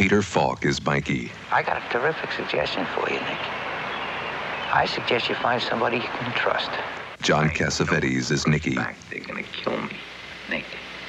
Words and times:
Peter 0.00 0.22
Falk 0.22 0.64
is 0.64 0.82
Mikey. 0.82 1.30
I 1.50 1.62
got 1.62 1.76
a 1.76 1.86
terrific 1.90 2.32
suggestion 2.32 2.86
for 2.94 3.06
you, 3.10 3.20
Nick. 3.20 3.38
I 4.72 4.86
suggest 4.90 5.28
you 5.28 5.34
find 5.34 5.60
somebody 5.60 5.98
you 5.98 6.02
can 6.04 6.32
trust. 6.32 6.70
John 7.20 7.50
Cassavetes 7.50 8.30
is 8.30 8.46
Nicky. 8.46 8.70
In 8.70 8.76
fact, 8.76 8.98
they're 9.10 9.20
gonna 9.20 9.42
kill 9.42 9.78
me, 9.78 9.98
Nick. 10.48 10.64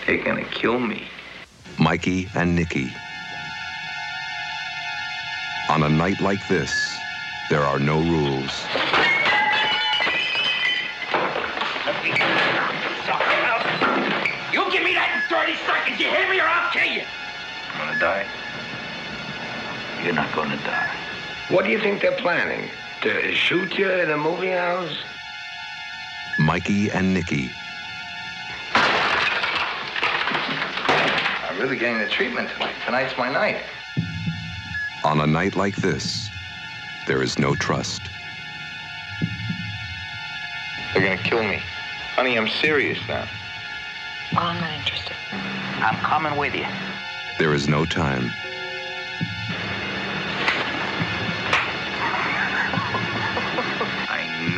They're 0.05 0.21
gonna 0.21 0.43
kill 0.43 0.77
me. 0.77 1.07
Mikey 1.79 2.27
and 2.35 2.53
Nicky. 2.53 2.91
On 5.69 5.83
a 5.83 5.89
night 5.89 6.19
like 6.19 6.45
this, 6.49 6.97
there 7.49 7.61
are 7.61 7.79
no 7.79 7.97
rules. 8.01 8.51
You 14.51 14.69
give 14.69 14.83
me 14.83 14.93
that 14.95 15.15
in 15.15 15.21
30 15.29 15.55
seconds, 15.65 15.97
you 15.97 16.09
hear 16.09 16.29
me, 16.29 16.41
or 16.41 16.49
I'll 16.49 16.69
kill 16.73 16.91
you. 16.91 17.03
I'm 17.71 17.87
gonna 17.87 17.97
die. 17.97 18.40
You're 20.03 20.13
not 20.13 20.33
gonna 20.33 20.57
die. 20.57 20.95
What 21.49 21.63
do 21.63 21.71
you 21.71 21.79
think 21.79 22.01
they're 22.01 22.17
planning? 22.17 22.71
To 23.01 23.31
shoot 23.33 23.77
you 23.77 23.89
in 23.89 24.09
a 24.09 24.17
movie 24.17 24.49
house? 24.49 24.97
Mikey 26.39 26.89
and 26.89 27.13
Nicky. 27.13 27.51
I'm 31.49 31.59
really 31.59 31.77
getting 31.77 31.99
the 31.99 32.07
treatment 32.07 32.49
tonight. 32.49 32.73
Tonight's 32.85 33.15
my 33.17 33.31
night. 33.31 33.61
On 35.03 35.19
a 35.21 35.27
night 35.27 35.55
like 35.55 35.75
this, 35.75 36.29
there 37.05 37.21
is 37.21 37.37
no 37.37 37.53
trust. 37.55 38.01
They're 40.93 41.03
gonna 41.03 41.17
kill 41.17 41.43
me. 41.43 41.61
Honey, 42.15 42.37
I'm 42.37 42.47
serious 42.47 42.99
now. 43.07 43.27
Well, 44.33 44.43
I'm 44.43 44.59
not 44.59 44.71
interested. 44.71 45.15
I'm 45.31 45.97
coming 45.97 46.37
with 46.37 46.55
you. 46.55 46.65
There 47.37 47.53
is 47.53 47.67
no 47.67 47.85
time. 47.85 48.31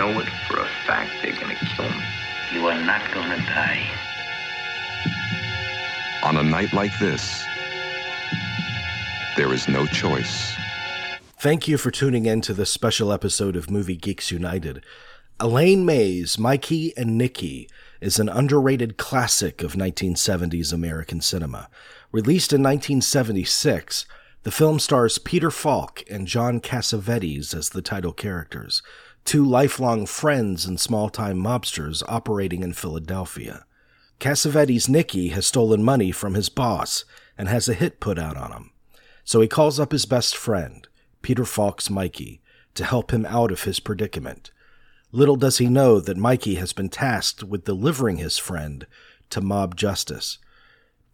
Know 0.04 0.20
it 0.20 0.28
for 0.50 0.60
a 0.60 0.68
fact 0.86 1.12
they're 1.22 1.32
gonna 1.32 1.56
kill 1.56 1.90
me. 1.90 2.04
You 2.52 2.68
are 2.68 2.84
not 2.84 3.10
gonna 3.14 3.38
die. 3.38 3.90
On 6.24 6.36
a 6.36 6.44
night 6.44 6.74
like 6.74 6.92
this, 7.00 7.46
there 9.38 9.54
is 9.54 9.70
no 9.70 9.86
choice. 9.86 10.56
Thank 11.40 11.70
you 11.70 11.78
for 11.78 11.90
tuning 11.90 12.26
in 12.26 12.42
to 12.42 12.54
this 12.54 12.70
special 12.70 13.14
episode 13.14 13.56
of 13.56 13.72
Movie 13.72 13.96
Geeks 13.96 14.30
United. 14.30 14.84
Elaine 15.40 15.86
May's 15.86 16.38
Mikey 16.38 16.92
and 16.98 17.18
Nicky 17.18 17.70
is 18.02 18.20
an 18.20 18.28
underrated 18.28 18.98
classic 18.98 19.64
of 19.64 19.74
1970s 19.74 20.74
American 20.74 21.22
cinema. 21.22 21.70
Released 22.12 22.52
in 22.52 22.62
1976, 22.62 24.06
the 24.44 24.52
film 24.52 24.80
stars 24.80 25.18
Peter 25.18 25.50
Falk 25.50 26.04
and 26.12 26.28
John 26.28 26.60
Cassavetes 26.60 27.56
as 27.56 27.70
the 27.70 27.82
title 27.82 28.12
characters, 28.12 28.84
two 29.26 29.46
lifelong 29.46 30.06
friends 30.06 30.66
and 30.66 30.80
small 30.80 31.10
time 31.10 31.38
mobsters 31.38 32.04
operating 32.08 32.64
in 32.64 32.74
Philadelphia. 32.74 33.66
Cassavetes' 34.20 34.88
Nicky 34.88 35.30
has 35.30 35.46
stolen 35.46 35.84
money 35.84 36.12
from 36.12 36.34
his 36.34 36.50
boss 36.50 37.06
and 37.38 37.50
has 37.50 37.68
a 37.68 37.74
hit 37.74 38.00
put 38.00 38.20
out 38.20 38.38
on 38.38 38.52
him. 38.52 38.72
So 39.24 39.42
he 39.42 39.48
calls 39.48 39.80
up 39.80 39.92
his 39.92 40.06
best 40.06 40.36
friend, 40.36 40.88
Peter 41.22 41.46
Falk's 41.46 41.90
Mikey, 41.90 42.42
to 42.76 42.86
help 42.86 43.12
him 43.12 43.26
out 43.26 43.52
of 43.52 43.64
his 43.64 43.80
predicament. 43.80 44.52
Little 45.12 45.36
does 45.36 45.60
he 45.60 45.68
know 45.68 46.00
that 46.00 46.18
Mikey 46.18 46.56
has 46.56 46.74
been 46.74 46.90
tasked 46.90 47.44
with 47.44 47.66
delivering 47.66 48.18
his 48.18 48.38
friend 48.38 48.88
to 49.30 49.42
mob 49.42 49.76
justice. 49.76 50.40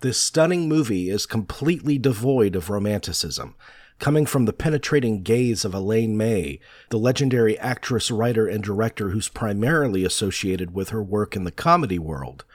This 0.02 0.18
stunning 0.20 0.70
movie 0.70 1.10
is 1.10 1.26
completely 1.26 1.98
devoid 1.98 2.56
of 2.56 2.70
romanticism, 2.70 3.56
coming 4.00 4.26
from 4.26 4.46
the 4.46 4.54
penetrating 4.54 5.22
gaze 5.22 5.66
of 5.66 5.74
Elaine 5.74 6.18
May, 6.18 6.60
the 6.90 6.98
legendary 6.98 7.60
actress, 7.60 8.10
writer, 8.10 8.48
and 8.48 8.64
director 8.64 9.10
who's 9.10 9.28
primarily 9.28 10.06
associated 10.06 10.74
with 10.74 10.90
her 10.90 11.04
work 11.04 11.36
in 11.36 11.44
the 11.44 11.52
comedy 11.52 12.00
world. 12.00 12.46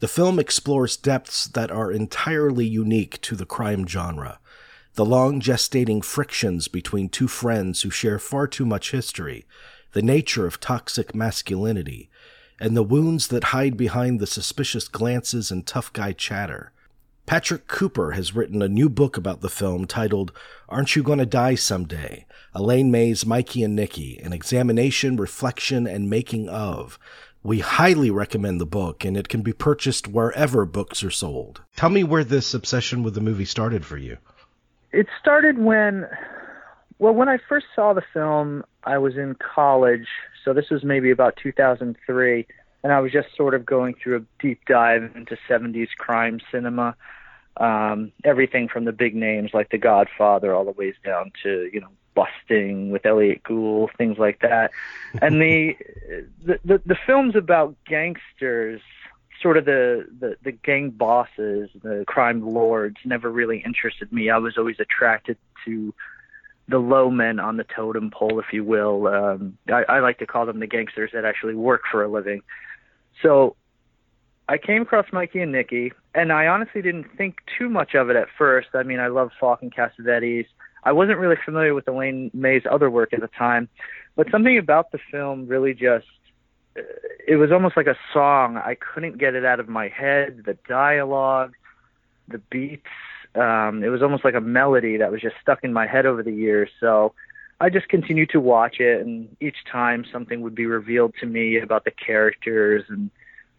The 0.00 0.08
film 0.08 0.38
explores 0.38 0.96
depths 0.96 1.46
that 1.46 1.70
are 1.70 1.92
entirely 1.92 2.66
unique 2.66 3.20
to 3.22 3.36
the 3.36 3.46
crime 3.46 3.86
genre. 3.86 4.40
The 4.94 5.04
long 5.04 5.40
gestating 5.40 6.04
frictions 6.04 6.66
between 6.66 7.08
two 7.08 7.28
friends 7.28 7.82
who 7.82 7.90
share 7.90 8.18
far 8.18 8.48
too 8.48 8.66
much 8.66 8.90
history, 8.90 9.46
the 9.92 10.02
nature 10.02 10.46
of 10.46 10.58
toxic 10.58 11.14
masculinity, 11.14 12.10
and 12.58 12.76
the 12.76 12.82
wounds 12.82 13.28
that 13.28 13.44
hide 13.44 13.76
behind 13.76 14.20
the 14.20 14.26
suspicious 14.26 14.88
glances 14.88 15.50
and 15.50 15.66
tough 15.66 15.92
guy 15.92 16.12
chatter. 16.12 16.72
Patrick 17.30 17.68
Cooper 17.68 18.10
has 18.10 18.34
written 18.34 18.60
a 18.60 18.66
new 18.66 18.88
book 18.88 19.16
about 19.16 19.40
the 19.40 19.48
film 19.48 19.86
titled 19.86 20.32
Aren't 20.68 20.96
You 20.96 21.04
Gonna 21.04 21.24
Die 21.24 21.54
Someday? 21.54 22.26
Elaine 22.56 22.90
May's 22.90 23.24
Mikey 23.24 23.62
and 23.62 23.76
Nicky, 23.76 24.18
an 24.18 24.32
examination, 24.32 25.16
reflection, 25.16 25.86
and 25.86 26.10
making 26.10 26.48
of. 26.48 26.98
We 27.44 27.60
highly 27.60 28.10
recommend 28.10 28.60
the 28.60 28.66
book, 28.66 29.04
and 29.04 29.16
it 29.16 29.28
can 29.28 29.42
be 29.42 29.52
purchased 29.52 30.08
wherever 30.08 30.66
books 30.66 31.04
are 31.04 31.10
sold. 31.12 31.62
Tell 31.76 31.88
me 31.88 32.02
where 32.02 32.24
this 32.24 32.52
obsession 32.52 33.04
with 33.04 33.14
the 33.14 33.20
movie 33.20 33.44
started 33.44 33.86
for 33.86 33.96
you. 33.96 34.16
It 34.90 35.06
started 35.20 35.56
when, 35.56 36.08
well, 36.98 37.14
when 37.14 37.28
I 37.28 37.38
first 37.48 37.66
saw 37.76 37.92
the 37.92 38.02
film, 38.12 38.64
I 38.82 38.98
was 38.98 39.16
in 39.16 39.36
college, 39.36 40.08
so 40.44 40.52
this 40.52 40.68
was 40.68 40.82
maybe 40.82 41.12
about 41.12 41.36
2003, 41.40 42.46
and 42.82 42.92
I 42.92 42.98
was 42.98 43.12
just 43.12 43.28
sort 43.36 43.54
of 43.54 43.64
going 43.64 43.94
through 43.94 44.16
a 44.16 44.42
deep 44.42 44.62
dive 44.66 45.12
into 45.14 45.38
70s 45.48 45.90
crime 45.96 46.40
cinema. 46.50 46.96
Um, 47.56 48.12
everything 48.24 48.68
from 48.68 48.84
the 48.84 48.92
big 48.92 49.14
names 49.14 49.50
like 49.52 49.70
The 49.70 49.78
Godfather 49.78 50.54
all 50.54 50.64
the 50.64 50.70
ways 50.70 50.94
down 51.04 51.32
to, 51.42 51.68
you 51.72 51.80
know, 51.80 51.88
busting 52.14 52.90
with 52.90 53.06
Elliott 53.06 53.42
Gould, 53.42 53.90
things 53.96 54.18
like 54.18 54.40
that. 54.40 54.70
And 55.20 55.40
the, 55.40 55.76
the 56.44 56.58
the 56.64 56.82
the 56.84 56.96
films 57.06 57.36
about 57.36 57.76
gangsters, 57.86 58.80
sort 59.42 59.56
of 59.56 59.64
the, 59.64 60.06
the 60.18 60.36
the 60.42 60.52
gang 60.52 60.90
bosses, 60.90 61.70
the 61.82 62.04
crime 62.06 62.48
lords, 62.48 62.96
never 63.04 63.30
really 63.30 63.58
interested 63.58 64.12
me. 64.12 64.30
I 64.30 64.38
was 64.38 64.56
always 64.58 64.80
attracted 64.80 65.36
to 65.64 65.94
the 66.68 66.78
low 66.78 67.10
men 67.10 67.40
on 67.40 67.56
the 67.56 67.64
totem 67.64 68.10
pole, 68.10 68.38
if 68.38 68.52
you 68.52 68.64
will. 68.64 69.08
Um, 69.08 69.58
I, 69.68 69.82
I 69.88 70.00
like 70.00 70.18
to 70.18 70.26
call 70.26 70.46
them 70.46 70.60
the 70.60 70.68
gangsters 70.68 71.10
that 71.12 71.24
actually 71.24 71.54
work 71.56 71.82
for 71.90 72.04
a 72.04 72.08
living. 72.08 72.42
So 73.22 73.56
I 74.50 74.58
came 74.58 74.82
across 74.82 75.06
Mikey 75.12 75.42
and 75.42 75.52
Nicky, 75.52 75.92
and 76.12 76.32
I 76.32 76.48
honestly 76.48 76.82
didn't 76.82 77.06
think 77.16 77.36
too 77.56 77.68
much 77.68 77.94
of 77.94 78.10
it 78.10 78.16
at 78.16 78.26
first. 78.36 78.70
I 78.74 78.82
mean, 78.82 78.98
I 78.98 79.06
love 79.06 79.30
Falk 79.38 79.62
and 79.62 79.72
Cassavetes. 79.72 80.46
I 80.82 80.90
wasn't 80.90 81.18
really 81.18 81.36
familiar 81.44 81.72
with 81.72 81.86
Elaine 81.86 82.32
May's 82.34 82.64
other 82.68 82.90
work 82.90 83.12
at 83.12 83.20
the 83.20 83.28
time, 83.28 83.68
but 84.16 84.26
something 84.32 84.58
about 84.58 84.90
the 84.90 84.98
film 85.08 85.46
really 85.46 85.72
just 85.72 86.06
it 87.28 87.36
was 87.36 87.52
almost 87.52 87.76
like 87.76 87.86
a 87.86 87.96
song. 88.12 88.56
I 88.56 88.74
couldn't 88.74 89.18
get 89.18 89.36
it 89.36 89.44
out 89.44 89.60
of 89.60 89.68
my 89.68 89.86
head. 89.86 90.42
The 90.44 90.58
dialogue, 90.68 91.54
the 92.26 92.38
beats, 92.38 92.86
um, 93.36 93.84
it 93.84 93.88
was 93.88 94.02
almost 94.02 94.24
like 94.24 94.34
a 94.34 94.40
melody 94.40 94.96
that 94.96 95.12
was 95.12 95.20
just 95.20 95.36
stuck 95.40 95.62
in 95.62 95.72
my 95.72 95.86
head 95.86 96.06
over 96.06 96.24
the 96.24 96.32
years. 96.32 96.70
So 96.80 97.14
I 97.60 97.70
just 97.70 97.88
continued 97.88 98.30
to 98.30 98.40
watch 98.40 98.80
it, 98.80 99.00
and 99.00 99.28
each 99.40 99.58
time 99.70 100.04
something 100.10 100.40
would 100.40 100.56
be 100.56 100.66
revealed 100.66 101.14
to 101.20 101.26
me 101.26 101.60
about 101.60 101.84
the 101.84 101.92
characters 101.92 102.82
and 102.88 103.12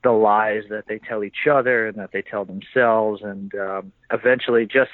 the 0.03 0.11
lies 0.11 0.63
that 0.69 0.85
they 0.87 0.99
tell 0.99 1.23
each 1.23 1.47
other 1.49 1.87
and 1.87 1.97
that 1.97 2.11
they 2.11 2.21
tell 2.21 2.45
themselves, 2.45 3.21
and 3.21 3.53
um, 3.55 3.91
eventually 4.11 4.65
just 4.65 4.91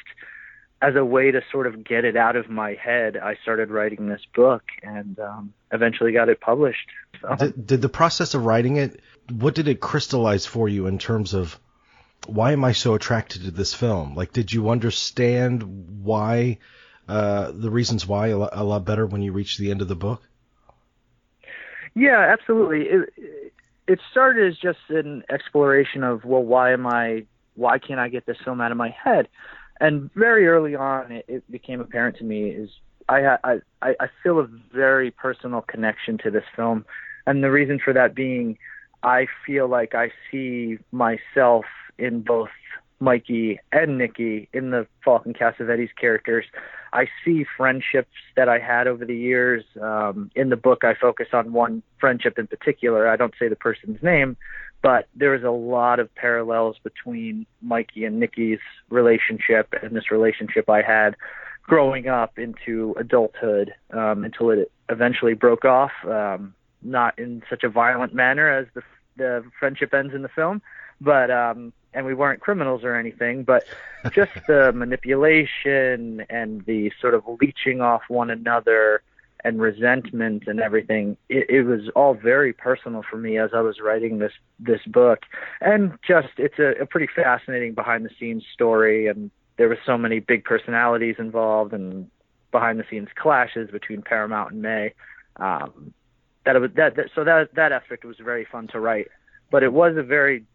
as 0.81 0.95
a 0.95 1.03
way 1.03 1.31
to 1.31 1.41
sort 1.51 1.65
of 1.65 1.83
get 1.83 2.05
it 2.05 2.15
out 2.15 2.35
of 2.35 2.49
my 2.49 2.75
head, 2.75 3.17
I 3.17 3.35
started 3.41 3.71
writing 3.71 4.07
this 4.07 4.21
book 4.35 4.63
and 4.83 5.19
um, 5.19 5.53
eventually 5.71 6.11
got 6.11 6.29
it 6.29 6.39
published. 6.39 6.87
So. 7.21 7.35
Did, 7.35 7.65
did 7.65 7.81
the 7.81 7.89
process 7.89 8.35
of 8.35 8.45
writing 8.45 8.77
it, 8.77 8.99
what 9.31 9.55
did 9.55 9.67
it 9.67 9.79
crystallize 9.79 10.45
for 10.45 10.69
you 10.69 10.85
in 10.85 10.99
terms 10.99 11.33
of 11.33 11.59
why 12.27 12.51
am 12.51 12.63
I 12.63 12.73
so 12.73 12.93
attracted 12.93 13.43
to 13.43 13.51
this 13.51 13.73
film? 13.73 14.13
Like, 14.13 14.33
did 14.33 14.53
you 14.53 14.69
understand 14.69 16.03
why, 16.03 16.59
uh, 17.07 17.51
the 17.53 17.71
reasons 17.71 18.05
why 18.05 18.27
a 18.27 18.37
lot, 18.37 18.49
a 18.53 18.63
lot 18.63 18.85
better 18.85 19.05
when 19.05 19.21
you 19.21 19.31
reached 19.31 19.57
the 19.57 19.71
end 19.71 19.81
of 19.81 19.87
the 19.87 19.95
book? 19.95 20.21
Yeah, 21.95 22.19
absolutely. 22.19 22.81
It, 22.81 23.53
it 23.87 23.99
started 24.11 24.51
as 24.51 24.57
just 24.57 24.79
an 24.89 25.23
exploration 25.29 26.03
of, 26.03 26.25
well, 26.25 26.43
why 26.43 26.73
am 26.73 26.85
I, 26.85 27.25
why 27.55 27.79
can't 27.79 27.99
I 27.99 28.09
get 28.09 28.25
this 28.25 28.37
film 28.43 28.61
out 28.61 28.71
of 28.71 28.77
my 28.77 28.89
head? 28.89 29.27
and 29.79 30.09
very 30.13 30.47
early 30.47 30.75
on, 30.75 31.11
it, 31.11 31.25
it 31.27 31.51
became 31.51 31.79
apparent 31.79 32.17
to 32.17 32.23
me 32.23 32.49
is 32.49 32.69
I, 33.09 33.37
I 33.43 33.59
I 33.81 34.07
feel 34.21 34.39
a 34.39 34.47
very 34.73 35.11
personal 35.11 35.61
connection 35.61 36.17
to 36.19 36.31
this 36.31 36.43
film, 36.55 36.85
and 37.25 37.43
the 37.43 37.51
reason 37.51 37.79
for 37.83 37.93
that 37.93 38.15
being, 38.15 38.57
I 39.03 39.27
feel 39.45 39.67
like 39.67 39.95
I 39.95 40.11
see 40.29 40.77
myself 40.91 41.65
in 41.97 42.21
both 42.21 42.49
Mikey 42.99 43.59
and 43.71 43.97
Nicky 43.97 44.49
in 44.51 44.71
the 44.71 44.87
Falk 45.05 45.25
and 45.25 45.37
Cassavetes 45.37 45.95
characters. 45.99 46.45
I 46.93 47.07
see 47.23 47.45
friendships 47.57 48.15
that 48.35 48.49
I 48.49 48.59
had 48.59 48.87
over 48.87 49.05
the 49.05 49.15
years. 49.15 49.63
Um, 49.81 50.31
in 50.35 50.49
the 50.49 50.55
book, 50.55 50.83
I 50.83 50.93
focus 50.93 51.27
on 51.33 51.53
one 51.53 51.83
friendship 51.99 52.39
in 52.39 52.47
particular. 52.47 53.07
I 53.07 53.15
don't 53.15 53.33
say 53.39 53.47
the 53.47 53.55
person's 53.55 54.01
name, 54.01 54.37
but 54.81 55.07
there 55.15 55.35
is 55.35 55.43
a 55.43 55.51
lot 55.51 55.99
of 55.99 56.13
parallels 56.15 56.77
between 56.83 57.45
Mikey 57.61 58.05
and 58.05 58.19
Nicky's 58.19 58.59
relationship 58.89 59.73
and 59.81 59.95
this 59.95 60.11
relationship 60.11 60.69
I 60.69 60.81
had. 60.81 61.15
growing 61.67 62.07
up 62.07 62.39
into 62.39 62.95
adulthood 62.97 63.73
um, 63.91 64.23
until 64.23 64.49
it 64.49 64.71
eventually 64.89 65.33
broke 65.33 65.65
off, 65.65 65.91
um, 66.05 66.55
not 66.81 67.19
in 67.19 67.43
such 67.49 67.63
a 67.63 67.69
violent 67.69 68.13
manner 68.13 68.49
as 68.49 68.65
the 68.73 68.81
the 69.17 69.43
friendship 69.59 69.95
ends 69.95 70.13
in 70.13 70.21
the 70.21 70.29
film, 70.29 70.61
but 71.01 71.31
um, 71.31 71.73
and 71.93 72.05
we 72.05 72.13
weren't 72.13 72.41
criminals 72.41 72.83
or 72.83 72.95
anything, 72.95 73.43
but 73.43 73.63
just 74.11 74.31
the 74.47 74.71
manipulation 74.73 76.25
and 76.29 76.63
the 76.65 76.91
sort 77.01 77.13
of 77.13 77.23
leeching 77.41 77.81
off 77.81 78.03
one 78.07 78.29
another 78.29 79.01
and 79.43 79.61
resentment 79.61 80.43
and 80.47 80.59
everything 80.59 81.15
it, 81.29 81.49
it 81.49 81.63
was 81.63 81.89
all 81.95 82.15
very 82.15 82.51
personal 82.51 83.03
for 83.07 83.17
me 83.17 83.37
as 83.37 83.51
i 83.53 83.61
was 83.61 83.79
writing 83.79 84.17
this 84.17 84.31
this 84.59 84.81
book. 84.87 85.19
And 85.61 85.93
just 86.05 86.29
it's 86.37 86.57
a, 86.59 86.81
a 86.81 86.85
pretty 86.85 87.07
fascinating 87.15 87.73
behind 87.73 88.03
the 88.03 88.09
scenes 88.19 88.43
story 88.51 89.07
and 89.07 89.29
there 89.57 89.69
were 89.69 89.77
so 89.85 89.97
many 89.97 90.19
big 90.19 90.43
personalities 90.43 91.15
involved 91.19 91.73
and 91.73 92.09
behind 92.51 92.79
the 92.79 92.83
scenes 92.89 93.09
clashes 93.15 93.69
between 93.69 94.01
paramount 94.01 94.53
and 94.53 94.61
may. 94.61 94.93
Um 95.37 95.93
that 96.45 96.55
it 96.55 96.59
was 96.59 96.71
that, 96.75 96.95
that 96.95 97.09
so 97.13 97.23
that 97.23 97.53
that 97.55 97.71
aspect 97.71 98.05
was 98.05 98.17
very 98.17 98.45
fun 98.45 98.67
to 98.69 98.79
write. 98.79 99.07
But 99.51 99.63
it 99.63 99.71
was 99.71 99.95
a 99.97 100.03
very 100.03 100.45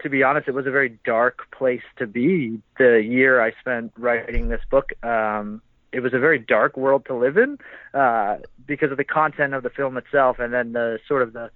to 0.00 0.08
be 0.08 0.22
honest, 0.22 0.48
it 0.48 0.54
was 0.54 0.66
a 0.66 0.70
very 0.70 0.98
dark 1.04 1.50
place 1.50 1.82
to 1.96 2.06
be 2.06 2.60
the 2.78 3.02
year 3.02 3.40
I 3.40 3.52
spent 3.60 3.92
writing 3.96 4.48
this 4.48 4.62
book. 4.70 4.92
Um, 5.04 5.62
it 5.92 6.00
was 6.00 6.14
a 6.14 6.18
very 6.18 6.38
dark 6.38 6.76
world 6.76 7.04
to 7.06 7.14
live 7.14 7.36
in 7.36 7.58
uh, 7.92 8.38
because 8.66 8.90
of 8.90 8.96
the 8.96 9.04
content 9.04 9.54
of 9.54 9.62
the 9.62 9.70
film 9.70 9.96
itself, 9.96 10.38
and 10.38 10.52
then 10.52 10.72
the 10.72 10.98
sort 11.06 11.22
of 11.22 11.32
the, 11.32 11.50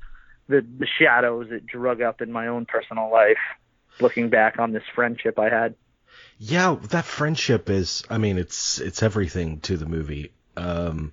the 0.48 0.64
the 0.78 0.86
shadows 0.98 1.48
it 1.50 1.66
drug 1.66 2.02
up 2.02 2.20
in 2.20 2.30
my 2.30 2.46
own 2.48 2.66
personal 2.66 3.10
life. 3.10 3.38
Looking 3.98 4.28
back 4.28 4.58
on 4.58 4.72
this 4.72 4.82
friendship 4.94 5.38
I 5.38 5.48
had. 5.48 5.74
Yeah, 6.38 6.76
that 6.90 7.06
friendship 7.06 7.70
is. 7.70 8.04
I 8.10 8.18
mean, 8.18 8.36
it's 8.36 8.78
it's 8.78 9.02
everything 9.02 9.60
to 9.60 9.78
the 9.78 9.86
movie. 9.86 10.32
Um, 10.54 11.12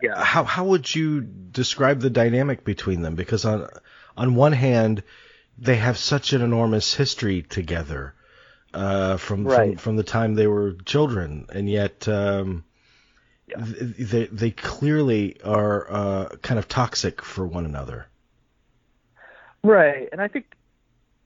yeah. 0.00 0.22
How 0.22 0.44
how 0.44 0.64
would 0.66 0.92
you 0.94 1.20
describe 1.20 2.00
the 2.00 2.10
dynamic 2.10 2.64
between 2.64 3.02
them? 3.02 3.16
Because 3.16 3.44
on 3.44 3.68
on 4.16 4.34
one 4.36 4.52
hand, 4.52 5.02
they 5.58 5.76
have 5.76 5.98
such 5.98 6.32
an 6.32 6.42
enormous 6.42 6.94
history 6.94 7.42
together 7.42 8.14
uh, 8.74 9.16
from, 9.16 9.44
right. 9.44 9.70
from 9.70 9.76
from 9.76 9.96
the 9.96 10.02
time 10.02 10.34
they 10.34 10.46
were 10.46 10.72
children, 10.84 11.46
and 11.52 11.68
yet 11.68 12.08
um, 12.08 12.64
yeah. 13.46 13.56
they 13.58 14.26
they 14.26 14.50
clearly 14.50 15.40
are 15.42 15.92
uh, 15.92 16.28
kind 16.42 16.58
of 16.58 16.68
toxic 16.68 17.22
for 17.22 17.46
one 17.46 17.64
another. 17.64 18.06
Right, 19.62 20.08
and 20.10 20.20
I 20.20 20.28
think 20.28 20.46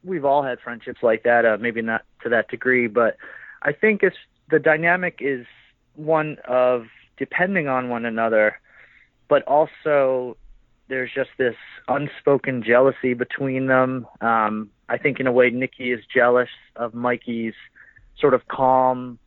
we've 0.05 0.25
all 0.25 0.43
had 0.43 0.61
friendships 0.61 1.02
like 1.02 1.23
that. 1.23 1.46
Uh, 1.46 1.56
maybe 1.61 1.82
not 1.82 2.05
to 2.23 2.28
that 2.31 2.49
degree, 2.49 2.87
but 2.88 3.17
I 3.62 3.73
think 3.73 4.02
it's 4.02 4.17
the 4.50 4.58
dynamic 4.58 5.19
is 5.20 5.46
one 5.94 6.38
of 6.46 6.87
depending 7.17 7.69
on 7.69 7.88
one 7.88 8.05
another, 8.05 8.61
but 9.28 9.43
also 9.44 10.37
there's 10.88 11.10
just 11.14 11.30
this 11.38 11.56
unspoken 11.88 12.62
jealousy 12.62 13.14
between 13.14 13.66
them. 13.66 14.06
Um, 14.20 14.70
I 14.88 14.98
think 14.98 15.20
in 15.20 15.26
a 15.26 15.32
way 15.32 15.50
Nicky 15.50 15.92
is 15.92 16.00
jealous 16.12 16.48
of 16.76 16.94
Mikey's 16.94 17.54
sort 18.18 18.34
of 18.34 18.46
calm 18.48 19.18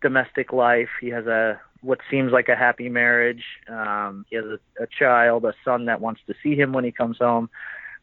domestic 0.00 0.52
life. 0.52 0.88
He 1.00 1.08
has 1.08 1.26
a 1.26 1.60
what 1.80 2.00
seems 2.10 2.32
like 2.32 2.48
a 2.48 2.56
happy 2.56 2.88
marriage. 2.88 3.44
Um, 3.68 4.26
he 4.30 4.36
has 4.36 4.44
a, 4.44 4.82
a 4.82 4.86
child, 4.86 5.44
a 5.44 5.54
son 5.64 5.86
that 5.86 6.00
wants 6.00 6.20
to 6.26 6.34
see 6.42 6.56
him 6.56 6.72
when 6.72 6.84
he 6.84 6.90
comes 6.90 7.18
home, 7.18 7.48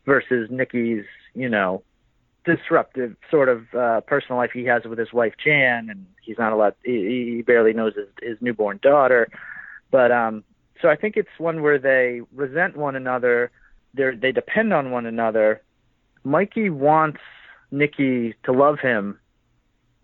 versus 0.05 0.49
Nicky's, 0.49 1.05
you 1.33 1.49
know, 1.49 1.83
disruptive 2.45 3.15
sort 3.29 3.49
of 3.49 3.73
uh, 3.73 4.01
personal 4.01 4.37
life 4.37 4.51
he 4.53 4.65
has 4.65 4.83
with 4.85 4.99
his 4.99 5.11
wife 5.11 5.33
Jan, 5.43 5.89
and 5.89 6.05
he's 6.21 6.37
not 6.37 6.53
allowed. 6.53 6.75
He, 6.83 7.35
he 7.35 7.41
barely 7.41 7.73
knows 7.73 7.93
his, 7.95 8.07
his 8.21 8.37
newborn 8.41 8.79
daughter. 8.81 9.27
But 9.91 10.11
um, 10.11 10.43
so 10.81 10.89
I 10.89 10.95
think 10.95 11.15
it's 11.17 11.29
one 11.37 11.61
where 11.61 11.79
they 11.79 12.21
resent 12.33 12.77
one 12.77 12.95
another. 12.95 13.51
They 13.93 14.15
they 14.15 14.31
depend 14.31 14.73
on 14.73 14.91
one 14.91 15.05
another. 15.05 15.61
Mikey 16.23 16.69
wants 16.69 17.19
Nicky 17.71 18.35
to 18.43 18.51
love 18.51 18.79
him. 18.79 19.19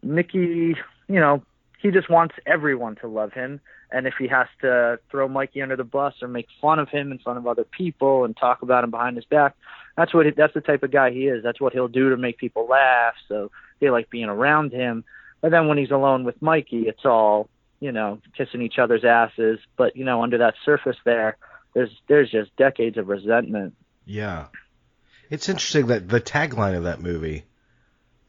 Nicky, 0.03 0.75
you 1.07 1.19
know, 1.19 1.43
he 1.81 1.91
just 1.91 2.09
wants 2.09 2.35
everyone 2.45 2.95
to 2.97 3.07
love 3.07 3.33
him. 3.33 3.59
And 3.91 4.07
if 4.07 4.13
he 4.17 4.27
has 4.27 4.47
to 4.61 4.99
throw 5.09 5.27
Mikey 5.27 5.61
under 5.61 5.75
the 5.75 5.83
bus 5.83 6.13
or 6.21 6.27
make 6.27 6.47
fun 6.61 6.79
of 6.79 6.89
him 6.89 7.11
in 7.11 7.19
front 7.19 7.39
of 7.39 7.47
other 7.47 7.65
people 7.65 8.23
and 8.23 8.37
talk 8.37 8.61
about 8.61 8.83
him 8.83 8.91
behind 8.91 9.17
his 9.17 9.25
back, 9.25 9.55
that's 9.97 10.13
what 10.13 10.25
he, 10.25 10.31
that's 10.31 10.53
the 10.53 10.61
type 10.61 10.83
of 10.83 10.91
guy 10.91 11.11
he 11.11 11.27
is. 11.27 11.43
That's 11.43 11.59
what 11.59 11.73
he'll 11.73 11.89
do 11.89 12.09
to 12.09 12.17
make 12.17 12.37
people 12.37 12.67
laugh. 12.67 13.15
So 13.27 13.51
they 13.79 13.89
like 13.89 14.09
being 14.09 14.29
around 14.29 14.71
him. 14.71 15.03
But 15.41 15.51
then 15.51 15.67
when 15.67 15.77
he's 15.77 15.91
alone 15.91 16.23
with 16.23 16.41
Mikey, 16.41 16.83
it's 16.87 17.03
all 17.03 17.49
you 17.81 17.91
know 17.91 18.19
kissing 18.37 18.61
each 18.61 18.79
other's 18.79 19.03
asses. 19.03 19.59
But 19.75 19.97
you 19.97 20.05
know 20.05 20.23
under 20.23 20.37
that 20.37 20.53
surface 20.63 20.97
there, 21.03 21.35
there's 21.73 21.91
there's 22.07 22.31
just 22.31 22.55
decades 22.55 22.97
of 22.97 23.09
resentment. 23.09 23.73
Yeah, 24.05 24.45
it's 25.29 25.49
interesting 25.49 25.87
that 25.87 26.07
the 26.07 26.21
tagline 26.21 26.77
of 26.77 26.83
that 26.83 27.01
movie 27.01 27.43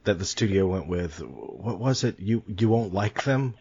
that 0.04 0.18
the 0.18 0.24
studio 0.24 0.66
went 0.66 0.88
with, 0.88 1.20
what 1.20 1.78
was 1.78 2.02
it? 2.02 2.18
You 2.18 2.42
you 2.46 2.68
won't 2.68 2.92
like 2.92 3.22
them. 3.22 3.54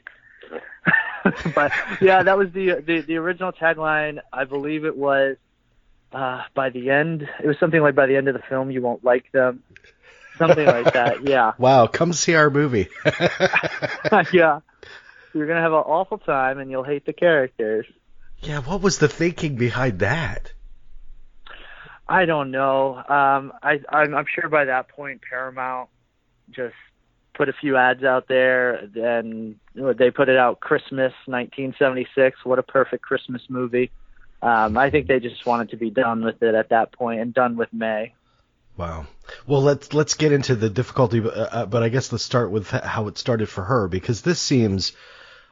but 1.55 1.71
yeah, 2.01 2.23
that 2.23 2.37
was 2.37 2.51
the, 2.51 2.83
the 2.85 3.01
the 3.01 3.17
original 3.17 3.51
tagline. 3.51 4.19
I 4.33 4.45
believe 4.45 4.85
it 4.85 4.97
was 4.97 5.37
uh, 6.13 6.43
by 6.53 6.69
the 6.69 6.89
end. 6.89 7.27
It 7.43 7.47
was 7.47 7.57
something 7.59 7.81
like 7.81 7.95
by 7.95 8.07
the 8.07 8.15
end 8.15 8.27
of 8.27 8.33
the 8.33 8.41
film, 8.49 8.71
you 8.71 8.81
won't 8.81 9.03
like 9.03 9.31
them. 9.31 9.63
Something 10.37 10.65
like 10.65 10.93
that. 10.93 11.23
Yeah. 11.23 11.51
Wow, 11.59 11.87
come 11.87 12.13
see 12.13 12.33
our 12.33 12.49
movie. 12.49 12.87
yeah. 14.33 14.61
You're 15.33 15.47
gonna 15.47 15.61
have 15.61 15.73
an 15.73 15.79
awful 15.79 16.17
time, 16.17 16.59
and 16.59 16.69
you'll 16.69 16.83
hate 16.83 17.05
the 17.05 17.13
characters. 17.13 17.85
Yeah. 18.39 18.59
What 18.59 18.81
was 18.81 18.97
the 18.97 19.07
thinking 19.07 19.55
behind 19.55 19.99
that? 19.99 20.51
I 22.07 22.25
don't 22.25 22.51
know. 22.51 22.95
Um, 22.97 23.53
I 23.63 23.79
I'm, 23.89 24.13
I'm 24.13 24.25
sure 24.33 24.49
by 24.49 24.65
that 24.65 24.89
point 24.89 25.21
Paramount 25.27 25.89
just 26.49 26.75
put 27.33 27.49
a 27.49 27.53
few 27.53 27.77
ads 27.77 28.03
out 28.03 28.27
there 28.27 28.89
and 28.95 29.55
they 29.73 30.11
put 30.11 30.29
it 30.29 30.37
out 30.37 30.59
Christmas 30.59 31.13
1976 31.25 32.37
what 32.43 32.59
a 32.59 32.63
perfect 32.63 33.03
Christmas 33.03 33.41
movie 33.49 33.89
um, 34.41 34.77
I 34.77 34.89
think 34.89 35.07
they 35.07 35.19
just 35.19 35.45
wanted 35.45 35.69
to 35.69 35.77
be 35.77 35.89
done 35.89 36.23
with 36.23 36.41
it 36.43 36.55
at 36.55 36.69
that 36.69 36.91
point 36.91 37.21
and 37.21 37.33
done 37.33 37.55
with 37.55 37.69
May 37.71 38.13
wow 38.77 39.07
well 39.47 39.61
let's 39.61 39.93
let's 39.93 40.15
get 40.15 40.31
into 40.31 40.55
the 40.55 40.69
difficulty 40.69 41.21
uh, 41.23 41.65
but 41.65 41.83
I 41.83 41.89
guess 41.89 42.11
let's 42.11 42.23
start 42.23 42.51
with 42.51 42.69
how 42.69 43.07
it 43.07 43.17
started 43.17 43.47
for 43.47 43.63
her 43.63 43.87
because 43.87 44.21
this 44.21 44.39
seems 44.39 44.91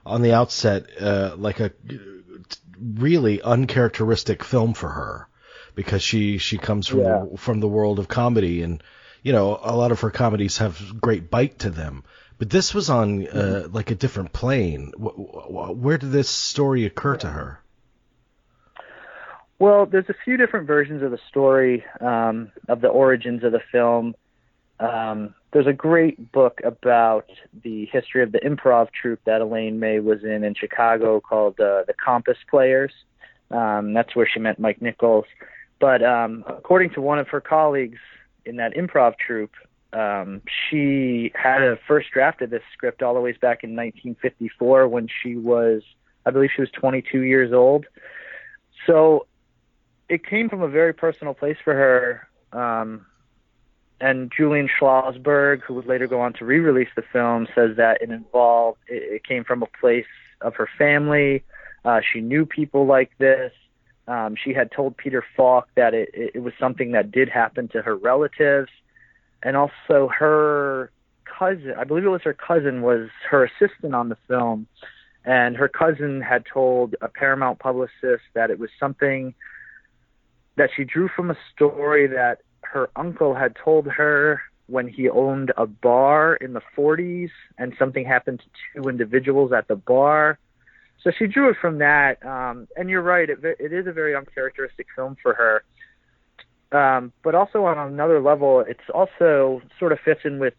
on 0.10 0.22
the 0.22 0.34
outset 0.34 0.86
uh, 1.00 1.36
like 1.38 1.60
a 1.60 1.72
really 2.80 3.42
uncharacteristic 3.42 4.44
film 4.44 4.74
for 4.74 4.90
her 4.90 5.28
because 5.76 6.02
she 6.02 6.38
she 6.38 6.58
comes 6.58 6.88
from 6.88 7.00
yeah. 7.00 7.26
the, 7.32 7.38
from 7.38 7.60
the 7.60 7.68
world 7.68 8.00
of 8.00 8.08
comedy 8.08 8.62
and 8.62 8.84
you 9.24 9.34
know, 9.34 9.60
a 9.62 9.76
lot 9.76 9.92
of 9.92 10.00
her 10.02 10.12
comedies 10.12 10.58
have 10.58 11.00
great 11.00 11.30
bite 11.30 11.60
to 11.60 11.70
them, 11.70 12.04
but 12.38 12.50
this 12.50 12.74
was 12.74 12.90
on 12.90 13.28
uh, 13.28 13.68
like 13.72 13.92
a 13.92 13.96
different 13.96 14.32
plane. 14.32 14.94
Where 14.98 15.98
did 15.98 16.12
this 16.12 16.30
story 16.30 16.86
occur 16.86 17.18
to 17.18 17.28
her? 17.28 17.60
Well, 19.58 19.86
there's 19.86 20.08
a 20.08 20.16
few 20.24 20.38
different 20.38 20.68
versions 20.68 21.04
of 21.04 21.12
the 21.12 21.20
story 21.28 21.84
um, 22.00 22.52
of 22.70 22.80
the 22.80 22.88
origins 22.88 23.44
of 23.44 23.52
the 23.52 23.62
film. 23.72 24.16
Um, 24.80 25.36
there's 25.52 25.68
a 25.68 25.74
great 25.74 26.32
book 26.32 26.62
about 26.64 27.30
the 27.64 27.86
history 27.92 28.22
of 28.22 28.32
the 28.32 28.40
improv 28.40 28.90
troupe 28.92 29.20
that 29.26 29.42
Elaine 29.42 29.80
May 29.80 30.00
was 30.00 30.24
in 30.24 30.44
in 30.44 30.54
Chicago 30.54 31.20
called 31.20 31.60
uh, 31.60 31.84
the 31.88 31.94
Compass 32.04 32.38
Players. 32.50 32.92
Um, 33.52 33.94
that's 33.94 34.16
where 34.16 34.30
she 34.32 34.40
met 34.40 34.60
Mike 34.60 34.82
Nichols. 34.82 35.26
But 35.80 36.04
um, 36.04 36.44
according 36.48 36.92
to 36.92 37.02
one 37.02 37.20
of 37.20 37.28
her 37.30 37.42
colleagues, 37.42 37.98
in 38.46 38.58
that 38.58 38.74
improv 38.76 39.14
troupe, 39.18 39.54
um, 39.94 40.42
she 40.70 41.32
had 41.36 41.62
a 41.62 41.78
first 41.88 42.10
draft 42.12 42.42
of 42.42 42.50
this 42.50 42.62
script 42.74 43.02
all 43.02 43.14
the 43.14 43.20
way 43.20 43.32
back 43.34 43.64
in 43.64 43.72
1954 43.72 44.88
when 44.88 45.08
she 45.22 45.36
was, 45.36 45.82
I 46.26 46.32
believe 46.32 46.50
she 46.56 46.62
was 46.62 46.72
22 46.72 47.22
years 47.22 47.54
old. 47.54 47.86
So 48.86 49.26
it 50.10 50.26
came 50.26 50.50
from 50.50 50.62
a 50.62 50.68
very 50.68 50.94
personal 50.94 51.34
place 51.34 51.58
for 51.64 51.74
her. 51.74 52.28
Um, 52.52 53.06
and 54.02 54.32
Julian 54.36 54.70
Schlossberg, 54.70 55.62
who 55.62 55.74
would 55.76 55.86
later 55.86 56.08
go 56.08 56.22
on 56.22 56.34
to 56.34 56.46
re-release 56.46 56.90
the 56.96 57.04
film, 57.14 57.48
says 57.54 57.78
that 57.78 58.02
it 58.02 58.10
involved, 58.10 58.80
it, 58.88 59.16
it 59.16 59.24
came 59.26 59.44
from 59.44 59.62
a 59.64 59.68
place 59.80 60.06
of 60.42 60.56
her 60.56 60.70
family. 60.78 61.44
Uh, 61.84 62.00
she 62.14 62.22
knew 62.22 62.46
people 62.46 62.86
like 62.86 63.12
this. 63.18 63.52
Um, 64.08 64.36
she 64.42 64.54
had 64.54 64.72
told 64.72 64.98
Peter 64.98 65.24
Falk 65.36 65.68
that 65.76 65.94
it, 65.94 66.10
it 66.14 66.42
was 66.42 66.54
something 66.60 66.94
that 66.94 67.12
did 67.12 67.30
happen 67.30 67.68
to 67.70 67.82
her 67.82 67.96
relatives, 67.96 68.72
and 69.44 69.56
also 69.56 70.10
her 70.18 70.92
cousin. 71.26 71.74
I 71.78 71.84
believe 71.84 72.06
it 72.06 72.10
was 72.10 72.22
her 72.24 72.34
cousin 72.34 72.82
was 72.82 73.10
her 73.30 73.46
assistant 73.46 73.94
on 73.94 74.10
the 74.10 74.18
film, 74.28 74.68
and 75.26 75.56
her 75.58 75.68
cousin 75.68 76.22
had 76.22 76.44
told 76.52 76.96
a 77.02 77.08
Paramount 77.08 77.60
publicist 77.60 78.24
that 78.34 78.50
it 78.50 78.60
was 78.60 78.70
something 78.80 79.36
that 80.58 80.70
she 80.76 80.84
drew 80.84 81.08
from 81.08 81.30
a 81.30 81.38
story 81.54 82.08
that 82.08 82.42
her 82.64 82.90
uncle 82.96 83.34
had 83.34 83.56
told 83.56 83.88
her 83.88 84.42
when 84.68 84.88
he 84.88 85.10
owned 85.10 85.52
a 85.58 85.66
bar 85.66 86.36
in 86.36 86.54
the 86.54 86.62
40s, 86.78 87.32
and 87.58 87.74
something 87.80 88.06
happened 88.06 88.40
to 88.40 88.82
two 88.82 88.88
individuals 88.90 89.52
at 89.52 89.68
the 89.68 89.76
bar 89.76 90.38
so 91.04 91.12
she 91.18 91.28
drew 91.28 91.50
it 91.50 91.58
from 91.60 91.78
that. 91.80 92.24
Um, 92.26 92.68
and 92.76 92.90
you're 92.90 93.02
right, 93.02 93.30
it, 93.30 93.40
it 93.44 93.74
is 93.74 93.88
a 93.88 93.92
very 93.92 94.16
uncharacteristic 94.16 94.88
film 94.96 95.16
for 95.22 95.34
her. 95.34 95.64
Um, 96.72 97.14
but 97.24 97.36
also 97.36 97.66
on 97.66 97.78
another 97.78 98.22
level, 98.22 98.60
it's 98.68 98.90
also 98.94 99.62
sort 99.80 99.92
of 99.92 100.00
fits 100.00 100.22
in 100.24 100.40
with 100.40 100.54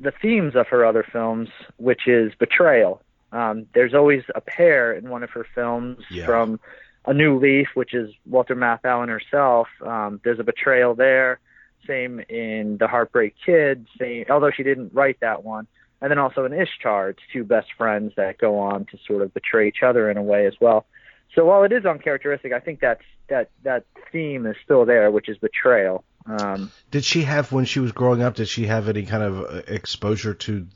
the 0.00 0.12
themes 0.22 0.54
of 0.56 0.68
her 0.68 0.86
other 0.86 1.04
films, 1.10 1.48
which 1.76 2.06
is 2.06 2.32
betrayal. 2.38 3.02
Um, 3.32 3.66
there's 3.74 3.94
always 3.94 4.22
a 4.34 4.40
pair 4.40 4.92
in 4.92 5.10
one 5.10 5.22
of 5.22 5.30
her 5.30 5.46
films 5.54 6.04
Yeah. 6.10 6.24
from 6.24 6.60
A 7.06 7.12
New 7.12 7.38
Leaf, 7.38 7.68
which 7.74 7.92
is 7.94 8.10
Walter 8.26 8.56
Matthau 8.56 9.02
and 9.02 9.10
herself. 9.10 9.68
Um, 9.84 10.20
there's 10.24 10.38
a 10.38 10.44
betrayal 10.44 10.94
there. 10.94 11.40
Same 11.86 12.20
in 12.28 12.78
The 12.78 12.88
Heartbreak 12.88 13.34
Kid. 13.44 13.86
Same, 14.00 14.24
although 14.30 14.50
she 14.50 14.62
didn't 14.62 14.94
write 14.94 15.20
that 15.20 15.44
one. 15.44 15.66
And 16.00 16.10
then 16.10 16.18
also 16.18 16.44
in 16.44 16.52
Ishtar, 16.52 17.10
it's 17.10 17.22
two 17.32 17.44
best 17.44 17.68
friends 17.76 18.12
that 18.16 18.38
go 18.38 18.58
on 18.58 18.86
to 18.86 18.98
sort 19.06 19.22
of 19.22 19.32
betray 19.34 19.68
each 19.68 19.82
other 19.82 20.10
in 20.10 20.16
a 20.16 20.22
way 20.22 20.46
as 20.46 20.54
well. 20.60 20.86
So 21.34 21.44
while 21.44 21.64
it 21.64 21.72
is 21.72 21.84
uncharacteristic, 21.84 22.52
I 22.52 22.60
think 22.60 22.80
that's 22.80 23.02
that 23.28 23.50
that 23.62 23.84
theme 24.12 24.46
is 24.46 24.56
still 24.64 24.84
there, 24.84 25.10
which 25.10 25.28
is 25.28 25.38
betrayal. 25.38 26.04
Um, 26.26 26.70
Did 26.90 27.04
she 27.04 27.22
have 27.22 27.52
when 27.52 27.64
she 27.64 27.80
was 27.80 27.92
growing 27.92 28.22
up? 28.22 28.34
Did 28.34 28.48
she 28.48 28.66
have 28.66 28.88
any 28.88 29.04
kind 29.04 29.22
of 29.22 29.68
exposure 29.68 30.34
to 30.34 30.66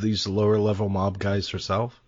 these 0.00 0.26
lower 0.26 0.58
level 0.58 0.88
mob 0.88 1.18
guys 1.18 1.48
herself? 1.48 2.00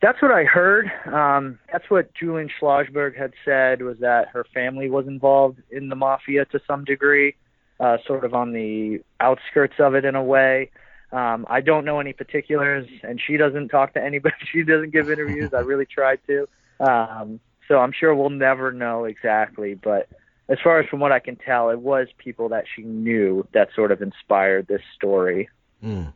That's 0.00 0.20
what 0.20 0.32
I 0.32 0.44
heard. 0.44 0.90
Um, 1.06 1.58
that's 1.70 1.88
what 1.90 2.14
Julian 2.14 2.50
Schlossberg 2.60 3.16
had 3.16 3.32
said 3.44 3.82
was 3.82 3.98
that 3.98 4.28
her 4.28 4.44
family 4.54 4.90
was 4.90 5.06
involved 5.06 5.60
in 5.70 5.88
the 5.88 5.96
mafia 5.96 6.44
to 6.46 6.60
some 6.66 6.84
degree, 6.84 7.34
uh, 7.80 7.98
sort 8.06 8.24
of 8.24 8.34
on 8.34 8.52
the 8.52 9.00
outskirts 9.20 9.74
of 9.78 9.94
it 9.94 10.04
in 10.04 10.14
a 10.14 10.22
way. 10.22 10.70
Um, 11.12 11.46
I 11.48 11.60
don't 11.60 11.84
know 11.84 12.00
any 12.00 12.12
particulars, 12.12 12.88
and 13.02 13.20
she 13.24 13.36
doesn't 13.36 13.68
talk 13.68 13.94
to 13.94 14.02
anybody. 14.02 14.34
She 14.52 14.62
doesn't 14.62 14.90
give 14.90 15.10
interviews. 15.10 15.54
I 15.54 15.60
really 15.60 15.86
tried 15.86 16.18
to, 16.26 16.48
um, 16.80 17.40
so 17.68 17.78
I'm 17.78 17.92
sure 17.92 18.14
we'll 18.14 18.30
never 18.30 18.72
know 18.72 19.04
exactly. 19.04 19.74
But 19.74 20.08
as 20.48 20.58
far 20.62 20.80
as 20.80 20.88
from 20.88 21.00
what 21.00 21.12
I 21.12 21.20
can 21.20 21.36
tell, 21.36 21.70
it 21.70 21.80
was 21.80 22.08
people 22.18 22.48
that 22.50 22.64
she 22.74 22.82
knew 22.82 23.46
that 23.52 23.68
sort 23.74 23.92
of 23.92 24.02
inspired 24.02 24.66
this 24.66 24.82
story. 24.94 25.48
Mm. 25.82 26.12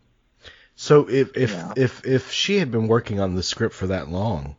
So 0.80 1.08
if 1.10 1.36
if 1.36 1.52
Yeah. 1.52 1.72
if 1.76 2.06
if 2.06 2.30
she 2.30 2.58
had 2.60 2.70
been 2.70 2.86
working 2.86 3.18
on 3.18 3.34
the 3.34 3.42
script 3.42 3.74
for 3.74 3.88
that 3.88 4.08
long, 4.08 4.54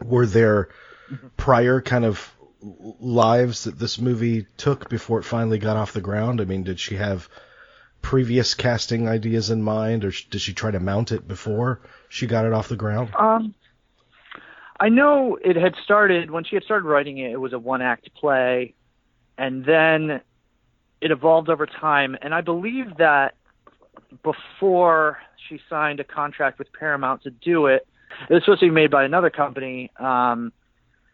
were 0.00 0.26
there 0.26 0.68
prior 1.36 1.80
kind 1.80 2.04
of 2.04 2.32
lives 3.00 3.64
that 3.64 3.76
this 3.76 4.00
movie 4.00 4.46
took 4.56 4.88
before 4.88 5.18
it 5.18 5.24
finally 5.24 5.58
got 5.58 5.76
off 5.76 5.92
the 5.92 6.00
ground? 6.00 6.40
I 6.40 6.44
mean, 6.44 6.62
did 6.62 6.78
she 6.78 6.94
have 6.94 7.28
previous 8.00 8.54
casting 8.54 9.08
ideas 9.08 9.50
in 9.50 9.60
mind, 9.60 10.04
or 10.04 10.12
did 10.30 10.40
she 10.40 10.54
try 10.54 10.70
to 10.70 10.78
mount 10.78 11.10
it 11.10 11.26
before 11.26 11.80
she 12.08 12.28
got 12.28 12.46
it 12.46 12.52
off 12.52 12.68
the 12.68 12.76
ground? 12.76 13.12
Um, 13.18 13.56
I 14.78 14.88
know 14.88 15.36
it 15.44 15.56
had 15.56 15.74
started 15.82 16.30
when 16.30 16.44
she 16.44 16.54
had 16.54 16.62
started 16.62 16.86
writing 16.86 17.18
it. 17.18 17.32
It 17.32 17.40
was 17.40 17.52
a 17.52 17.58
one-act 17.58 18.14
play, 18.14 18.74
and 19.36 19.64
then 19.64 20.20
it 21.00 21.10
evolved 21.10 21.48
over 21.48 21.66
time. 21.66 22.16
And 22.22 22.32
I 22.32 22.40
believe 22.40 22.98
that 22.98 23.34
before 24.22 25.18
she 25.48 25.60
signed 25.68 26.00
a 26.00 26.04
contract 26.04 26.58
with 26.58 26.72
Paramount 26.72 27.22
to 27.22 27.30
do 27.30 27.66
it, 27.66 27.86
it 28.28 28.32
was 28.32 28.42
supposed 28.44 28.60
to 28.60 28.66
be 28.66 28.70
made 28.70 28.90
by 28.90 29.04
another 29.04 29.30
company. 29.30 29.90
Um, 29.98 30.52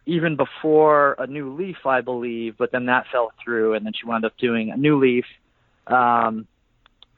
even 0.06 0.36
before 0.36 1.14
a 1.18 1.26
new 1.26 1.54
leaf, 1.54 1.86
I 1.86 2.00
believe, 2.00 2.56
but 2.58 2.72
then 2.72 2.86
that 2.86 3.06
fell 3.12 3.32
through, 3.42 3.74
and 3.74 3.84
then 3.86 3.92
she 3.92 4.06
wound 4.06 4.24
up 4.24 4.36
doing 4.38 4.70
a 4.70 4.76
new 4.76 4.98
leaf. 4.98 5.24
Um, 5.86 6.46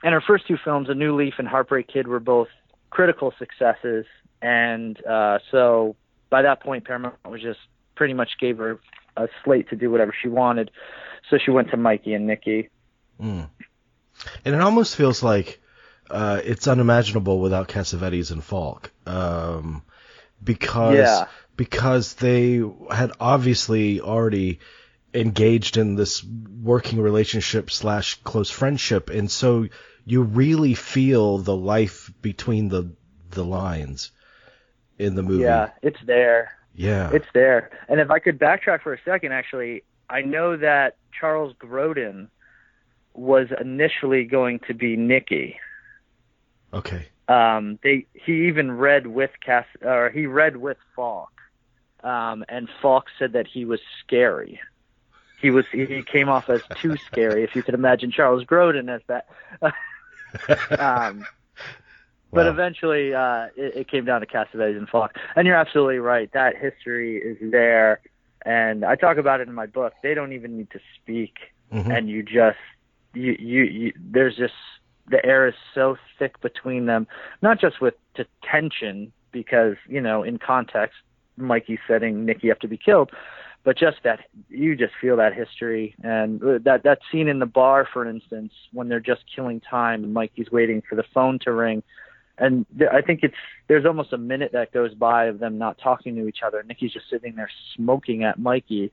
and 0.02 0.12
her 0.12 0.20
first 0.20 0.46
two 0.46 0.58
films, 0.62 0.88
A 0.88 0.94
New 0.94 1.16
Leaf 1.16 1.34
and 1.38 1.46
Heartbreak 1.46 1.88
Kid, 1.88 2.08
were 2.08 2.20
both 2.20 2.48
critical 2.90 3.32
successes, 3.38 4.04
and 4.42 5.04
uh, 5.06 5.38
so 5.50 5.96
by 6.28 6.42
that 6.42 6.60
point, 6.60 6.84
Paramount 6.84 7.14
was 7.24 7.40
just 7.40 7.60
pretty 7.94 8.14
much 8.14 8.30
gave 8.40 8.58
her 8.58 8.80
a 9.16 9.28
slate 9.44 9.68
to 9.70 9.76
do 9.76 9.90
whatever 9.90 10.12
she 10.20 10.28
wanted. 10.28 10.70
So 11.30 11.38
she 11.38 11.50
went 11.50 11.70
to 11.70 11.76
Mikey 11.76 12.14
and 12.14 12.26
Nicky. 12.26 12.70
Mm. 13.22 13.48
And 14.44 14.54
it 14.54 14.60
almost 14.60 14.96
feels 14.96 15.22
like 15.22 15.60
uh, 16.10 16.40
it's 16.44 16.68
unimaginable 16.68 17.40
without 17.40 17.68
Cassavetes 17.68 18.30
and 18.30 18.42
Falk, 18.42 18.90
um, 19.06 19.82
because 20.42 20.96
Yeah. 20.96 21.26
because 21.56 22.14
they 22.14 22.62
had 22.90 23.12
obviously 23.20 24.00
already 24.00 24.60
engaged 25.14 25.76
in 25.76 25.94
this 25.94 26.24
working 26.24 27.00
relationship 27.00 27.70
slash 27.70 28.16
close 28.22 28.50
friendship, 28.50 29.10
and 29.10 29.30
so 29.30 29.68
you 30.04 30.22
really 30.22 30.74
feel 30.74 31.38
the 31.38 31.56
life 31.56 32.10
between 32.20 32.68
the 32.68 32.92
the 33.30 33.44
lines 33.44 34.10
in 34.98 35.14
the 35.14 35.22
movie. 35.22 35.44
Yeah, 35.44 35.70
it's 35.82 36.00
there. 36.04 36.52
yeah, 36.74 37.10
It's 37.12 37.26
there. 37.32 37.70
And 37.88 38.00
if 38.00 38.10
I 38.10 38.18
could 38.18 38.38
backtrack 38.38 38.82
for 38.82 38.92
a 38.92 38.98
second, 39.04 39.32
actually, 39.32 39.84
I 40.10 40.20
know 40.22 40.56
that 40.56 40.96
Charles 41.18 41.54
Grodin 41.58 42.28
was 43.14 43.48
initially 43.60 44.24
going 44.24 44.60
to 44.66 44.74
be 44.74 44.96
Nicky. 44.96 45.58
okay. 46.72 47.08
um 47.28 47.78
they 47.82 48.06
he 48.12 48.48
even 48.48 48.72
read 48.72 49.06
with 49.06 49.30
Cass 49.44 49.66
or 49.82 50.10
he 50.10 50.26
read 50.26 50.56
with 50.56 50.78
Falk. 50.96 51.30
Um 52.02 52.44
and 52.48 52.68
Falk 52.80 53.06
said 53.18 53.32
that 53.34 53.46
he 53.46 53.64
was 53.64 53.80
scary. 54.04 54.60
He 55.36 55.50
was 55.50 55.64
he 55.72 56.02
came 56.02 56.28
off 56.28 56.48
as 56.48 56.62
too 56.80 56.96
scary 57.06 57.44
if 57.44 57.54
you 57.54 57.62
could 57.62 57.74
imagine 57.74 58.10
Charles 58.10 58.44
Grodin 58.44 58.88
as 58.88 59.02
that. 59.08 59.26
um 60.78 61.26
but 62.34 62.46
Wow. 62.46 62.52
eventually 62.52 63.14
uh 63.14 63.46
it, 63.56 63.76
it 63.76 63.88
came 63.88 64.04
down 64.04 64.20
to 64.22 64.26
Cassavetes 64.26 64.76
and 64.76 64.88
Falk. 64.88 65.16
And 65.36 65.46
you're 65.46 65.56
absolutely 65.56 65.98
right. 65.98 66.30
That 66.32 66.56
history 66.56 67.18
is 67.18 67.36
there 67.52 68.00
and 68.44 68.84
I 68.84 68.96
talk 68.96 69.18
about 69.18 69.40
it 69.40 69.48
in 69.48 69.54
my 69.54 69.66
book. 69.66 69.92
They 70.02 70.14
don't 70.14 70.32
even 70.32 70.56
need 70.56 70.70
to 70.70 70.80
speak 71.00 71.34
Mhm. 71.72 71.96
and 71.96 72.08
you 72.10 72.22
just 72.22 72.58
you, 73.14 73.36
you 73.38 73.62
you 73.64 73.92
there's 73.98 74.36
just 74.36 74.54
the 75.08 75.24
air 75.24 75.46
is 75.46 75.54
so 75.74 75.96
thick 76.18 76.40
between 76.40 76.86
them 76.86 77.06
not 77.42 77.60
just 77.60 77.80
with 77.80 77.94
t- 78.16 78.24
tension 78.42 79.12
because 79.32 79.76
you 79.88 80.00
know 80.00 80.22
in 80.22 80.38
context 80.38 80.96
mikey's 81.36 81.78
setting 81.86 82.24
nicky 82.24 82.50
up 82.50 82.60
to 82.60 82.68
be 82.68 82.76
killed 82.76 83.10
but 83.64 83.78
just 83.78 83.98
that 84.04 84.20
you 84.48 84.74
just 84.74 84.92
feel 85.00 85.16
that 85.16 85.34
history. 85.34 85.94
And 86.02 86.40
that 86.64 86.82
that 86.84 86.98
scene 87.10 87.28
in 87.28 87.38
the 87.38 87.46
bar 87.46 87.88
for 87.92 88.06
instance 88.06 88.52
when 88.72 88.88
they're 88.88 89.00
just 89.00 89.22
killing 89.34 89.60
time 89.60 90.04
and 90.04 90.12
mikey's 90.12 90.50
waiting 90.50 90.82
for 90.88 90.96
the 90.96 91.04
phone 91.14 91.38
to 91.40 91.52
ring. 91.52 91.82
And 92.38 92.66
I 92.90 93.02
think 93.02 93.20
it's 93.22 93.34
there's 93.68 93.86
almost 93.86 94.12
a 94.12 94.18
minute 94.18 94.52
that 94.52 94.72
goes 94.72 94.94
by 94.94 95.26
of 95.26 95.38
them 95.38 95.58
not 95.58 95.78
talking 95.78 96.16
to 96.16 96.26
each 96.26 96.38
other. 96.44 96.62
Nicky's 96.62 96.92
just 96.92 97.08
sitting 97.10 97.36
there 97.36 97.50
smoking 97.76 98.24
at 98.24 98.38
Mikey, 98.38 98.90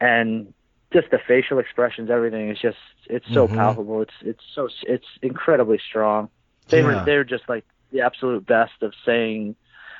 and 0.00 0.52
just 0.92 1.10
the 1.10 1.18
facial 1.26 1.58
expressions, 1.58 2.10
everything 2.10 2.48
is 2.50 2.58
just 2.58 2.78
it's 3.06 3.26
so 3.32 3.46
Mhm. 3.46 3.54
palpable. 3.56 4.02
It's 4.02 4.14
it's 4.22 4.44
so 4.54 4.68
it's 4.86 5.06
incredibly 5.22 5.78
strong. 5.78 6.30
They 6.68 6.80
Yeah. 6.80 7.00
were 7.00 7.04
they're 7.04 7.24
just 7.24 7.48
like 7.48 7.64
the 7.90 8.00
absolute 8.02 8.46
best 8.46 8.82
of 8.82 8.92
saying 9.04 9.56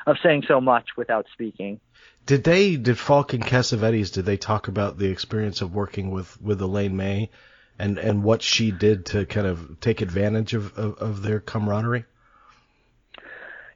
of 0.07 0.17
saying 0.23 0.45
so 0.49 0.61
much 0.61 0.97
without 0.97 1.27
speaking. 1.33 1.81
Did 2.25 2.45
they, 2.45 2.77
did 2.77 2.99
Falk 2.99 3.33
and 3.33 3.45
Cassavetes, 3.45 4.13
did 4.13 4.25
they 4.25 4.37
talk 4.37 4.69
about 4.69 4.99
the 4.99 5.11
experience 5.11 5.61
of 5.61 5.75
working 5.75 6.11
with, 6.11 6.41
with 6.41 6.61
Elaine 6.61 6.97
May 6.97 7.31
and, 7.79 7.99
and 7.99 8.23
what 8.23 8.43
she 8.43 8.71
did 8.71 9.07
to 9.07 9.27
kind 9.27 9.47
of 9.47 9.81
take 9.81 10.01
advantage 10.01 10.55
of, 10.55 10.77
of, 10.79 10.95
of 10.99 11.23
their 11.23 11.41
camaraderie? 11.41 12.05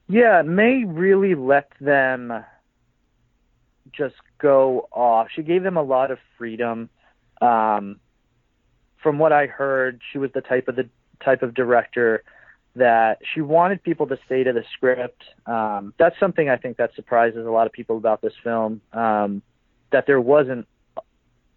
Yeah, 0.08 0.42
May 0.42 0.84
really 0.84 1.34
let 1.34 1.70
them 1.80 2.44
just 3.92 4.16
go 4.38 4.88
off. 4.92 5.28
She 5.34 5.42
gave 5.42 5.62
them 5.62 5.76
a 5.76 5.82
lot 5.82 6.10
of 6.10 6.18
freedom. 6.38 6.90
Um, 7.42 8.00
from 9.02 9.18
what 9.18 9.32
I 9.32 9.46
heard, 9.46 10.00
she 10.10 10.18
was 10.18 10.30
the 10.32 10.40
type 10.40 10.68
of 10.68 10.76
the 10.76 10.88
type 11.22 11.42
of 11.42 11.54
director 11.54 12.22
that 12.74 13.18
she 13.34 13.40
wanted 13.40 13.82
people 13.82 14.06
to 14.06 14.18
stay 14.24 14.44
to 14.44 14.52
the 14.52 14.64
script. 14.74 15.22
Um, 15.46 15.92
that's 15.98 16.18
something 16.18 16.48
I 16.48 16.56
think 16.56 16.78
that 16.78 16.94
surprises 16.94 17.46
a 17.46 17.50
lot 17.50 17.66
of 17.66 17.72
people 17.72 17.96
about 17.96 18.22
this 18.22 18.32
film. 18.42 18.80
Um, 18.92 19.42
that 19.90 20.06
there 20.06 20.20
wasn't 20.20 20.66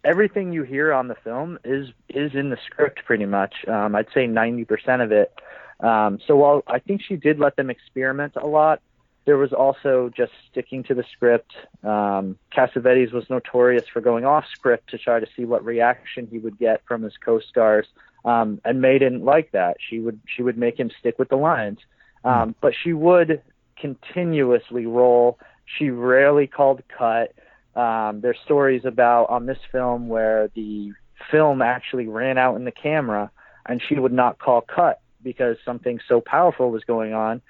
everything 0.04 0.52
you 0.52 0.62
hear 0.62 0.92
on 0.92 1.08
the 1.08 1.16
film 1.24 1.58
is 1.64 1.88
is 2.08 2.34
in 2.34 2.50
the 2.50 2.58
script 2.66 3.04
pretty 3.04 3.26
much. 3.26 3.54
Um, 3.66 3.94
I'd 3.94 4.08
say 4.12 4.26
ninety 4.26 4.64
percent 4.64 5.02
of 5.02 5.12
it. 5.12 5.32
Um, 5.80 6.18
so 6.26 6.36
while 6.36 6.62
I 6.66 6.78
think 6.78 7.02
she 7.02 7.16
did 7.16 7.38
let 7.38 7.56
them 7.56 7.70
experiment 7.70 8.34
a 8.36 8.46
lot, 8.46 8.80
there 9.26 9.36
was 9.36 9.52
also 9.52 10.08
just 10.16 10.32
sticking 10.50 10.84
to 10.84 10.94
the 10.94 11.04
script. 11.12 11.52
Um, 11.82 12.38
Cassavetes 12.56 13.12
was 13.12 13.28
notorious 13.28 13.84
for 13.92 14.00
going 14.00 14.24
off 14.24 14.44
script 14.50 14.90
to 14.90 14.98
try 14.98 15.18
to 15.20 15.26
see 15.36 15.44
what 15.44 15.64
reaction 15.64 16.28
he 16.30 16.38
would 16.38 16.58
get 16.58 16.82
from 16.86 17.02
his 17.02 17.16
co-stars, 17.18 17.86
um, 18.24 18.60
and 18.64 18.80
May 18.80 18.98
didn't 18.98 19.24
like 19.24 19.50
that. 19.50 19.76
She 19.80 19.98
would 19.98 20.20
she 20.26 20.42
would 20.42 20.56
make 20.56 20.78
him 20.78 20.90
stick 20.98 21.18
with 21.18 21.28
the 21.28 21.36
lines, 21.36 21.80
um, 22.24 22.54
but 22.60 22.72
she 22.74 22.92
would 22.92 23.42
continuously 23.76 24.86
roll. 24.86 25.38
She 25.66 25.90
rarely 25.90 26.46
called 26.46 26.82
cut. 26.88 27.34
Um, 27.74 28.20
there's 28.20 28.38
stories 28.44 28.84
about 28.84 29.28
on 29.28 29.46
this 29.46 29.58
film 29.72 30.08
where 30.08 30.48
the 30.54 30.92
film 31.30 31.62
actually 31.62 32.06
ran 32.06 32.38
out 32.38 32.54
in 32.54 32.64
the 32.64 32.72
camera, 32.72 33.30
and 33.66 33.82
she 33.82 33.96
would 33.96 34.12
not 34.12 34.38
call 34.38 34.60
cut 34.60 35.00
because 35.20 35.56
something 35.64 35.98
so 36.08 36.20
powerful 36.20 36.70
was 36.70 36.84
going 36.84 37.12
on. 37.12 37.42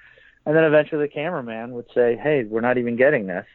And 0.47 0.55
then 0.55 0.63
eventually 0.63 1.05
the 1.05 1.13
cameraman 1.13 1.73
would 1.73 1.85
say, 1.93 2.15
"Hey, 2.15 2.45
we're 2.45 2.61
not 2.61 2.77
even 2.77 2.95
getting 2.95 3.27
this." 3.27 3.45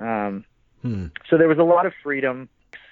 Um, 0.00 0.44
Hmm. 0.80 1.06
so 1.28 1.36
there 1.36 1.48
was 1.48 1.58
a 1.58 1.64
lot 1.64 1.86
of 1.86 1.92
freedom. 2.02 2.48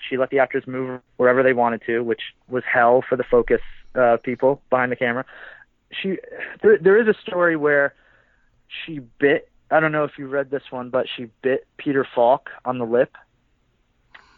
She 0.08 0.16
let 0.16 0.30
the 0.30 0.38
actors 0.40 0.66
move 0.66 1.00
wherever 1.18 1.42
they 1.42 1.52
wanted 1.52 1.82
to, 1.86 2.02
which 2.02 2.22
was 2.48 2.64
hell 2.64 3.02
for 3.06 3.16
the 3.16 3.24
focus 3.24 3.60
uh, 3.94 4.16
people 4.16 4.60
behind 4.70 4.90
the 4.90 4.96
camera. 4.96 5.24
She 5.90 6.18
there, 6.62 6.78
there 6.78 6.98
is 6.98 7.06
a 7.06 7.14
story 7.20 7.54
where 7.56 7.94
she 8.68 8.98
bit. 9.18 9.48
I 9.70 9.78
don't 9.80 9.92
know 9.92 10.04
if 10.04 10.18
you 10.18 10.26
read 10.26 10.50
this 10.50 10.64
one, 10.70 10.90
but 10.90 11.06
she 11.14 11.28
bit 11.42 11.66
Peter 11.76 12.04
Falk 12.14 12.50
on 12.64 12.78
the 12.78 12.86
lip 12.86 13.16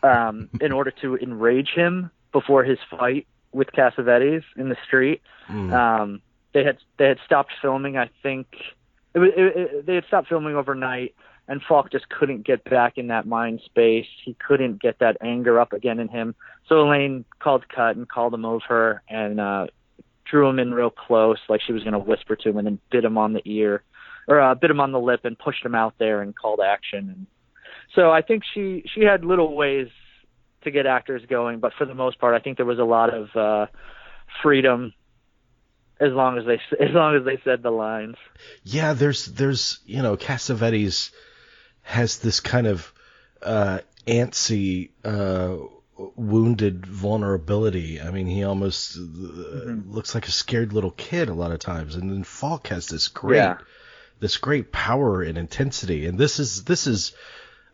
um, 0.02 0.50
in 0.60 0.72
order 0.72 0.90
to 1.02 1.16
enrage 1.16 1.70
him 1.70 2.10
before 2.32 2.64
his 2.64 2.78
fight 2.90 3.26
with 3.52 3.68
Cassavetes 3.72 4.44
in 4.56 4.68
the 4.68 4.76
street. 4.86 5.22
Hmm. 5.46 5.72
Um, 5.72 6.22
they 6.54 6.64
had 6.64 6.78
they 6.98 7.08
had 7.08 7.18
stopped 7.26 7.52
filming. 7.60 7.98
I 7.98 8.08
think 8.22 8.46
it, 9.14 9.20
it, 9.20 9.56
it, 9.56 9.86
they 9.86 9.96
had 9.96 10.04
stopped 10.06 10.28
filming 10.28 10.56
overnight, 10.56 11.14
and 11.46 11.60
Falk 11.68 11.92
just 11.92 12.08
couldn't 12.08 12.46
get 12.46 12.64
back 12.64 12.96
in 12.96 13.08
that 13.08 13.26
mind 13.26 13.60
space. 13.64 14.06
He 14.24 14.34
couldn't 14.34 14.80
get 14.80 15.00
that 15.00 15.18
anger 15.20 15.60
up 15.60 15.72
again 15.72 16.00
in 16.00 16.08
him. 16.08 16.34
So 16.68 16.80
Elaine 16.80 17.24
called 17.40 17.68
cut 17.68 17.96
and 17.96 18.08
called 18.08 18.32
him 18.32 18.46
over 18.46 19.02
and 19.08 19.40
uh, 19.40 19.66
drew 20.24 20.48
him 20.48 20.58
in 20.58 20.72
real 20.72 20.90
close, 20.90 21.38
like 21.48 21.60
she 21.60 21.72
was 21.72 21.82
going 21.82 21.92
to 21.92 21.98
whisper 21.98 22.36
to 22.36 22.48
him, 22.48 22.56
and 22.56 22.66
then 22.66 22.78
bit 22.90 23.04
him 23.04 23.18
on 23.18 23.34
the 23.34 23.42
ear 23.44 23.82
or 24.26 24.40
uh, 24.40 24.54
bit 24.54 24.70
him 24.70 24.80
on 24.80 24.92
the 24.92 25.00
lip 25.00 25.20
and 25.24 25.38
pushed 25.38 25.64
him 25.64 25.74
out 25.74 25.94
there 25.98 26.22
and 26.22 26.36
called 26.36 26.60
action. 26.64 27.10
And 27.10 27.26
so 27.94 28.10
I 28.10 28.22
think 28.22 28.42
she 28.54 28.84
she 28.94 29.02
had 29.02 29.24
little 29.24 29.54
ways 29.54 29.88
to 30.62 30.70
get 30.70 30.86
actors 30.86 31.22
going, 31.28 31.58
but 31.58 31.72
for 31.76 31.84
the 31.84 31.94
most 31.94 32.18
part, 32.18 32.34
I 32.34 32.42
think 32.42 32.56
there 32.56 32.64
was 32.64 32.78
a 32.78 32.84
lot 32.84 33.12
of 33.12 33.28
uh, 33.36 33.66
freedom 34.42 34.94
as 36.00 36.12
long 36.12 36.38
as 36.38 36.44
they 36.44 36.54
as 36.84 36.92
long 36.92 37.16
as 37.16 37.24
they 37.24 37.38
said 37.44 37.62
the 37.62 37.70
lines. 37.70 38.16
Yeah, 38.62 38.92
there's 38.94 39.26
there's 39.26 39.80
you 39.86 40.02
know 40.02 40.16
Cassavetes 40.16 41.10
has 41.82 42.18
this 42.18 42.40
kind 42.40 42.66
of 42.66 42.92
uh, 43.42 43.80
antsy, 44.06 44.90
uh, 45.04 45.56
wounded 46.16 46.86
vulnerability. 46.86 48.00
I 48.00 48.10
mean, 48.10 48.26
he 48.26 48.42
almost 48.44 48.96
uh, 48.96 49.00
looks 49.86 50.14
like 50.14 50.26
a 50.28 50.32
scared 50.32 50.72
little 50.72 50.90
kid 50.92 51.28
a 51.28 51.34
lot 51.34 51.52
of 51.52 51.58
times, 51.58 51.94
and 51.94 52.10
then 52.10 52.24
Falk 52.24 52.68
has 52.68 52.86
this 52.86 53.08
great 53.08 53.36
Yeah. 53.38 53.58
this 54.20 54.38
great 54.38 54.72
power 54.72 55.22
and 55.22 55.36
intensity, 55.36 56.06
and 56.06 56.18
this 56.18 56.38
is 56.40 56.64
this 56.64 56.86
is 56.86 57.12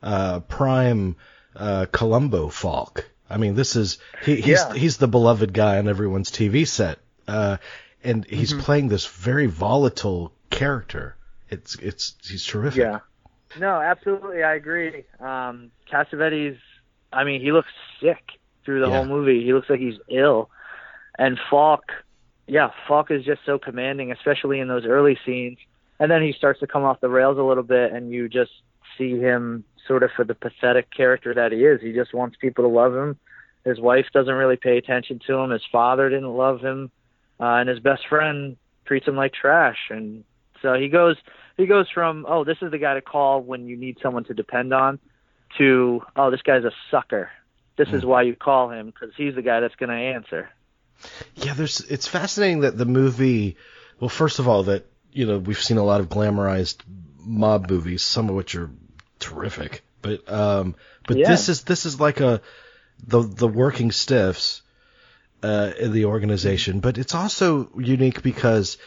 uh, 0.03 0.41
prime 0.41 1.17
uh, 1.55 1.87
Columbo 1.93 2.49
Falk. 2.49 3.09
I 3.29 3.37
mean, 3.37 3.55
this 3.55 3.77
is 3.77 3.99
he, 4.25 4.37
he's 4.37 4.47
Yeah. 4.59 4.73
he's 4.75 4.97
the 4.97 5.09
beloved 5.09 5.53
guy 5.53 5.79
on 5.79 5.89
everyone's 5.89 6.31
TV 6.33 6.67
set, 6.67 6.99
uh, 7.29 7.59
and 8.04 8.25
he's 8.25 8.52
Mm-hmm. 8.52 8.62
playing 8.62 8.88
this 8.88 9.07
very 9.07 9.47
volatile 9.47 10.33
character. 10.50 11.16
It's 11.49 11.75
it's 11.76 12.14
he's 12.28 12.45
terrific. 12.45 12.80
Yeah. 12.80 12.99
No, 13.59 13.80
absolutely, 13.80 14.42
I 14.45 14.54
agree. 14.54 15.04
Um, 15.19 15.71
Cassavetes, 15.92 16.59
I 17.12 17.25
mean, 17.25 17.40
he 17.40 17.50
looks 17.50 17.69
sick 18.00 18.23
through 18.64 18.80
the 18.80 18.88
Yeah. 18.88 18.99
whole 18.99 19.07
movie. 19.07 19.42
He 19.45 19.52
looks 19.52 19.69
like 19.69 19.80
he's 19.80 19.99
ill, 20.09 20.50
and 21.19 21.38
Falk, 21.50 21.83
yeah, 22.47 22.71
Falk 22.87 23.11
is 23.11 23.25
just 23.25 23.40
so 23.45 23.59
commanding, 23.59 24.12
especially 24.12 24.61
in 24.61 24.69
those 24.69 24.85
early 24.87 25.19
scenes. 25.26 25.59
And 25.99 26.11
then 26.11 26.23
he 26.23 26.33
starts 26.33 26.61
to 26.61 26.66
come 26.66 26.85
off 26.85 27.00
the 27.00 27.09
rails 27.11 27.37
a 27.38 27.42
little 27.42 27.62
bit, 27.64 27.92
and 27.92 28.11
you 28.11 28.28
just 28.28 28.52
see 28.97 29.19
him 29.19 29.64
sort 29.87 30.02
of 30.02 30.11
for 30.16 30.25
the 30.25 30.35
pathetic 30.35 30.90
character 30.90 31.35
that 31.35 31.52
he 31.52 31.64
is. 31.64 31.80
He 31.83 31.92
just 31.92 32.14
wants 32.14 32.37
people 32.40 32.64
to 32.64 32.69
love 32.69 32.95
him. 32.95 33.19
His 33.64 33.78
wife 33.80 34.07
doesn't 34.14 34.33
really 34.33 34.57
pay 34.57 34.78
attention 34.78 35.21
to 35.26 35.35
him. 35.35 35.50
His 35.50 35.64
father 35.71 36.09
didn't 36.09 36.35
love 36.35 36.61
him, 36.61 36.90
uh, 37.41 37.45
and 37.45 37.69
his 37.69 37.81
best 37.81 38.07
friend 38.09 38.57
treats 38.85 39.07
him 39.07 39.17
like 39.17 39.33
trash. 39.33 39.79
And 39.91 40.25
so 40.63 40.75
he 40.75 40.89
goes 40.89 41.17
he 41.57 41.67
goes 41.67 41.89
from 41.93 42.27
oh 42.29 42.45
this 42.45 42.59
is 42.63 42.71
the 42.71 42.79
guy 42.79 42.95
to 42.95 43.01
call 43.01 43.41
when 43.43 43.67
you 43.67 43.77
need 43.77 43.99
someone 44.03 44.25
to 44.25 44.35
depend 44.35 44.73
on 44.73 44.99
to 45.59 46.03
oh 46.17 46.31
this 46.31 46.43
guy's 46.43 46.65
a 46.65 46.73
sucker. 46.91 47.31
This 47.76 47.89
is 47.89 48.05
why 48.05 48.23
you 48.23 48.37
call 48.37 48.71
him 48.71 48.87
because 48.87 49.11
he's 49.17 49.35
the 49.35 49.43
guy 49.43 49.61
that's 49.61 49.75
going 49.76 49.89
to 49.89 49.95
answer. 49.95 50.50
Yeah, 51.37 51.55
there's 51.55 51.81
it's 51.81 52.07
fascinating 52.07 52.61
that 52.61 52.76
the 52.76 52.85
movie 52.85 53.57
well 54.00 54.11
first 54.11 54.39
of 54.39 54.47
all 54.49 54.65
that 54.65 54.85
you 55.13 55.26
know 55.26 55.39
we've 55.39 55.59
seen 55.59 55.79
a 55.79 55.83
lot 55.85 56.00
of 56.00 56.11
glamorized 56.11 56.83
mob 57.19 57.71
movies 57.71 58.03
some 58.03 58.29
of 58.29 58.35
which 58.35 58.55
are 58.55 58.71
terrific 59.19 59.83
but 60.03 60.31
um 60.31 60.75
but 61.07 61.17
Yeah. 61.17 61.29
this 61.29 61.49
is 61.49 61.63
this 61.65 61.87
is 61.87 61.99
like 62.00 62.21
a 62.21 62.43
the 63.07 63.23
the 63.23 63.49
working 63.49 63.93
stiffs 63.93 64.63
uh 65.43 65.73
in 65.79 65.93
the 65.93 66.05
organization 66.07 66.81
but 66.81 66.99
it's 66.99 67.15
also 67.15 67.71
unique 67.79 68.23
because 68.23 68.79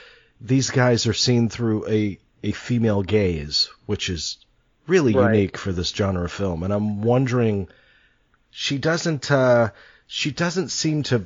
these 0.42 0.70
guys 0.72 1.08
are 1.08 1.13
seen 1.13 1.50
through 1.50 1.88
a 1.88 2.20
a 2.44 2.52
female 2.52 3.02
gaze 3.04 3.70
which 3.86 4.10
is 4.10 4.38
really 4.88 5.13
Right. 5.13 5.34
unique 5.36 5.58
for 5.58 5.72
this 5.72 5.89
genre 5.89 6.26
of 6.26 6.32
film 6.32 6.63
and 6.63 6.74
I'm 6.74 7.02
wondering 7.02 7.68
she 8.52 8.78
doesn't 8.78 9.32
uh 9.32 9.70
she 10.08 10.32
doesn't 10.32 10.70
seem 10.70 11.04
to 11.04 11.26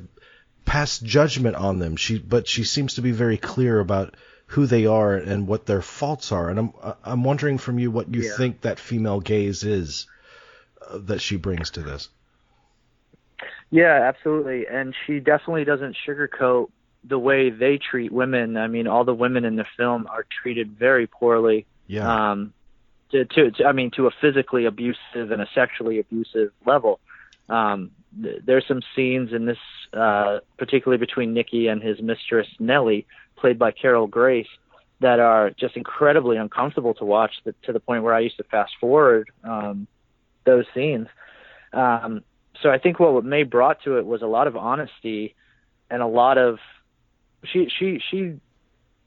pass 0.64 0.98
judgment 0.98 1.56
on 1.56 1.78
them. 1.78 1.96
She, 1.96 2.18
but 2.18 2.46
she 2.46 2.62
seems 2.64 2.94
to 2.94 3.02
be 3.02 3.10
very 3.10 3.38
clear 3.38 3.80
about 3.80 4.14
who 4.48 4.66
they 4.66 4.84
are 4.86 5.14
and 5.14 5.46
what 5.46 5.64
their 5.66 5.80
faults 5.82 6.30
are. 6.30 6.48
And 6.50 6.58
I'm, 6.58 6.72
I'm 7.04 7.24
wondering 7.24 7.56
from 7.58 7.78
you 7.78 7.90
what 7.90 8.14
you 8.14 8.22
Yeah. 8.22 8.36
think 8.36 8.60
that 8.62 8.78
female 8.78 9.20
gaze 9.20 9.62
is 9.64 10.06
uh, 10.86 10.98
that 11.06 11.20
she 11.22 11.36
brings 11.36 11.70
to 11.70 11.82
this. 11.82 12.08
Yeah, 13.70 14.08
absolutely. 14.08 14.66
And 14.66 14.94
she 15.06 15.20
definitely 15.20 15.64
doesn't 15.64 15.96
sugarcoat 16.06 16.70
the 17.04 17.18
way 17.18 17.50
they 17.50 17.78
treat 17.78 18.12
women. 18.12 18.56
I 18.56 18.66
mean, 18.66 18.86
all 18.86 19.04
the 19.04 19.14
women 19.14 19.44
in 19.44 19.56
the 19.56 19.66
film 19.76 20.06
are 20.10 20.24
treated 20.42 20.78
very 20.78 21.06
poorly. 21.06 21.66
Yeah. 21.86 22.30
Um, 22.30 22.52
to, 23.10 23.24
to, 23.24 23.50
to 23.52 23.64
I 23.64 23.72
mean, 23.72 23.90
to 23.96 24.06
a 24.06 24.10
physically 24.20 24.66
abusive 24.66 25.30
and 25.30 25.40
a 25.40 25.48
sexually 25.54 25.98
abusive 25.98 26.52
level. 26.66 27.00
Um, 27.48 27.90
th- 28.22 28.42
there's 28.44 28.64
some 28.66 28.82
scenes 28.94 29.32
in 29.32 29.46
this, 29.46 29.58
uh, 29.92 30.40
particularly 30.58 30.98
between 30.98 31.32
Nicky 31.32 31.68
and 31.68 31.82
his 31.82 32.00
mistress 32.00 32.46
Nellie, 32.58 33.06
played 33.36 33.58
by 33.58 33.70
Carol 33.70 34.06
Grace, 34.06 34.48
that 35.00 35.20
are 35.20 35.50
just 35.50 35.76
incredibly 35.76 36.36
uncomfortable 36.36 36.92
to 36.94 37.04
watch. 37.04 37.32
That, 37.44 37.60
to 37.62 37.72
the 37.72 37.80
point 37.80 38.02
where 38.02 38.14
I 38.14 38.20
used 38.20 38.36
to 38.38 38.44
fast 38.44 38.72
forward 38.80 39.30
um, 39.44 39.86
those 40.44 40.64
scenes. 40.74 41.06
Um, 41.72 42.22
so 42.62 42.70
I 42.70 42.78
think 42.78 42.98
what 42.98 43.24
May 43.24 43.42
brought 43.44 43.82
to 43.84 43.98
it 43.98 44.06
was 44.06 44.22
a 44.22 44.26
lot 44.26 44.46
of 44.46 44.56
honesty 44.56 45.34
and 45.90 46.02
a 46.02 46.06
lot 46.06 46.38
of 46.38 46.58
she 47.44 47.68
she 47.78 48.00
she 48.10 48.34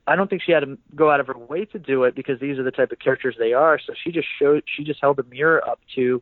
I 0.08 0.16
don't 0.16 0.30
think 0.30 0.42
she 0.42 0.52
had 0.52 0.62
to 0.62 0.78
go 0.96 1.12
out 1.12 1.20
of 1.20 1.28
her 1.28 1.38
way 1.38 1.66
to 1.66 1.80
do 1.80 2.04
it 2.06 2.16
because 2.16 2.40
these 2.40 2.58
are 2.58 2.64
the 2.64 2.72
type 2.72 2.92
of 2.92 3.00
characters 3.00 3.36
they 3.38 3.54
are. 3.54 3.80
So 3.80 3.94
she 4.04 4.12
just 4.12 4.28
showed 4.40 4.64
she 4.66 4.84
just 4.84 5.00
held 5.02 5.20
a 5.20 5.24
mirror 5.24 5.68
up 5.68 5.80
to 5.96 6.22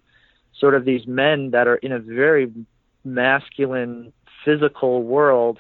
sort 0.60 0.76
of 0.76 0.86
these 0.86 1.08
men 1.08 1.52
that 1.52 1.68
are 1.68 1.78
in 1.78 1.92
a 1.92 2.00
very 2.00 2.52
masculine 3.04 4.12
physical 4.44 5.04
world 5.04 5.60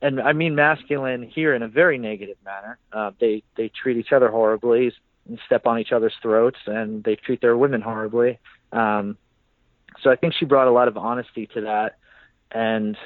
and 0.00 0.20
I 0.20 0.32
mean 0.32 0.54
masculine 0.54 1.22
here 1.22 1.54
in 1.54 1.62
a 1.62 1.68
very 1.68 1.98
negative 1.98 2.36
manner. 2.44 2.78
Uh, 2.92 3.10
they 3.20 3.42
they 3.56 3.68
treat 3.68 3.96
each 3.96 4.12
other 4.12 4.28
horribly 4.28 4.92
and 5.28 5.38
step 5.46 5.66
on 5.66 5.78
each 5.78 5.92
other's 5.92 6.14
throats, 6.22 6.58
and 6.66 7.04
they 7.04 7.16
treat 7.16 7.40
their 7.40 7.56
women 7.56 7.80
horribly. 7.80 8.38
Um, 8.72 9.18
so 10.02 10.10
I 10.10 10.16
think 10.16 10.34
she 10.38 10.44
brought 10.44 10.68
a 10.68 10.70
lot 10.72 10.88
of 10.88 10.96
honesty 10.96 11.46
to 11.54 11.62
that, 11.62 11.96
and 12.50 12.96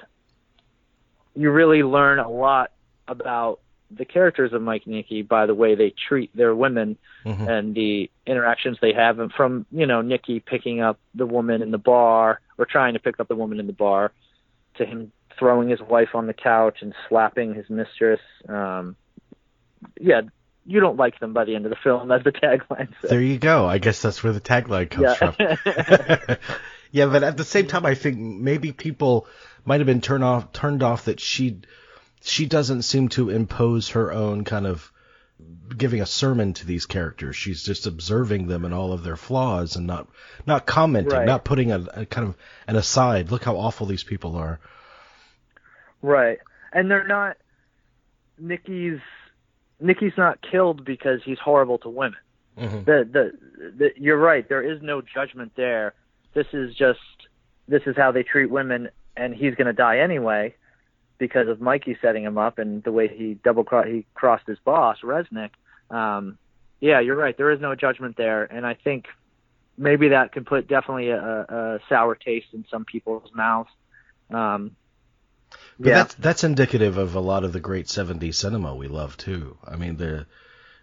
you 1.35 1.51
really 1.51 1.83
learn 1.83 2.19
a 2.19 2.29
lot 2.31 2.73
about 3.09 3.61
the 3.91 4.05
characters 4.07 4.53
of 4.55 4.63
Mike 4.63 4.87
Nicky 4.87 5.21
by 5.23 5.45
the 5.47 5.55
way 5.55 5.75
they 5.75 5.91
treat 6.09 6.35
their 6.35 6.55
women 6.55 6.97
Mhm. 7.27 7.47
and 7.49 7.75
the 7.75 8.11
interactions 8.27 8.79
they 8.81 8.93
have, 8.95 9.19
and 9.19 9.31
from 9.33 9.67
you 9.71 9.87
know 9.87 10.01
Nicky 10.03 10.41
picking 10.41 10.81
up 10.81 10.99
the 11.15 11.27
woman 11.27 11.61
in 11.63 11.71
the 11.71 11.79
bar 11.79 12.41
or 12.59 12.65
trying 12.65 12.95
to 12.95 13.01
pick 13.01 13.21
up 13.21 13.29
the 13.29 13.37
woman 13.37 13.61
in 13.61 13.67
the 13.67 13.73
bar, 13.73 14.13
to 14.77 14.87
him 14.87 15.13
throwing 15.39 15.69
his 15.69 15.81
wife 15.81 16.15
on 16.15 16.27
the 16.27 16.35
couch 16.35 16.79
and 16.83 16.95
slapping 17.09 17.55
his 17.55 17.69
mistress. 17.71 18.21
Um, 18.49 18.97
yeah, 20.01 20.23
you 20.65 20.79
don't 20.81 20.97
like 20.97 21.19
them 21.21 21.33
by 21.33 21.45
the 21.45 21.55
end 21.55 21.65
of 21.67 21.71
the 21.71 21.77
film, 21.83 22.13
as 22.13 22.23
the 22.23 22.33
tagline 22.33 22.89
says. 23.01 23.11
There 23.11 23.21
you 23.21 23.39
go. 23.39 23.67
I 23.67 23.79
guess 23.79 24.01
that's 24.01 24.23
where 24.23 24.33
the 24.33 24.41
tagline 24.41 24.91
comes 24.91 25.17
Yeah. 25.21 26.37
from. 26.37 26.37
yeah, 26.93 27.07
but 27.07 27.25
at 27.25 27.37
the 27.37 27.45
same 27.45 27.67
time, 27.67 27.85
I 27.85 27.95
think 27.95 28.19
maybe 28.19 28.71
people 28.73 29.27
might 29.65 29.81
have 29.81 29.87
been 29.87 30.01
turned 30.01 30.23
off 30.25 30.53
turned 30.53 30.83
off 30.85 31.07
that 31.07 31.19
she 31.19 31.61
she 32.23 32.47
doesn't 32.47 32.83
seem 32.83 33.09
to 33.09 33.31
impose 33.31 33.89
her 33.91 34.13
own 34.13 34.45
kind 34.45 34.67
of 34.67 34.93
giving 35.77 36.01
a 36.01 36.07
sermon 36.07 36.53
to 36.53 36.67
these 36.67 36.87
characters. 36.87 37.35
She's 37.35 37.65
just 37.65 37.87
observing 37.87 38.47
them 38.47 38.65
and 38.65 38.73
all 38.73 38.93
of 38.93 39.03
their 39.03 39.17
flaws 39.17 39.75
and 39.75 39.87
not 39.87 40.07
not 40.47 40.67
commenting, 40.67 41.13
Right. 41.19 41.27
not 41.27 41.45
putting 41.45 41.73
a, 41.73 41.81
a 41.95 42.07
kind 42.07 42.29
of 42.29 42.37
an 42.69 42.77
aside. 42.77 43.31
Look 43.33 43.43
how 43.45 43.57
awful 43.57 43.87
these 43.87 44.05
people 44.05 44.37
are. 44.37 44.61
Right. 46.03 46.39
And 46.73 46.91
they're 46.91 47.07
not 47.07 47.37
Nicky's 48.39 49.01
Nicky's 49.81 50.17
not 50.17 50.39
killed 50.49 50.85
because 50.85 51.21
he's 51.25 51.39
horrible 51.39 51.79
to 51.79 51.89
women. 51.89 52.17
Mhm. 52.59 52.85
The, 52.85 53.09
the 53.11 53.33
the 53.79 53.91
you're 53.97 54.19
right, 54.19 54.49
there 54.49 54.63
is 54.63 54.83
no 54.83 55.01
judgment 55.03 55.53
there. 55.57 55.95
This 56.35 56.47
is 56.53 56.75
just 56.75 56.99
this 57.69 57.83
is 57.87 57.97
how 57.97 58.13
they 58.13 58.23
treat 58.23 58.51
women 58.51 58.91
and 59.17 59.35
he's 59.35 59.55
going 59.55 59.67
to 59.67 59.73
die 59.73 59.99
anyway 59.99 60.55
because 61.19 61.49
of 61.49 61.61
Mikey 61.61 61.97
setting 62.03 62.25
him 62.25 62.39
up 62.39 62.59
and 62.59 62.83
the 62.83 62.91
way 62.93 63.09
he 63.09 63.35
double 63.35 63.65
cro- 63.65 63.85
he 63.85 64.07
crossed 64.15 64.47
his 64.47 64.59
boss, 64.65 64.99
Resnick. 65.03 65.51
um, 65.91 66.39
yeah, 66.81 66.99
you're 67.01 67.15
right. 67.17 67.37
There 67.37 67.53
is 67.53 67.61
no 67.61 67.77
judgment 67.77 68.17
there, 68.17 68.43
and 68.43 68.67
I 68.67 68.75
think 68.75 69.05
maybe 69.79 70.09
that 70.09 70.33
could 70.33 70.47
put 70.47 70.67
definitely 70.67 71.11
a, 71.11 71.19
a 71.21 71.79
sour 71.89 72.17
taste 72.17 72.49
in 72.53 72.65
some 72.69 72.85
people's 72.85 73.31
mouths. 73.35 73.71
Um, 74.31 74.75
But 75.79 75.91
yeah, 75.91 75.95
that's 75.95 76.15
that's 76.15 76.45
indicative 76.45 76.97
of 76.99 77.15
a 77.15 77.21
lot 77.21 77.45
of 77.45 77.53
the 77.53 77.61
great 77.61 77.87
'70s 77.87 78.35
cinema 78.35 78.75
we 78.75 78.89
love 78.89 79.17
too. 79.17 79.59
I 79.65 79.77
mean, 79.77 79.97
the 79.97 80.27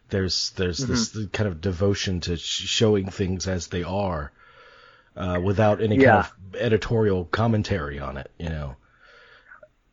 there's 0.10 0.52
there's 0.52 0.86
this 0.86 1.10
Mm-hmm. 1.10 1.28
kind 1.32 1.48
of 1.50 1.62
devotion 1.62 2.20
to 2.22 2.38
sh- 2.38 2.68
showing 2.68 3.10
things 3.10 3.48
as 3.48 3.68
they 3.68 3.84
are, 3.84 4.32
uh, 5.19 5.39
without 5.43 5.82
any 5.82 5.97
Yeah. 5.97 6.23
kind 6.23 6.25
of 6.55 6.55
editorial 6.62 7.25
commentary 7.25 7.99
on 7.99 8.17
it. 8.17 8.32
You 8.39 8.49
know. 8.49 8.75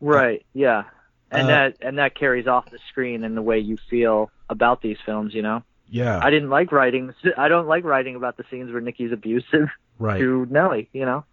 right. 0.01 0.45
Yeah, 0.53 0.83
and 1.31 1.43
Uh, 1.43 1.47
that 1.47 1.77
and 1.81 1.97
that 1.99 2.15
carries 2.15 2.47
off 2.47 2.69
the 2.71 2.79
screen 2.89 3.23
in 3.23 3.35
the 3.35 3.41
way 3.41 3.59
you 3.59 3.77
feel 3.89 4.31
about 4.49 4.81
these 4.81 4.97
films. 5.05 5.33
You 5.33 5.41
know, 5.43 5.63
Yeah. 5.89 6.19
I 6.23 6.29
didn't 6.29 6.49
like 6.49 6.71
writing. 6.71 7.13
I 7.37 7.47
don't 7.47 7.67
like 7.67 7.83
writing 7.83 8.15
about 8.15 8.37
the 8.37 8.45
scenes 8.49 8.71
where 8.71 8.81
Nicky's 8.81 9.11
abusive 9.11 9.69
right. 9.99 10.19
to 10.19 10.47
Nellie. 10.49 10.89
You 10.93 11.05
know. 11.05 11.25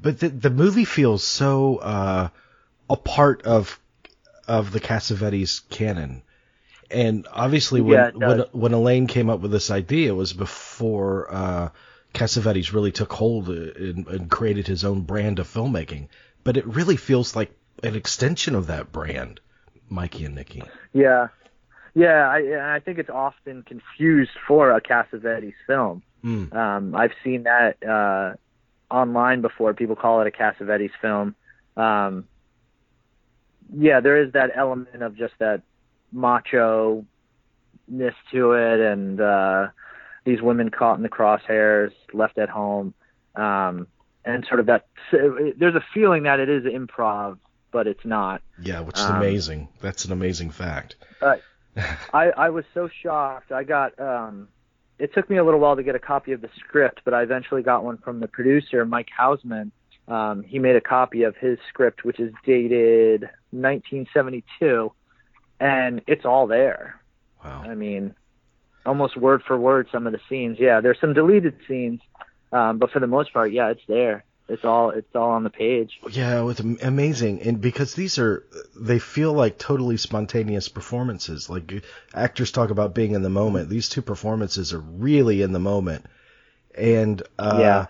But 0.00 0.20
the 0.20 0.28
the 0.28 0.50
movie 0.50 0.84
feels 0.84 1.24
so 1.24 1.76
uh, 1.78 2.28
a 2.88 2.96
part 2.96 3.42
of 3.42 3.78
of 4.46 4.70
the 4.70 4.80
Cassavetes 4.80 5.68
canon, 5.68 6.22
and 6.90 7.26
obviously 7.32 7.80
when 7.80 7.92
Yeah, 7.98 8.10
when 8.28 8.40
when 8.52 8.72
Elaine 8.74 9.06
came 9.08 9.28
up 9.28 9.40
with 9.40 9.50
this 9.50 9.70
idea, 9.72 10.10
it 10.10 10.14
was 10.16 10.32
before 10.32 11.26
uh, 11.34 11.68
Cassavetes 12.18 12.72
really 12.72 12.90
took 12.90 13.12
hold 13.12 13.48
and, 13.48 14.06
and 14.08 14.30
created 14.30 14.66
his 14.66 14.84
own 14.84 15.02
brand 15.02 15.38
of 15.38 15.46
filmmaking. 15.46 16.08
But 16.42 16.56
it 16.56 16.66
really 16.66 16.96
feels 16.96 17.36
like 17.36 17.52
an 17.82 17.94
extension 17.94 18.54
of 18.54 18.66
that 18.66 18.90
brand, 18.90 19.40
Mikey 19.88 20.24
and 20.24 20.34
Nicky. 20.34 20.62
Yeah, 20.92 21.28
yeah. 21.94 22.28
I 22.28 22.76
I 22.76 22.80
think 22.80 22.98
it's 22.98 23.10
often 23.10 23.62
confused 23.62 24.32
for 24.46 24.72
a 24.72 24.80
Cassavetes 24.80 25.54
film. 25.66 26.02
Mm. 26.24 26.52
Um, 26.54 26.94
I've 26.96 27.12
seen 27.22 27.44
that 27.44 27.76
uh, 27.86 28.34
online 28.92 29.40
before. 29.40 29.74
People 29.74 29.94
call 29.94 30.20
it 30.20 30.26
a 30.26 30.30
Cassavetes 30.30 30.90
film. 31.00 31.36
Um, 31.76 32.24
yeah, 33.72 34.00
there 34.00 34.20
is 34.20 34.32
that 34.32 34.50
element 34.56 35.02
of 35.02 35.16
just 35.16 35.34
that 35.38 35.62
macho 36.10 37.04
ness 37.86 38.14
to 38.32 38.52
it, 38.52 38.80
and 38.80 39.20
uh, 39.20 39.68
these 40.24 40.42
women 40.42 40.70
caught 40.70 40.96
in 40.96 41.02
the 41.02 41.08
crosshairs, 41.08 41.92
left 42.12 42.38
at 42.38 42.48
home, 42.48 42.94
um, 43.34 43.86
and 44.24 44.44
sort 44.46 44.60
of 44.60 44.66
that. 44.66 44.86
There's 45.10 45.74
a 45.74 45.84
feeling 45.94 46.24
that 46.24 46.40
it 46.40 46.48
is 46.48 46.64
improv, 46.64 47.38
but 47.70 47.86
it's 47.86 48.04
not. 48.04 48.42
Yeah, 48.60 48.80
which 48.80 48.96
is 48.96 49.04
Um, 49.04 49.16
amazing. 49.16 49.68
That's 49.80 50.04
an 50.04 50.12
amazing 50.12 50.50
fact. 50.50 50.96
I, 51.22 51.40
I 52.12 52.50
was 52.50 52.64
so 52.74 52.88
shocked. 53.02 53.52
I 53.52 53.62
got 53.64 53.98
um 54.00 54.48
it 54.98 55.14
took 55.14 55.30
me 55.30 55.36
a 55.36 55.44
little 55.44 55.60
while 55.60 55.76
to 55.76 55.82
get 55.82 55.94
a 55.94 56.00
copy 56.00 56.32
of 56.32 56.40
the 56.40 56.50
script, 56.58 57.02
but 57.04 57.14
I 57.14 57.22
eventually 57.22 57.62
got 57.62 57.84
one 57.84 57.98
from 57.98 58.20
the 58.20 58.26
producer, 58.26 58.84
Mike 58.84 59.08
Hausman. 59.16 59.70
Um, 60.08 60.42
he 60.42 60.58
made 60.58 60.74
a 60.74 60.80
copy 60.80 61.22
of 61.22 61.36
his 61.36 61.58
script, 61.68 62.04
which 62.04 62.18
is 62.18 62.32
dated 62.44 63.22
1972, 63.52 64.92
and 65.60 66.02
it's 66.06 66.24
all 66.24 66.46
there. 66.46 67.00
Wow. 67.44 67.62
I 67.64 67.74
mean, 67.74 68.14
almost 68.88 69.16
word 69.16 69.42
for 69.46 69.56
word 69.58 69.86
some 69.92 70.06
of 70.06 70.12
the 70.12 70.20
scenes. 70.28 70.56
Yeah, 70.58 70.80
there's 70.80 71.00
some 71.00 71.14
deleted 71.14 71.56
scenes, 71.68 72.00
um, 72.52 72.78
but 72.78 72.90
for 72.90 73.00
the 73.00 73.06
most 73.06 73.32
part, 73.32 73.52
yeah, 73.52 73.68
it's 73.70 73.86
there. 73.86 74.24
It's 74.48 74.64
all 74.64 74.90
it's 74.90 75.14
all 75.14 75.30
on 75.30 75.44
the 75.44 75.50
page. 75.50 75.90
Yeah, 76.10 76.40
with 76.42 76.60
amazing, 76.82 77.42
and 77.42 77.60
because 77.60 77.94
these 77.94 78.18
are 78.18 78.44
they 78.74 78.98
feel 78.98 79.34
like 79.34 79.58
totally 79.58 79.98
spontaneous 79.98 80.68
performances. 80.70 81.50
Like 81.50 81.84
actors 82.14 82.50
talk 82.50 82.70
about 82.70 82.94
being 82.94 83.12
in 83.12 83.22
the 83.22 83.28
moment. 83.42 83.68
These 83.68 83.90
two 83.90 84.00
performances 84.00 84.72
are 84.72 84.80
really 84.80 85.42
in 85.42 85.52
the 85.52 85.58
moment, 85.58 86.06
and 86.74 87.22
uh, 87.38 87.58
Yeah. 87.60 87.86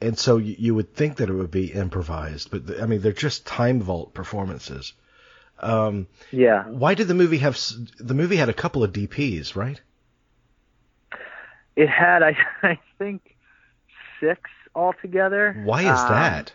and 0.00 0.18
so 0.18 0.38
you, 0.38 0.56
you 0.58 0.74
would 0.74 0.94
think 0.94 1.16
that 1.18 1.30
it 1.30 1.34
would 1.34 1.52
be 1.52 1.72
improvised, 1.72 2.50
but 2.50 2.66
th- 2.66 2.80
I 2.80 2.86
mean 2.86 3.00
they're 3.00 3.12
just 3.12 3.46
time 3.46 3.80
vault 3.80 4.14
performances. 4.14 4.94
Um, 5.60 6.08
Yeah. 6.32 6.64
why 6.64 6.94
did 6.94 7.06
the 7.06 7.14
movie 7.14 7.38
have 7.38 7.56
the 8.00 8.14
movie 8.14 8.34
had 8.36 8.48
a 8.48 8.52
couple 8.62 8.82
of 8.82 8.92
DPs, 8.92 9.54
right? 9.54 9.80
It 11.76 11.88
had 11.88 12.22
I 12.22 12.36
I 12.62 12.78
think 12.98 13.36
six 14.20 14.50
altogether. 14.74 15.60
Why 15.64 15.82
is 15.82 16.00
Um, 16.00 16.08
that? 16.10 16.52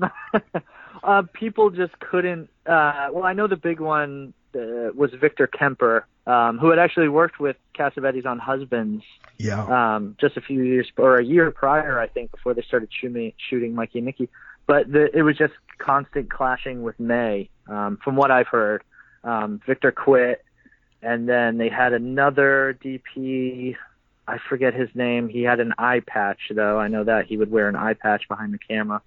uh, 1.02 1.22
people 1.32 1.70
just 1.70 1.98
couldn't. 1.98 2.48
Uh, 2.66 3.08
well, 3.12 3.24
I 3.24 3.32
know 3.32 3.46
the 3.46 3.56
big 3.56 3.80
one 3.80 4.32
uh, 4.54 4.90
was 4.94 5.10
Victor 5.20 5.46
Kemper, 5.46 6.06
um, 6.26 6.58
who 6.58 6.70
had 6.70 6.78
actually 6.78 7.08
worked 7.08 7.40
with 7.40 7.56
Cassavetes 7.76 8.26
on 8.26 8.38
Husbands 8.38 9.04
yeah, 9.38 9.96
um, 9.96 10.16
just 10.20 10.36
a 10.36 10.40
few 10.40 10.62
years 10.62 10.90
or 10.96 11.16
a 11.16 11.24
year 11.24 11.50
prior, 11.50 11.98
I 12.00 12.06
think, 12.08 12.30
before 12.30 12.54
they 12.54 12.62
started 12.62 12.90
shooting 12.92 13.32
shooting 13.50 13.74
Mikey 13.74 13.98
and 13.98 14.06
Nicky. 14.06 14.28
But 14.66 14.90
the, 14.92 15.16
it 15.16 15.22
was 15.22 15.36
just 15.36 15.54
constant 15.78 16.30
clashing 16.30 16.82
with 16.82 16.98
May, 17.00 17.48
um, 17.68 17.98
from 18.04 18.16
what 18.16 18.30
I've 18.30 18.48
heard. 18.48 18.82
Um, 19.24 19.60
Victor 19.66 19.90
quit, 19.92 20.44
and 21.02 21.28
then 21.28 21.58
they 21.58 21.68
had 21.68 21.92
another 21.92 22.78
DP. 22.84 23.76
I 24.28 24.36
forget 24.46 24.74
his 24.74 24.90
name. 24.94 25.30
He 25.30 25.42
had 25.42 25.58
an 25.58 25.72
eye 25.78 26.00
patch, 26.06 26.38
though. 26.50 26.78
I 26.78 26.88
know 26.88 27.02
that 27.02 27.26
he 27.26 27.38
would 27.38 27.50
wear 27.50 27.66
an 27.66 27.76
eye 27.76 27.94
patch 27.94 28.28
behind 28.28 28.52
the 28.52 28.58
camera. 28.58 29.00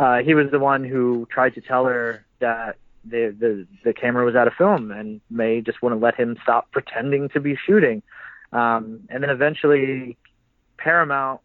Uh, 0.00 0.18
he 0.18 0.34
was 0.34 0.50
the 0.50 0.58
one 0.58 0.82
who 0.82 1.26
tried 1.30 1.54
to 1.54 1.60
tell 1.60 1.84
her 1.84 2.26
that 2.40 2.76
the 3.04 3.34
the 3.38 3.66
the 3.84 3.94
camera 3.94 4.24
was 4.24 4.34
out 4.34 4.48
of 4.48 4.54
film, 4.54 4.90
and 4.90 5.20
May 5.30 5.60
just 5.60 5.80
wouldn't 5.82 6.00
let 6.00 6.16
him 6.16 6.36
stop 6.42 6.72
pretending 6.72 7.28
to 7.30 7.40
be 7.40 7.56
shooting. 7.56 8.02
Um, 8.52 9.02
and 9.08 9.22
then 9.22 9.30
eventually, 9.30 10.16
Paramount 10.78 11.40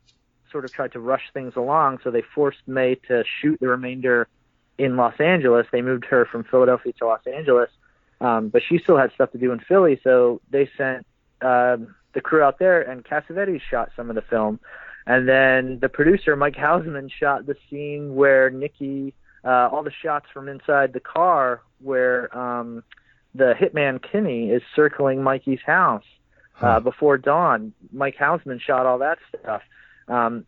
sort 0.52 0.66
of 0.66 0.74
tried 0.74 0.94
to 0.94 1.00
rush 1.00 1.30
things 1.32 1.54
along, 1.56 2.00
so 2.04 2.10
they 2.10 2.24
forced 2.34 2.68
May 2.68 2.96
to 3.08 3.24
shoot 3.40 3.60
the 3.60 3.68
remainder 3.68 4.28
in 4.80 4.98
Los 4.98 5.20
Angeles. 5.20 5.68
They 5.72 5.84
moved 5.84 6.06
her 6.06 6.26
from 6.26 6.44
Philadelphia 6.44 6.94
to 6.94 7.06
Los 7.06 7.26
Angeles, 7.28 7.70
um, 8.20 8.50
but 8.50 8.64
she 8.68 8.80
still 8.80 8.98
had 8.98 9.12
stuff 9.14 9.32
to 9.34 9.38
do 9.38 9.52
in 9.52 9.60
Philly, 9.60 10.02
so 10.04 10.42
they 10.50 10.70
sent 10.76 11.06
um, 11.42 11.96
the 12.14 12.22
crew 12.22 12.42
out 12.42 12.60
there, 12.60 12.82
and 12.82 13.04
Cassavetes 13.04 13.62
shot 13.70 13.92
some 13.96 14.10
of 14.10 14.16
the 14.16 14.22
film. 14.22 14.60
And 15.06 15.28
then 15.28 15.80
the 15.80 15.90
producer, 15.90 16.36
Mike 16.36 16.56
Hausman, 16.56 17.10
shot 17.12 17.46
the 17.46 17.56
scene 17.70 18.16
where 18.16 18.50
Nicky, 18.50 19.14
uh, 19.44 19.70
all 19.72 19.84
the 19.84 19.92
shots 19.92 20.28
from 20.34 20.48
inside 20.48 20.94
the 20.94 21.00
car 21.00 21.62
where 21.80 22.36
um, 22.38 22.84
the 23.34 23.54
hitman 23.60 24.02
Kinney 24.02 24.52
is 24.52 24.62
circling 24.76 25.24
Mikey's 25.24 25.62
house 25.66 26.04
uh, 26.62 26.80
before 26.80 27.18
dawn. 27.18 27.74
Mike 27.92 28.18
Hausman 28.18 28.62
shot 28.62 28.86
all 28.86 29.00
that 29.00 29.18
stuff. 29.30 29.62
Um, 30.08 30.46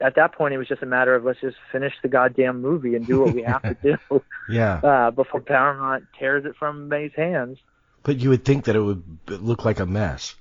at 0.00 0.14
that 0.16 0.34
point, 0.34 0.52
it 0.54 0.58
was 0.58 0.68
just 0.68 0.82
a 0.82 0.86
matter 0.86 1.14
of 1.14 1.24
let's 1.24 1.40
just 1.40 1.56
finish 1.72 1.94
the 2.02 2.08
goddamn 2.08 2.60
movie 2.60 2.94
and 2.94 3.06
do 3.06 3.20
what 3.20 3.34
we 3.34 3.42
have 3.42 3.62
to 3.62 3.74
do 4.10 4.22
yeah. 4.48 4.74
uh, 4.76 5.10
before 5.10 5.40
Paramount 5.40 6.04
tears 6.18 6.44
it 6.44 6.54
from 6.56 6.88
May's 6.88 7.12
hands. 7.16 7.58
But 8.02 8.18
you 8.18 8.28
would 8.28 8.44
think 8.44 8.66
that 8.66 8.76
it 8.76 8.80
would 8.80 9.02
look 9.26 9.64
like 9.64 9.80
a 9.80 9.86
mess 9.86 10.36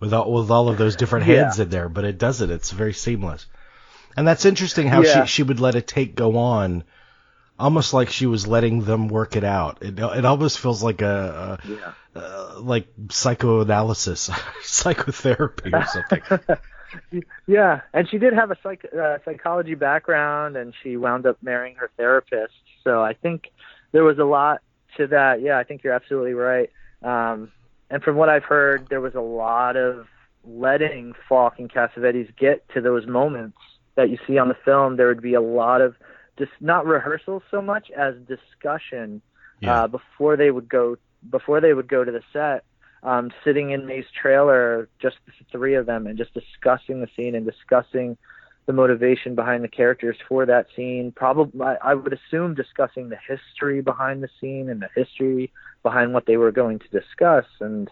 with 0.00 0.12
all, 0.12 0.32
with 0.32 0.50
all 0.50 0.68
of 0.68 0.76
those 0.78 0.96
different 0.96 1.26
Yeah. 1.26 1.44
heads 1.44 1.58
in 1.60 1.68
there, 1.70 1.88
but 1.88 2.04
it 2.04 2.18
doesn't. 2.18 2.50
It's 2.50 2.70
very 2.70 2.92
seamless. 2.92 3.46
And 4.16 4.26
that's 4.28 4.44
interesting 4.44 4.86
how 4.88 5.02
Yeah. 5.02 5.24
she 5.24 5.28
she 5.28 5.42
would 5.42 5.60
let 5.60 5.74
a 5.74 5.80
take 5.82 6.14
go 6.14 6.36
on, 6.38 6.84
almost 7.58 7.92
like 7.94 8.10
she 8.10 8.26
was 8.26 8.46
letting 8.46 8.84
them 8.84 9.08
work 9.08 9.34
it 9.36 9.44
out. 9.44 9.78
It 9.82 9.98
it 9.98 10.24
almost 10.24 10.58
feels 10.60 10.82
like 10.82 11.02
a, 11.02 11.58
Yeah. 11.64 11.92
uh, 12.20 12.54
like 12.60 12.86
psychoanalysis, 13.10 14.30
psychotherapy 14.62 15.70
or 15.72 15.84
something. 15.86 16.22
Yeah, 17.48 17.80
and 17.92 18.08
she 18.08 18.18
did 18.18 18.34
have 18.34 18.52
a 18.52 18.56
psych 18.62 18.86
uh, 18.96 19.18
psychology 19.24 19.74
background, 19.74 20.56
and 20.56 20.72
she 20.80 20.96
wound 20.96 21.26
up 21.26 21.38
marrying 21.42 21.74
her 21.76 21.90
therapist. 21.96 22.54
So 22.84 23.02
I 23.02 23.14
think 23.14 23.48
there 23.90 24.04
was 24.04 24.18
a 24.20 24.24
lot 24.24 24.60
to 24.96 25.08
that. 25.08 25.40
Yeah, 25.42 25.58
I 25.58 25.64
think 25.64 25.82
you're 25.82 25.92
absolutely 25.92 26.34
right. 26.34 26.70
Um, 27.02 27.50
and 27.94 28.02
from 28.02 28.16
what 28.16 28.28
I've 28.28 28.42
heard, 28.42 28.88
there 28.90 29.00
was 29.00 29.14
a 29.14 29.20
lot 29.20 29.76
of 29.76 30.08
letting 30.42 31.12
Falk 31.28 31.60
and 31.60 31.72
Cassavetes 31.72 32.36
get 32.36 32.68
to 32.70 32.80
those 32.80 33.06
moments 33.06 33.56
that 33.94 34.10
you 34.10 34.18
see 34.26 34.36
on 34.36 34.48
the 34.48 34.56
film. 34.64 34.96
There 34.96 35.06
would 35.06 35.22
be 35.22 35.34
a 35.34 35.40
lot 35.40 35.80
of 35.80 35.94
just 36.36 36.50
not 36.60 36.86
rehearsals 36.86 37.44
so 37.52 37.62
much 37.62 37.92
as 37.92 38.16
discussion 38.26 39.22
Yeah. 39.60 39.84
uh, 39.84 39.86
before 39.86 40.36
they 40.36 40.50
would 40.50 40.68
go 40.68 40.96
before 41.30 41.60
they 41.60 41.72
would 41.72 41.86
go 41.86 42.02
to 42.02 42.10
the 42.10 42.22
set 42.32 42.64
um, 43.04 43.30
sitting 43.44 43.70
in 43.70 43.86
May's 43.86 44.10
trailer, 44.20 44.88
just 44.98 45.18
the 45.26 45.32
three 45.52 45.74
of 45.74 45.86
them, 45.86 46.08
and 46.08 46.18
just 46.18 46.34
discussing 46.34 47.00
the 47.00 47.08
scene 47.14 47.36
and 47.36 47.46
discussing 47.46 48.18
the 48.66 48.72
motivation 48.72 49.34
behind 49.34 49.62
the 49.62 49.68
characters 49.68 50.16
for 50.28 50.46
that 50.46 50.66
scene. 50.74 51.12
Probably, 51.14 51.60
I, 51.60 51.76
I 51.82 51.94
would 51.94 52.12
assume 52.12 52.54
discussing 52.54 53.08
the 53.10 53.18
history 53.28 53.82
behind 53.82 54.22
the 54.22 54.28
scene 54.40 54.68
and 54.70 54.80
the 54.80 54.88
history 54.94 55.52
behind 55.82 56.14
what 56.14 56.26
they 56.26 56.36
were 56.36 56.52
going 56.52 56.78
to 56.78 56.88
discuss. 56.88 57.44
And 57.60 57.90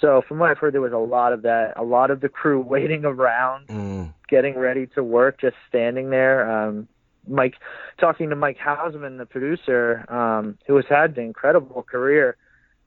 so, 0.00 0.22
from 0.26 0.38
what 0.38 0.50
I've 0.50 0.58
heard, 0.58 0.72
there 0.74 0.80
was 0.80 0.92
a 0.92 0.96
lot 0.98 1.32
of 1.32 1.42
that. 1.42 1.74
A 1.76 1.82
lot 1.82 2.10
of 2.10 2.20
the 2.20 2.28
crew 2.28 2.60
waiting 2.74 3.04
around, 3.04 3.66
Mm. 3.68 4.14
getting 4.28 4.56
ready 4.58 4.86
to 4.94 5.02
work, 5.04 5.40
just 5.40 5.56
standing 5.68 6.10
there. 6.10 6.50
Um, 6.50 6.88
Mike, 7.26 7.56
talking 8.00 8.30
to 8.30 8.36
Mike 8.36 8.56
Hausman, 8.58 9.18
the 9.18 9.26
producer, 9.26 10.10
um, 10.10 10.56
who 10.66 10.76
has 10.76 10.86
had 10.88 11.18
an 11.18 11.24
incredible 11.24 11.82
career 11.82 12.36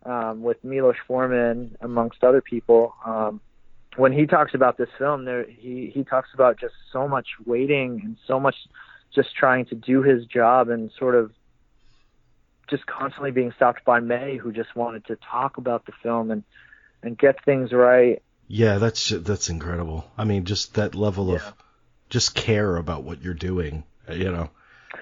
um, 0.04 0.42
with 0.42 0.64
Milos 0.64 0.96
Forman 1.08 1.78
amongst 1.82 2.24
other 2.24 2.42
people. 2.42 2.96
Um, 3.06 3.40
when 3.98 4.14
he 4.14 4.26
talks 4.26 4.54
about 4.54 4.78
this 4.78 4.90
film, 4.98 5.26
there 5.26 5.44
he 5.44 5.92
he 5.94 6.04
talks 6.04 6.30
about 6.34 6.60
just 6.60 6.74
so 6.92 7.08
much 7.08 7.28
waiting 7.46 8.02
and 8.04 8.18
so 8.28 8.40
much 8.40 8.56
just 9.14 9.36
trying 9.36 9.66
to 9.66 9.76
do 9.76 10.02
his 10.02 10.26
job 10.26 10.70
and 10.70 10.92
sort 10.98 11.16
of 11.16 11.32
just 12.70 12.86
constantly 12.86 13.32
being 13.32 13.52
stopped 13.52 13.84
by 13.84 14.00
May, 14.00 14.38
who 14.38 14.52
just 14.54 14.76
wanted 14.76 15.06
to 15.08 15.18
talk 15.18 15.58
about 15.58 15.86
the 15.86 15.92
film 16.02 16.32
and 16.32 16.44
and 17.04 17.18
get 17.18 17.44
things 17.44 17.72
right. 17.72 18.22
Yeah, 18.48 18.78
that's 18.78 19.10
that's 19.10 19.50
incredible. 19.50 20.10
I 20.18 20.24
mean, 20.24 20.46
just 20.46 20.76
that 20.76 20.96
level 20.96 21.30
Yeah. 21.30 21.36
of 21.36 21.54
just 22.10 22.36
care 22.36 22.78
about 22.78 23.04
what 23.04 23.22
you're 23.22 23.34
doing. 23.34 23.84
You 24.10 24.32
know. 24.32 24.50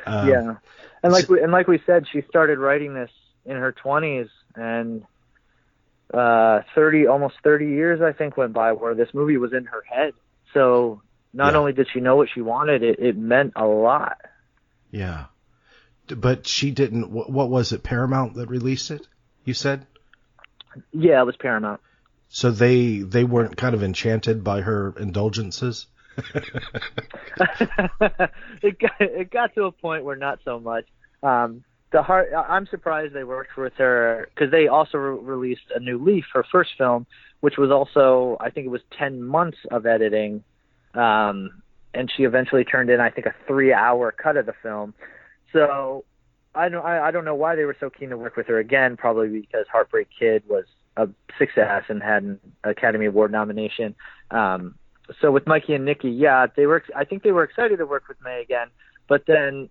Um, 0.06 0.30
yeah, 0.30 0.56
and 1.04 1.12
like 1.12 1.28
we, 1.30 1.42
and 1.42 1.52
like 1.52 1.68
we 1.68 1.82
said, 1.86 2.08
she 2.12 2.22
started 2.30 2.60
writing 2.60 2.94
this 2.94 3.12
in 3.46 3.56
her 3.58 3.72
twenties, 3.72 4.28
and 4.56 5.04
uh, 6.14 6.62
thirty 6.76 7.08
almost 7.08 7.36
thirty 7.44 7.68
years 7.68 8.02
I 8.02 8.12
think 8.14 8.38
went 8.38 8.54
by 8.54 8.72
where 8.74 8.96
this 8.96 9.10
movie 9.14 9.38
was 9.38 9.54
in 9.54 9.66
her 9.66 9.84
head. 9.90 10.14
So 10.54 11.02
not 11.34 11.54
Yeah. 11.54 11.60
only 11.60 11.74
did 11.74 11.88
she 11.94 12.00
know 12.00 12.16
what 12.16 12.30
she 12.34 12.42
wanted, 12.42 12.82
it 12.84 13.00
it 13.00 13.18
meant 13.18 13.54
a 13.56 13.66
lot. 13.66 14.18
Yeah. 14.92 15.26
But 16.08 16.48
she 16.48 16.72
didn't. 16.72 17.04
wh- 17.04 17.30
What 17.30 17.50
was 17.52 17.72
it? 17.72 17.84
Paramount 17.84 18.34
that 18.36 18.50
released 18.50 18.90
it? 18.90 19.08
You 19.46 19.54
said. 19.54 19.86
Yeah, 20.92 21.22
it 21.22 21.26
was 21.26 21.36
Paramount. 21.38 21.82
So 22.30 22.50
they 22.52 23.00
they 23.00 23.24
weren't 23.24 23.58
kind 23.58 23.76
of 23.76 23.84
enchanted 23.84 24.44
by 24.44 24.62
her 24.62 24.94
indulgences. 25.00 25.86
it 28.62 28.80
got 28.80 29.00
it 29.00 29.32
got 29.32 29.54
to 29.56 29.64
a 29.66 29.72
point 29.72 30.04
where 30.04 30.16
not 30.16 30.40
so 30.44 30.60
much. 30.60 30.86
Um, 31.24 31.64
the 31.92 32.02
heart. 32.04 32.30
I'm 32.36 32.68
surprised 32.68 33.14
they 33.14 33.24
worked 33.24 33.58
with 33.58 33.74
her 33.78 34.30
because 34.34 34.52
they 34.52 34.68
also 34.68 34.98
re- 34.98 35.20
released 35.22 35.72
a 35.76 35.80
new 35.80 35.98
Leaf, 36.04 36.26
her 36.34 36.46
first 36.52 36.72
film, 36.78 37.06
which 37.42 37.58
was 37.58 37.72
also 37.72 38.38
I 38.40 38.50
think 38.50 38.66
it 38.66 38.70
was 38.70 38.82
ten 38.98 39.24
months 39.24 39.58
of 39.72 39.86
editing, 39.86 40.44
um, 40.94 41.62
and 41.94 42.12
she 42.16 42.24
eventually 42.24 42.64
turned 42.64 42.90
in 42.90 43.00
I 43.00 43.10
think 43.10 43.28
a 43.28 43.36
three 43.48 43.74
hour 43.74 44.12
cut 44.12 44.38
of 44.38 44.46
the 44.46 44.54
film. 44.62 44.94
So 45.54 46.06
I 46.54 46.70
don't 46.70 46.86
I, 46.86 47.08
I 47.08 47.12
don't 47.12 47.26
know 47.26 47.36
why 47.36 47.56
they 47.56 47.66
were 47.66 47.78
so 47.80 47.90
keen 47.90 48.10
to 48.10 48.18
work 48.18 48.36
with 48.36 48.48
her 48.48 48.60
again. 48.60 48.96
Probably 48.98 49.30
because 49.42 49.66
Heartbreak 49.72 50.08
Kid 50.18 50.44
was 50.48 50.66
a 50.98 51.08
success 51.38 51.84
and 51.90 52.04
had 52.04 52.24
an 52.24 52.40
Academy 52.64 53.06
Award 53.06 53.32
nomination. 53.32 53.96
Um, 54.32 54.76
so 55.22 55.32
with 55.32 55.48
Mikey 55.48 55.74
and 55.74 55.86
Nicky, 55.86 56.12
yeah, 56.12 56.46
they 56.56 56.68
were. 56.68 56.84
I 56.96 57.04
think 57.04 57.24
they 57.24 57.32
were 57.32 57.44
excited 57.44 57.78
to 57.78 57.86
work 57.86 58.08
with 58.08 58.18
May 58.24 58.42
again. 58.42 58.68
But 59.08 59.24
then 59.26 59.70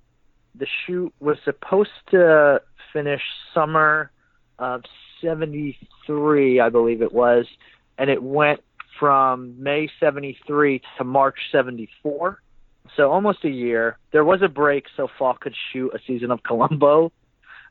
the 0.59 0.67
shoot 0.87 1.13
was 1.21 1.37
supposed 1.45 1.91
to 2.11 2.61
finish 2.93 3.23
summer 3.55 4.11
of 4.59 4.83
'73, 5.23 6.61
I 6.61 6.69
believe 6.69 7.03
it 7.03 7.13
was, 7.13 7.47
and 7.97 8.11
it 8.11 8.23
went 8.23 8.61
from 8.99 9.63
May 9.63 9.89
'73 10.01 10.83
to 10.99 11.05
March 11.05 11.37
'74. 11.53 12.41
So 12.97 13.11
almost 13.11 13.45
a 13.45 13.51
year. 13.51 13.99
There 14.13 14.25
was 14.25 14.41
a 14.43 14.49
break 14.49 14.85
so 14.97 15.09
Falk 15.19 15.41
could 15.41 15.55
shoot 15.73 15.93
a 15.95 15.99
season 16.07 16.31
of 16.31 16.43
Columbo 16.43 17.13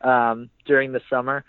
um, 0.01 0.49
during 0.65 0.91
the 0.91 1.01
summer, 1.09 1.43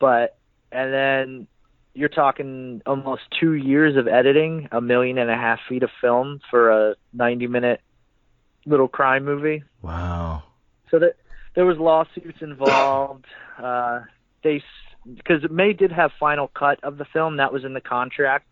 but 0.00 0.36
and 0.72 0.92
then 0.92 1.46
you're 1.94 2.08
talking 2.10 2.82
almost 2.84 3.22
two 3.40 3.54
years 3.54 3.96
of 3.96 4.06
editing, 4.06 4.68
a 4.70 4.80
million 4.80 5.16
and 5.16 5.30
a 5.30 5.34
half 5.34 5.58
feet 5.68 5.82
of 5.82 5.90
film 6.00 6.40
for 6.50 6.70
a 6.90 6.94
90 7.14 7.46
minute 7.46 7.80
little 8.66 8.88
crime 8.88 9.24
movie. 9.24 9.62
Wow. 9.80 10.42
So 10.90 10.98
that 10.98 11.16
there 11.54 11.66
was 11.66 11.78
lawsuits 11.78 12.40
involved. 12.40 13.26
Uh, 13.58 14.00
they 14.42 14.62
because 15.04 15.48
May 15.50 15.72
did 15.72 15.92
have 15.92 16.10
final 16.18 16.48
cut 16.48 16.82
of 16.82 16.98
the 16.98 17.04
film 17.04 17.36
that 17.36 17.52
was 17.52 17.64
in 17.64 17.74
the 17.74 17.80
contract, 17.80 18.46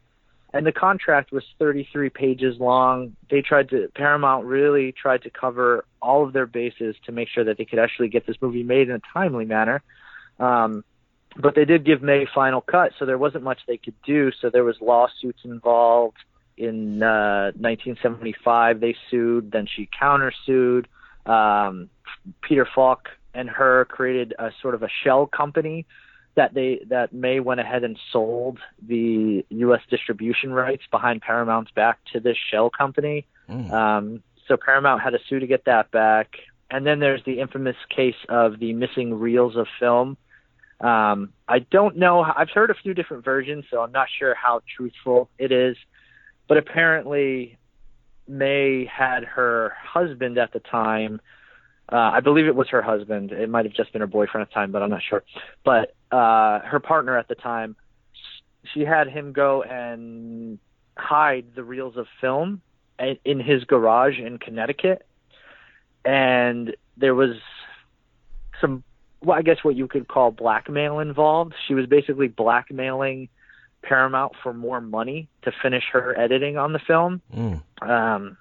and 0.52 0.64
the 0.64 0.72
contract 0.72 1.32
was 1.32 1.42
33 1.58 2.10
pages 2.10 2.58
long. 2.60 3.16
They 3.28 3.42
tried 3.42 3.70
to 3.70 3.88
Paramount 3.94 4.46
really 4.46 4.92
tried 4.92 5.22
to 5.22 5.30
cover 5.30 5.84
all 6.00 6.24
of 6.24 6.32
their 6.32 6.46
bases 6.46 6.96
to 7.06 7.12
make 7.12 7.28
sure 7.28 7.44
that 7.44 7.58
they 7.58 7.64
could 7.64 7.78
actually 7.78 8.08
get 8.08 8.26
this 8.26 8.36
movie 8.40 8.62
made 8.62 8.88
in 8.88 8.94
a 8.94 9.00
timely 9.12 9.44
manner. 9.44 9.82
Um, 10.38 10.84
but 11.36 11.54
they 11.56 11.64
did 11.64 11.84
give 11.84 12.02
May 12.02 12.26
final 12.32 12.60
cut, 12.60 12.92
so 12.98 13.04
there 13.04 13.18
wasn't 13.18 13.42
much 13.42 13.58
they 13.66 13.76
could 13.76 14.00
do. 14.04 14.30
So 14.40 14.50
there 14.50 14.64
was 14.64 14.76
lawsuits 14.80 15.40
involved. 15.44 16.18
In 16.56 17.02
uh, 17.02 17.50
1975, 17.56 18.78
they 18.78 18.94
sued. 19.10 19.50
Then 19.50 19.66
she 19.66 19.88
countersued. 20.00 20.86
Um, 21.26 21.90
Peter 22.42 22.66
Falk 22.74 23.08
and 23.34 23.48
her 23.50 23.84
created 23.86 24.34
a 24.38 24.50
sort 24.62 24.74
of 24.74 24.82
a 24.82 24.88
shell 25.02 25.26
company 25.26 25.86
that 26.36 26.54
they 26.54 26.80
that 26.88 27.12
May 27.12 27.40
went 27.40 27.60
ahead 27.60 27.84
and 27.84 27.98
sold 28.12 28.58
the 28.86 29.44
U.S. 29.50 29.80
distribution 29.88 30.52
rights 30.52 30.82
behind 30.90 31.22
Paramount's 31.22 31.70
back 31.70 31.98
to 32.12 32.20
this 32.20 32.36
shell 32.50 32.70
company. 32.70 33.26
Mm. 33.48 33.72
Um, 33.72 34.22
so 34.48 34.56
Paramount 34.56 35.00
had 35.00 35.10
to 35.10 35.18
sue 35.28 35.38
to 35.38 35.46
get 35.46 35.64
that 35.66 35.90
back. 35.90 36.36
And 36.70 36.86
then 36.86 36.98
there's 36.98 37.22
the 37.24 37.40
infamous 37.40 37.76
case 37.94 38.16
of 38.28 38.58
the 38.58 38.72
missing 38.72 39.14
reels 39.14 39.56
of 39.56 39.66
film. 39.78 40.16
Um, 40.80 41.32
I 41.46 41.60
don't 41.60 41.96
know. 41.96 42.20
I've 42.20 42.50
heard 42.50 42.70
a 42.70 42.74
few 42.74 42.94
different 42.94 43.24
versions, 43.24 43.64
so 43.70 43.80
I'm 43.80 43.92
not 43.92 44.08
sure 44.18 44.34
how 44.34 44.60
truthful 44.76 45.30
it 45.38 45.52
is. 45.52 45.76
But 46.48 46.58
apparently, 46.58 47.58
May 48.26 48.86
had 48.86 49.24
her 49.24 49.74
husband 49.82 50.38
at 50.38 50.52
the 50.52 50.60
time. 50.60 51.20
Uh, 51.92 51.96
I 51.96 52.20
believe 52.20 52.46
it 52.46 52.54
was 52.54 52.68
her 52.70 52.82
husband. 52.82 53.32
It 53.32 53.50
might 53.50 53.66
have 53.66 53.74
just 53.74 53.92
been 53.92 54.00
her 54.00 54.06
boyfriend 54.06 54.42
at 54.42 54.48
the 54.48 54.54
time, 54.54 54.72
but 54.72 54.82
I'm 54.82 54.90
not 54.90 55.02
sure. 55.08 55.22
But 55.64 55.94
uh, 56.10 56.60
her 56.60 56.80
partner 56.80 57.18
at 57.18 57.28
the 57.28 57.34
time, 57.34 57.76
she 58.72 58.80
had 58.80 59.08
him 59.08 59.32
go 59.32 59.62
and 59.62 60.58
hide 60.96 61.46
the 61.54 61.62
reels 61.62 61.96
of 61.96 62.06
film 62.20 62.62
in 63.24 63.40
his 63.40 63.64
garage 63.64 64.18
in 64.18 64.38
Connecticut, 64.38 65.04
and 66.04 66.74
there 66.96 67.14
was 67.14 67.36
some, 68.60 68.84
well, 69.20 69.36
I 69.36 69.42
guess 69.42 69.58
what 69.62 69.76
you 69.76 69.88
could 69.88 70.08
call 70.08 70.30
blackmail 70.30 71.00
involved. 71.00 71.54
She 71.66 71.74
was 71.74 71.86
basically 71.86 72.28
blackmailing 72.28 73.28
Paramount 73.86 74.32
for 74.42 74.52
more 74.52 74.80
money 74.80 75.28
to 75.42 75.52
finish 75.62 75.84
her 75.92 76.18
editing 76.18 76.56
on 76.56 76.72
the 76.72 76.78
film. 76.78 77.20
Mm. 77.34 77.62
Um, 77.82 78.36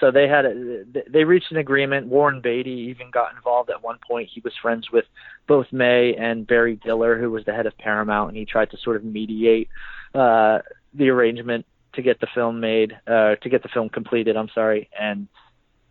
so 0.00 0.10
they 0.10 0.26
had 0.26 0.44
a, 0.44 0.84
they 1.08 1.22
reached 1.22 1.52
an 1.52 1.58
agreement. 1.58 2.08
Warren 2.08 2.40
Beatty 2.40 2.88
even 2.90 3.10
got 3.10 3.34
involved 3.36 3.70
at 3.70 3.84
one 3.84 3.98
point. 4.06 4.30
He 4.34 4.40
was 4.40 4.52
friends 4.60 4.90
with 4.90 5.04
both 5.46 5.66
May 5.70 6.14
and 6.14 6.44
Barry 6.46 6.74
Diller, 6.74 7.20
who 7.20 7.30
was 7.30 7.44
the 7.44 7.52
head 7.52 7.66
of 7.66 7.78
Paramount, 7.78 8.30
and 8.30 8.36
he 8.36 8.44
tried 8.44 8.70
to 8.72 8.76
sort 8.78 8.96
of 8.96 9.04
mediate 9.04 9.68
uh, 10.14 10.58
the 10.92 11.08
arrangement 11.08 11.66
to 11.94 12.02
get 12.02 12.20
the 12.20 12.26
film 12.34 12.58
made, 12.58 12.98
uh, 13.06 13.36
to 13.36 13.48
get 13.48 13.62
the 13.62 13.68
film 13.68 13.88
completed. 13.88 14.36
I'm 14.36 14.48
sorry, 14.52 14.90
and 14.98 15.28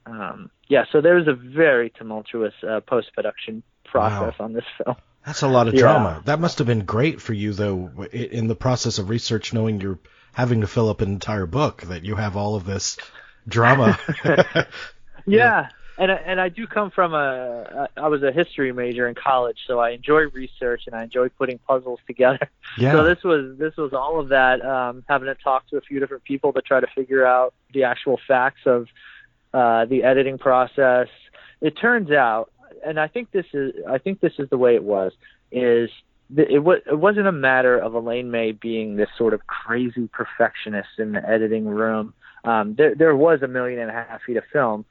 um, 0.06 0.52
yeah, 0.68 0.84
so 0.92 1.00
there 1.00 1.16
was 1.16 1.28
a 1.28 1.34
very 1.34 1.90
tumultuous 1.92 2.54
uh, 2.68 2.82
post 2.82 3.14
production 3.14 3.64
process 3.86 4.34
on 4.40 4.54
this 4.54 4.66
film. 4.84 4.98
That's 5.26 5.42
a 5.44 5.48
lot 5.48 5.68
of 5.68 5.74
Yeah. 5.76 5.82
drama. 5.82 6.22
That 6.26 6.40
must 6.40 6.58
have 6.58 6.68
been 6.68 6.86
great 6.86 7.22
for 7.22 7.34
you, 7.34 7.54
though, 7.54 8.06
in 8.12 8.48
the 8.48 8.56
process 8.56 8.98
of 8.98 9.10
research, 9.10 9.54
knowing 9.54 9.80
you're 9.80 10.00
having 10.34 10.62
to 10.62 10.68
fill 10.68 10.90
up 10.90 11.02
an 11.02 11.10
entire 11.10 11.46
book, 11.46 11.82
that 11.84 12.04
you 12.04 12.16
have 12.16 12.36
all 12.38 12.56
of 12.56 12.66
this 12.66 12.98
drama. 13.48 14.00
Yeah, 15.28 15.68
and 16.00 16.12
I, 16.12 16.16
and 16.16 16.42
I 16.42 16.50
do 16.50 16.66
come 16.66 16.90
from 16.90 17.14
a 17.14 17.88
I 17.96 18.08
was 18.08 18.24
a 18.24 18.32
history 18.32 18.72
major 18.72 19.08
in 19.08 19.14
college, 19.14 19.58
so 19.68 19.80
I 19.80 19.92
enjoy 19.92 20.30
research 20.34 20.84
and 20.88 20.96
I 20.96 21.04
enjoy 21.04 21.30
putting 21.30 21.60
puzzles 21.60 22.00
together. 22.08 22.50
yeah. 22.78 22.94
So 22.94 23.04
this 23.04 23.24
was 23.24 23.56
this 23.60 23.78
was 23.78 23.94
all 23.94 24.20
of 24.20 24.30
that. 24.30 24.66
Um, 24.66 25.04
having 25.08 25.28
to 25.28 25.36
talk 25.36 25.68
to 25.68 25.78
a 25.78 25.82
few 25.82 26.00
different 26.00 26.24
people 26.24 26.54
to 26.54 26.62
try 26.62 26.80
to 26.80 26.88
figure 26.96 27.24
out 27.24 27.54
the 27.72 27.84
actual 27.84 28.20
facts 28.28 28.62
of 28.66 28.88
uh, 29.54 29.86
the 29.86 30.04
editing 30.04 30.40
process. 30.40 31.08
It 31.62 31.78
turns 31.80 32.10
out, 32.10 32.52
and 32.86 33.00
I 33.00 33.08
think 33.08 33.32
this 33.32 33.46
is 33.54 33.74
I 33.88 33.98
think 33.98 34.20
this 34.20 34.34
is 34.40 34.50
the 34.50 34.58
way 34.58 34.76
it 34.76 34.84
was. 34.84 35.12
Is 35.52 35.90
it 36.36 36.64
was 36.64 36.80
it 36.90 36.98
wasn't 36.98 37.28
a 37.28 37.32
matter 37.32 37.78
of 37.78 37.94
Elaine 37.94 38.32
May 38.32 38.52
being 38.52 38.96
this 38.96 39.10
sort 39.18 39.34
of 39.34 39.46
crazy 39.48 40.08
perfectionist 40.08 40.90
in 40.98 41.12
the 41.12 41.28
editing 41.28 41.66
room. 41.66 42.14
Um, 42.44 42.76
there 42.78 42.96
there 42.96 43.16
was 43.16 43.42
a 43.42 43.48
million 43.48 43.80
and 43.80 43.90
a 43.90 43.94
half 43.94 44.22
feet 44.24 44.38
of 44.38 44.44
film, 44.52 44.86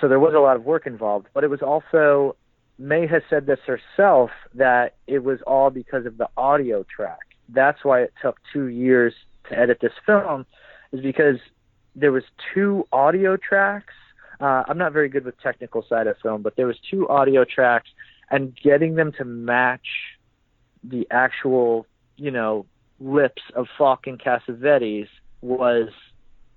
so 0.00 0.08
there 0.08 0.20
was 0.20 0.34
a 0.34 0.38
lot 0.38 0.56
of 0.56 0.64
work 0.64 0.86
involved. 0.86 1.28
But 1.32 1.44
it 1.44 1.50
was 1.50 1.62
also 1.62 2.36
May 2.78 3.06
has 3.06 3.22
said 3.28 3.46
this 3.46 3.60
herself 3.66 4.30
that 4.54 4.94
it 5.06 5.22
was 5.24 5.40
all 5.46 5.70
because 5.70 6.06
of 6.06 6.16
the 6.16 6.28
audio 6.36 6.84
track. 6.84 7.18
That's 7.48 7.84
why 7.84 8.02
it 8.02 8.12
took 8.22 8.38
two 8.52 8.66
years 8.66 9.14
to 9.48 9.58
edit 9.58 9.78
this 9.80 9.92
film, 10.04 10.46
is 10.92 11.00
because 11.00 11.38
there 11.96 12.12
was 12.12 12.24
two 12.54 12.86
audio 12.92 13.36
tracks. 13.36 13.94
Uh, 14.40 14.64
I'm 14.68 14.78
not 14.78 14.92
very 14.92 15.08
good 15.08 15.24
with 15.24 15.40
technical 15.40 15.84
side 15.88 16.06
of 16.06 16.16
film, 16.22 16.42
but 16.42 16.56
there 16.56 16.66
was 16.66 16.76
two 16.90 17.08
audio 17.08 17.44
tracks, 17.44 17.88
and 18.30 18.56
getting 18.56 18.94
them 18.94 19.12
to 19.18 19.24
match 19.24 19.86
the 20.84 21.06
actual, 21.10 21.86
you 22.16 22.30
know, 22.30 22.66
lips 23.00 23.42
of 23.54 23.66
Falk 23.76 24.06
and 24.06 24.18
Cassavetes 24.18 25.08
was 25.40 25.88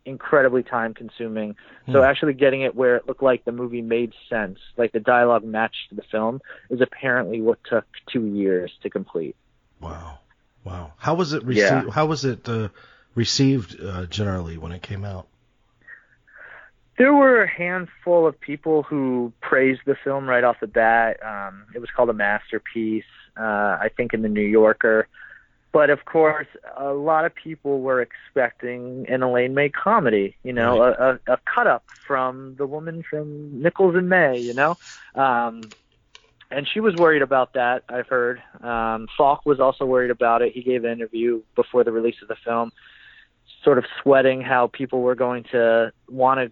incredibly 0.06 0.63
time 0.63 0.94
consuming. 0.94 1.56
So 1.91 2.04
actually 2.04 2.34
getting 2.34 2.62
it 2.62 2.76
where 2.76 2.96
it 2.96 3.08
looked 3.08 3.22
like 3.22 3.46
the 3.46 3.52
movie 3.52 3.82
made 3.82 4.13
sense, 4.30 4.60
like 4.78 4.91
the 4.91 5.00
dialogue 5.00 5.44
matched 5.44 5.96
the 5.96 6.02
film, 6.12 6.41
is 6.70 6.82
apparently 6.82 7.41
what 7.41 7.60
took 7.63 7.86
two 8.12 8.26
years 8.26 8.72
to 8.84 8.89
complete. 8.89 9.36
Wow. 9.80 10.20
Wow. 10.63 10.94
How 10.98 11.15
was 11.15 11.34
it 11.34 11.44
received? 11.44 11.88
Yeah. 11.88 11.91
How 11.91 12.06
was 12.06 12.26
it 12.26 12.48
uh, 12.48 12.70
received 13.15 13.80
uh, 13.84 14.06
generally 14.06 14.58
when 14.58 14.72
it 14.72 14.82
came 14.82 15.06
out? 15.06 15.28
There 17.02 17.16
were 17.16 17.42
a 17.42 17.50
handful 17.50 18.28
of 18.28 18.40
people 18.40 18.84
who 18.84 19.34
praised 19.42 19.82
the 19.88 19.96
film 20.04 20.30
right 20.30 20.44
off 20.44 20.60
the 20.60 20.68
bat. 20.68 21.18
Um, 21.26 21.66
it 21.74 21.80
was 21.80 21.90
called 21.90 22.12
a 22.12 22.14
masterpiece, 22.14 23.04
uh, 23.36 23.42
I 23.82 23.90
think, 23.98 24.14
in 24.14 24.22
the 24.22 24.30
New 24.30 24.46
Yorker. 24.46 25.08
But 25.72 25.90
of 25.90 26.06
course, 26.06 26.46
a 26.78 26.94
lot 26.94 27.26
of 27.26 27.34
people 27.34 27.82
were 27.82 28.04
expecting 28.04 29.08
an 29.10 29.24
Elaine 29.24 29.56
May 29.56 29.70
comedy, 29.70 30.36
you 30.44 30.54
know, 30.54 30.84
a, 30.84 30.92
a, 30.92 31.34
a 31.34 31.38
cut 31.44 31.66
up 31.66 31.86
from 32.06 32.54
the 32.60 32.68
woman 32.68 33.02
from 33.02 33.64
Nichols 33.64 33.96
and 33.96 34.08
May, 34.08 34.38
you 34.38 34.54
know. 34.54 34.78
Um, 35.16 35.64
and 36.52 36.68
she 36.72 36.82
was 36.82 36.96
worried 36.98 37.24
about 37.24 37.54
that, 37.54 37.84
I've 37.90 38.10
heard. 38.10 38.44
Um, 38.62 39.08
Falk 39.18 39.44
was 39.44 39.60
also 39.60 39.86
worried 39.86 40.12
about 40.12 40.44
it. 40.44 40.54
He 40.54 40.62
gave 40.62 40.84
an 40.84 40.92
interview 40.92 41.42
before 41.56 41.84
the 41.84 41.92
release 41.92 42.22
of 42.22 42.28
the 42.28 42.38
film, 42.46 42.72
sort 43.64 43.80
of 43.80 43.86
sweating 44.04 44.42
how 44.42 44.68
people 44.68 45.02
were 45.02 45.16
going 45.16 45.46
to 45.46 45.92
want 46.08 46.40
to 46.42 46.52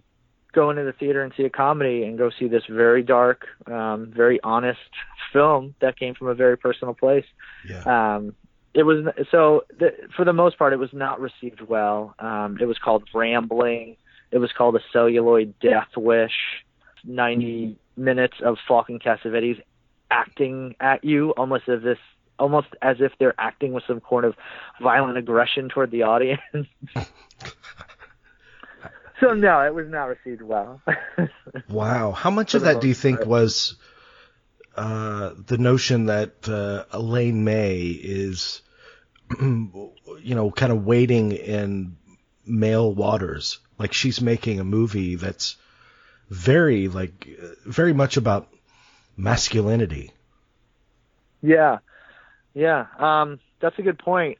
go 0.52 0.70
into 0.70 0.84
the 0.84 0.92
theater 0.92 1.22
and 1.22 1.32
see 1.36 1.44
a 1.44 1.50
comedy 1.50 2.04
and 2.04 2.18
go 2.18 2.30
see 2.30 2.48
this 2.48 2.64
very 2.68 3.02
dark, 3.02 3.46
um, 3.66 4.12
very 4.14 4.40
honest 4.42 4.80
film 5.32 5.74
that 5.80 5.98
came 5.98 6.14
from 6.14 6.28
a 6.28 6.34
very 6.34 6.56
personal 6.56 6.94
place. 6.94 7.26
Yeah. 7.68 8.16
Um, 8.16 8.34
it 8.72 8.84
was 8.84 9.06
so 9.30 9.64
the, 9.78 9.92
for 10.16 10.24
the 10.24 10.32
most 10.32 10.58
part, 10.58 10.72
it 10.72 10.78
was 10.78 10.92
not 10.92 11.20
received 11.20 11.60
well. 11.60 12.14
Um, 12.18 12.58
it 12.60 12.66
was 12.66 12.78
called 12.78 13.04
Rambling. 13.12 13.96
It 14.30 14.38
was 14.38 14.52
called 14.56 14.76
a 14.76 14.80
celluloid 14.92 15.54
death 15.60 15.88
wish. 15.96 16.64
Ninety 17.02 17.76
minutes 17.96 18.36
of 18.44 18.58
Falk 18.68 18.88
and 18.88 19.02
Cassavetes 19.02 19.60
acting 20.10 20.76
at 20.80 21.02
you, 21.02 21.30
almost 21.30 21.68
as 21.68 21.80
if 21.84 21.98
almost 22.38 22.68
as 22.82 22.96
if 23.00 23.12
they're 23.18 23.34
acting 23.38 23.72
with 23.72 23.84
some 23.86 24.00
kind 24.00 24.24
of 24.24 24.34
violent 24.80 25.18
aggression 25.18 25.68
toward 25.68 25.90
the 25.90 26.02
audience. 26.02 26.40
so 29.20 29.34
no, 29.34 29.60
it 29.60 29.74
was 29.74 29.88
not 29.88 30.04
received 30.04 30.42
well. 30.42 30.80
Wow. 31.68 32.12
How 32.12 32.30
much 32.30 32.54
of 32.54 32.62
that 32.62 32.80
do 32.80 32.88
you 32.88 32.94
think 32.94 33.26
was 33.26 33.76
uh, 34.76 35.32
the 35.46 35.58
notion 35.58 36.06
that 36.06 36.48
uh, 36.48 36.84
Elaine 36.92 37.44
May 37.44 37.86
is, 37.88 38.62
you 39.40 39.94
know, 40.22 40.50
kind 40.50 40.72
of 40.72 40.84
wading 40.84 41.32
in 41.32 41.96
male 42.46 42.92
waters? 42.92 43.58
Like 43.78 43.92
she's 43.92 44.20
making 44.20 44.60
a 44.60 44.64
movie 44.64 45.16
that's 45.16 45.56
very, 46.28 46.88
like, 46.88 47.28
very 47.66 47.92
much 47.92 48.16
about 48.16 48.48
masculinity. 49.16 50.12
Yeah, 51.42 51.78
yeah. 52.54 52.86
Um, 52.98 53.40
that's 53.60 53.78
a 53.78 53.82
good 53.82 53.98
point. 53.98 54.38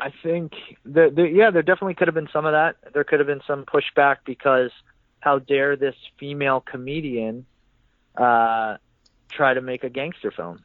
I 0.00 0.12
think 0.22 0.52
there, 0.84 1.08
yeah, 1.26 1.50
there 1.50 1.62
definitely 1.62 1.94
could 1.94 2.08
have 2.08 2.14
been 2.14 2.28
some 2.32 2.46
of 2.46 2.52
that. 2.52 2.76
There 2.92 3.04
could 3.04 3.18
have 3.18 3.26
been 3.26 3.42
some 3.46 3.64
pushback 3.64 4.18
because 4.24 4.70
how 5.20 5.40
dare 5.40 5.76
this 5.76 5.96
female 6.18 6.60
comedian 6.60 7.46
uh, 8.16 8.76
try 9.28 9.54
to 9.54 9.60
make 9.60 9.82
a 9.82 9.90
gangster 9.90 10.30
film? 10.30 10.60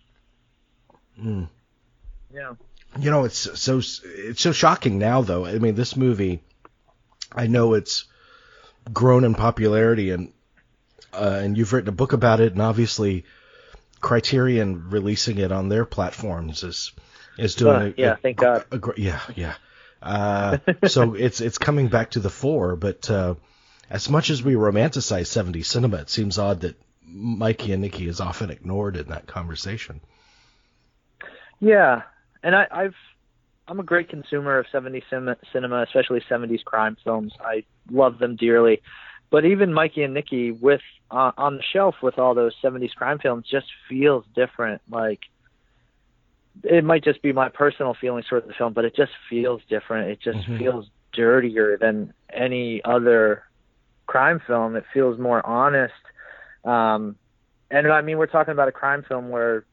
Mm. 1.20 1.50
Yeah. 2.32 2.54
You 3.00 3.10
know, 3.10 3.24
it's 3.24 3.60
so 3.60 3.78
it's 3.80 4.42
so 4.42 4.52
shocking 4.52 5.00
now, 5.00 5.22
though. 5.22 5.46
I 5.46 5.58
mean, 5.58 5.74
this 5.74 5.96
movie, 5.96 6.42
I 7.32 7.48
know 7.48 7.74
it's 7.74 8.06
grown 8.92 9.24
in 9.24 9.34
popularity, 9.34 10.12
and 10.12 10.32
uh, 11.12 11.40
and 11.42 11.58
you've 11.58 11.74
written 11.74 11.90
a 11.90 11.94
book 11.94 12.14
about 12.14 12.40
it, 12.40 12.54
and 12.54 12.62
obviously, 12.62 13.26
Criterion 14.00 14.90
releasing 14.90 15.40
it 15.40 15.52
on 15.52 15.70
their 15.70 15.86
platforms 15.86 16.62
is 16.62 16.92
is 17.38 17.56
doing 17.56 17.76
Uh, 17.82 17.86
a, 17.86 17.94
yeah, 17.98 18.14
a- 18.14 18.18
thank 18.18 18.38
God. 18.38 18.66
a 18.72 18.80
yeah, 18.98 19.22
yeah. 19.36 19.56
Uh, 20.02 20.58
so 20.88 21.14
it's 21.16 21.42
it's 21.42 21.58
coming 21.58 21.88
back 21.88 22.12
to 22.12 22.20
the 22.20 22.30
fore, 22.30 22.76
but 22.76 23.10
uh, 23.10 23.36
as 23.90 24.10
much 24.10 24.30
as 24.30 24.44
we 24.44 24.54
romanticize 24.54 25.28
70s 25.28 25.66
cinema, 25.66 25.98
it 25.98 26.10
seems 26.10 26.38
odd 26.38 26.62
that 26.62 26.76
Mikey 27.06 27.72
and 27.74 27.82
Nicky 27.82 28.08
is 28.08 28.20
often 28.20 28.50
ignored 28.50 28.98
in 28.98 29.08
that 29.10 29.28
conversation. 29.28 30.02
Yeah, 31.60 32.02
and 32.42 32.56
I, 32.56 32.68
I've 32.72 32.96
I'm 33.68 33.80
a 33.80 33.84
great 33.84 34.10
consumer 34.10 34.58
of 34.60 34.66
70s 34.74 35.04
cinema, 35.10 35.38
cinema, 35.54 35.84
especially 35.84 36.22
70s 36.30 36.64
crime 36.66 36.98
films. 37.04 37.34
I 37.40 37.64
love 37.90 38.20
them 38.20 38.36
dearly. 38.36 38.82
But 39.32 39.46
even 39.46 39.74
Mikey 39.74 40.04
and 40.04 40.14
Nicky 40.14 40.52
with 40.52 40.82
uh, 41.10 41.32
on 41.38 41.56
the 41.58 41.64
shelf 41.72 41.96
with 42.04 42.20
all 42.20 42.36
those 42.36 42.54
70s 42.64 42.94
crime 42.94 43.20
films 43.20 43.46
just 43.50 43.68
feels 43.90 44.26
different. 44.36 44.82
Like 44.90 45.22
it 46.64 46.84
might 46.84 47.04
just 47.04 47.22
be 47.22 47.34
my 47.34 47.50
personal 47.50 47.94
feelings 47.94 48.28
toward 48.28 48.48
the 48.48 48.54
film, 48.54 48.74
but 48.74 48.86
it 48.86 48.96
just 48.96 49.12
feels 49.30 49.62
different. 49.70 50.12
It 50.12 50.20
just 50.22 50.48
Mhm. 50.48 50.58
feels 50.58 50.90
dirtier 51.14 51.78
than 51.78 52.14
any 52.32 52.84
other 52.84 53.44
crime 54.08 54.40
film. 54.40 54.76
It 54.76 54.86
feels 54.94 55.18
more 55.18 55.46
honest. 55.46 55.94
Um, 56.64 57.18
and 57.72 57.88
I 57.88 58.02
mean, 58.02 58.18
we're 58.18 58.28
talking 58.28 58.52
about 58.52 58.68
a 58.68 58.72
crime 58.72 59.04
film 59.04 59.30
where 59.30 59.66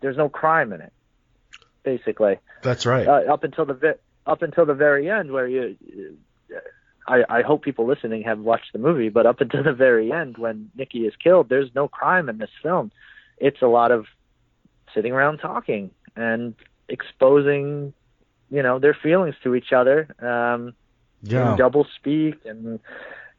there's 0.00 0.16
no 0.16 0.28
crime 0.28 0.72
in 0.72 0.80
it, 0.80 0.92
basically. 1.82 2.38
That's 2.62 2.86
right. 2.86 3.06
Uh, 3.06 3.32
up 3.32 3.44
until 3.44 3.64
the 3.64 3.74
vi- 3.74 3.98
up 4.26 4.42
until 4.42 4.64
the 4.64 4.74
very 4.74 5.10
end, 5.10 5.32
where 5.32 5.48
you, 5.48 5.76
I, 7.08 7.24
I 7.28 7.42
hope 7.42 7.62
people 7.62 7.86
listening 7.86 8.22
have 8.22 8.38
watched 8.38 8.72
the 8.72 8.78
movie, 8.78 9.08
but 9.08 9.26
up 9.26 9.40
until 9.40 9.64
the 9.64 9.72
very 9.72 10.12
end, 10.12 10.38
when 10.38 10.70
Nicky 10.76 11.06
is 11.06 11.16
killed, 11.16 11.48
there's 11.48 11.74
no 11.74 11.88
crime 11.88 12.28
in 12.28 12.38
this 12.38 12.50
film. 12.62 12.92
It's 13.38 13.62
a 13.62 13.66
lot 13.66 13.90
of 13.90 14.06
sitting 14.94 15.12
around 15.12 15.38
talking 15.38 15.90
and 16.16 16.54
exposing, 16.88 17.92
you 18.50 18.62
know, 18.62 18.78
their 18.78 18.94
feelings 18.94 19.34
to 19.44 19.54
each 19.54 19.72
other. 19.72 20.08
Um, 20.18 20.74
yeah. 21.24 21.54
double 21.56 21.86
speak 21.96 22.34
and 22.44 22.80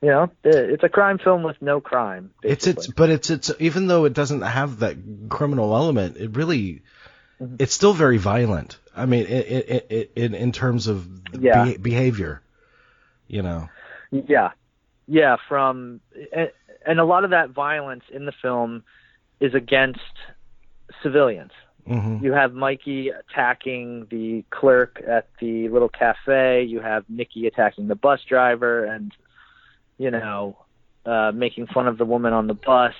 you 0.01 0.07
know 0.09 0.31
it's 0.45 0.83
a 0.83 0.88
crime 0.89 1.17
film 1.17 1.43
with 1.43 1.62
no 1.62 1.81
crime 1.81 2.31
It's 2.41 2.65
it's 2.65 2.88
but 2.88 3.09
it's 3.09 3.29
it's 3.29 3.51
even 3.59 3.88
though 3.88 4.05
it 4.05 4.13
doesn't 4.13 4.39
have 4.41 4.79
that 4.79 4.95
criminal 5.29 5.75
element, 5.75 6.15
it 6.15 6.33
really 6.38 6.81
Mhm. 7.41 7.57
it's 7.59 7.73
still 7.73 7.93
very 7.93 8.17
violent. 8.17 8.79
I 8.95 9.05
mean, 9.05 9.25
it, 9.25 9.47
it, 9.49 9.88
it, 9.89 10.12
in 10.15 10.33
in 10.33 10.51
terms 10.53 10.88
of 10.88 11.05
Yeah. 11.38 11.65
beha- 11.65 11.79
behavior, 11.79 12.41
you 13.27 13.41
know. 13.41 13.67
yeah 14.12 14.51
yeah 15.07 15.36
from 15.49 15.99
and, 16.31 16.51
and 16.86 16.99
a 17.01 17.05
lot 17.05 17.25
of 17.25 17.31
that 17.31 17.49
violence 17.49 18.05
in 18.09 18.25
the 18.25 18.31
film 18.41 18.83
is 19.41 19.53
against 19.53 19.99
civilians 21.01 21.51
hmm 21.86 22.19
you 22.24 22.32
have 22.32 22.54
Mikey 22.54 23.10
attacking 23.10 24.08
the 24.10 24.43
clerk 24.50 25.02
at 25.08 25.28
the 25.39 25.67
little 25.69 25.89
cafe. 25.89 26.63
You 26.63 26.80
have 26.80 27.04
Nicky 27.10 27.48
attacking 27.48 27.88
the 27.88 27.96
bus 27.96 28.22
driver, 28.28 28.86
and 28.86 29.12
you 29.98 30.12
know, 30.12 30.58
uh, 31.06 31.32
making 31.34 31.67
fun 31.67 31.88
of 31.88 31.98
the 31.98 32.06
woman 32.06 32.34
on 32.34 32.48
the 32.48 32.54
bus. 32.54 32.93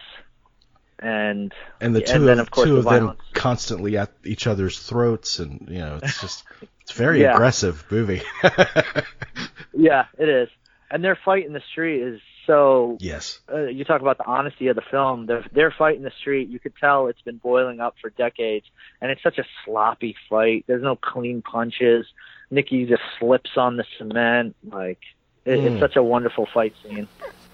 And 1.00 1.52
And 1.82 1.96
the 1.96 2.00
and 2.00 2.08
two 2.08 2.26
then, 2.26 2.40
of, 2.40 2.52
two 2.52 2.74
the 2.74 2.78
of 2.80 2.86
them 2.86 3.18
constantly 3.34 3.98
at 3.98 4.12
each 4.24 4.48
other's 4.48 4.80
throats, 4.80 5.40
and 5.40 5.68
you 5.70 5.80
know, 5.80 6.00
it's 6.02 6.22
just 6.22 6.44
it's 6.82 6.92
very 6.94 7.22
Yeah. 7.24 7.34
aggressive 7.34 7.86
movie. 7.90 8.22
yeah, 9.74 10.06
it 10.18 10.30
is. 10.30 10.50
And 10.92 11.04
their 11.04 11.18
fight 11.26 11.46
in 11.46 11.54
the 11.54 11.62
street 11.72 12.02
is 12.02 12.22
so. 12.46 12.98
yes. 13.00 13.40
Uh, 13.52 13.64
you 13.68 13.84
talk 13.84 14.02
about 14.02 14.18
the 14.18 14.26
honesty 14.26 14.68
of 14.68 14.76
the 14.76 14.82
film. 14.82 15.26
Their 15.26 15.46
their 15.52 15.72
fight 15.72 15.98
in 15.98 16.04
the 16.04 16.12
street, 16.20 16.50
you 16.50 16.60
could 16.60 16.74
tell 16.80 17.08
it's 17.08 17.22
been 17.22 17.38
boiling 17.38 17.80
up 17.80 17.96
for 18.02 18.10
decades, 18.12 18.66
and 19.02 19.12
it's 19.12 19.22
such 19.24 19.38
a 19.38 19.46
sloppy 19.66 20.16
fight. 20.30 20.66
There's 20.68 20.84
no 20.84 20.96
clean 20.96 21.42
punches. 21.42 22.06
Nicky 22.52 22.86
just 22.86 23.02
slips 23.20 23.52
on 23.58 23.78
the 23.78 23.86
cement. 23.98 24.56
Like 24.70 25.00
it, 25.46 25.60
Mm. 25.60 25.72
it's 25.72 25.80
such 25.80 25.96
a 25.96 26.04
wonderful 26.04 26.46
fight 26.54 26.74
scene. 26.84 27.08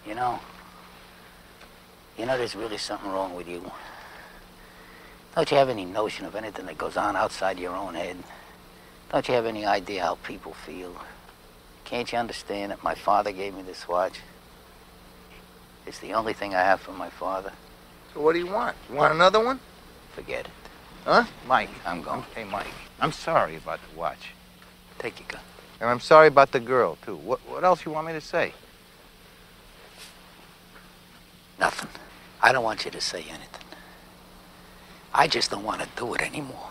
You 0.08 0.16
know, 0.16 0.40
you 2.18 2.26
know, 2.26 2.38
there's 2.38 2.56
really 2.56 2.78
something 2.78 3.10
wrong 3.12 3.36
with 3.36 3.48
you. 3.48 3.72
Don't 5.36 5.50
you 5.52 5.58
have 5.58 5.70
any 5.70 5.86
notion 5.86 6.26
of 6.26 6.36
anything 6.36 6.66
that 6.66 6.78
goes 6.78 6.98
on 6.98 7.16
outside 7.16 7.60
your 7.60 7.76
own 7.76 7.94
head? 7.96 8.18
Don't 9.12 9.28
you 9.28 9.34
have 9.36 9.46
any 9.46 9.66
idea 9.66 10.04
how 10.04 10.16
people 10.16 10.54
feel? 10.54 10.96
Can't 11.86 12.12
you 12.12 12.18
understand 12.20 12.72
that 12.72 12.84
my 12.84 12.94
father 12.96 13.32
gave 13.32 13.56
me 13.56 13.62
this 13.64 13.88
watch? 13.88 14.20
It's 15.90 15.98
the 15.98 16.14
only 16.14 16.34
thing 16.34 16.54
I 16.54 16.62
have 16.62 16.82
from 16.82 17.00
my 17.00 17.10
father. 17.10 17.52
So 18.14 18.22
what 18.22 18.34
do 18.34 18.40
you 18.40 18.46
want? 18.46 18.78
You 18.92 18.96
want 18.96 19.12
another 19.12 19.44
one? 19.44 19.60
Forget 20.14 20.46
it. 20.46 20.52
Huh? 21.04 21.24
Mike, 21.48 21.72
I'm 21.84 22.04
going. 22.04 22.22
Hey, 22.36 22.44
Mike, 22.44 22.68
I'm 23.00 23.12
sorry 23.12 23.56
about 23.56 23.80
the 23.82 24.00
watch. 24.00 24.34
Take 25.00 25.20
your 25.20 25.28
gun. 25.30 25.42
And 25.82 25.90
I'm 25.90 26.00
sorry 26.00 26.28
about 26.28 26.52
the 26.52 26.60
girl, 26.60 27.00
too. 27.04 27.16
What, 27.16 27.40
what 27.50 27.64
else 27.64 27.88
you 27.88 27.92
want 27.92 28.06
me 28.06 28.14
to 28.14 28.22
say? 28.22 28.54
Nothing. 31.60 31.90
I 32.40 32.52
don't 32.52 32.64
want 32.64 32.86
you 32.86 32.92
to 32.92 33.02
say 33.02 33.22
anything. 33.28 33.66
I 35.12 35.28
just 35.28 35.50
don't 35.50 35.64
want 35.64 35.82
to 35.82 35.88
do 35.98 36.14
it 36.14 36.22
anymore. 36.22 36.70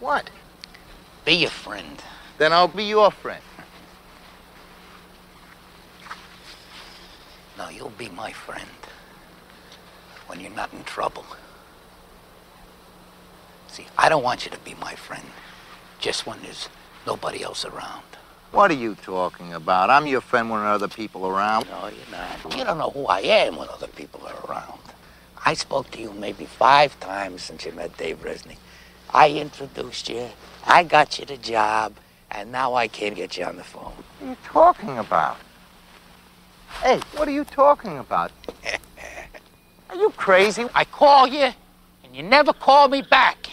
What? 0.00 0.28
Be 1.24 1.34
your 1.34 1.50
friend. 1.50 2.02
Then 2.38 2.52
I'll 2.52 2.66
be 2.66 2.82
your 2.82 3.12
friend. 3.12 3.44
No, 7.56 7.68
you'll 7.68 7.90
be 7.90 8.08
my 8.08 8.32
friend 8.32 8.68
when 10.26 10.40
you're 10.40 10.50
not 10.50 10.72
in 10.72 10.84
trouble. 10.84 11.24
See, 13.68 13.86
I 13.96 14.08
don't 14.08 14.22
want 14.22 14.44
you 14.44 14.50
to 14.50 14.58
be 14.58 14.74
my 14.74 14.94
friend 14.94 15.24
just 15.98 16.26
when 16.26 16.40
there's 16.42 16.68
nobody 17.06 17.42
else 17.42 17.64
around. 17.64 18.04
What 18.50 18.70
are 18.70 18.74
you 18.74 18.94
talking 18.94 19.52
about? 19.52 19.90
I'm 19.90 20.06
your 20.06 20.20
friend 20.20 20.48
when 20.48 20.60
there 20.60 20.68
are 20.68 20.74
other 20.74 20.88
people 20.88 21.26
around. 21.26 21.66
No, 21.68 21.88
you're 21.88 22.10
not. 22.10 22.56
You 22.56 22.64
don't 22.64 22.78
know 22.78 22.90
who 22.90 23.06
I 23.06 23.20
am 23.20 23.56
when 23.56 23.68
other 23.68 23.88
people 23.88 24.20
are 24.26 24.50
around. 24.50 24.78
I 25.44 25.54
spoke 25.54 25.90
to 25.90 26.00
you 26.00 26.12
maybe 26.12 26.46
five 26.46 26.98
times 27.00 27.42
since 27.42 27.64
you 27.64 27.72
met 27.72 27.96
Dave 27.96 28.22
Resnick. 28.22 28.58
I 29.12 29.30
introduced 29.30 30.08
you, 30.08 30.28
I 30.66 30.84
got 30.84 31.18
you 31.18 31.26
the 31.26 31.36
job, 31.36 31.94
and 32.30 32.50
now 32.50 32.74
I 32.74 32.88
can't 32.88 33.14
get 33.14 33.36
you 33.36 33.44
on 33.44 33.56
the 33.56 33.64
phone. 33.64 33.92
What 33.92 34.26
are 34.26 34.30
you 34.30 34.36
talking 34.44 34.98
about? 34.98 35.36
Hey, 36.82 37.00
what 37.16 37.28
are 37.28 37.32
you 37.32 37.44
talking 37.44 37.98
about? 37.98 38.30
are 39.90 39.96
you 39.96 40.10
crazy? 40.10 40.66
I 40.74 40.84
call 40.84 41.26
you, 41.26 41.50
and 42.04 42.14
you 42.14 42.22
never 42.22 42.52
call 42.52 42.88
me 42.88 43.02
back. 43.02 43.48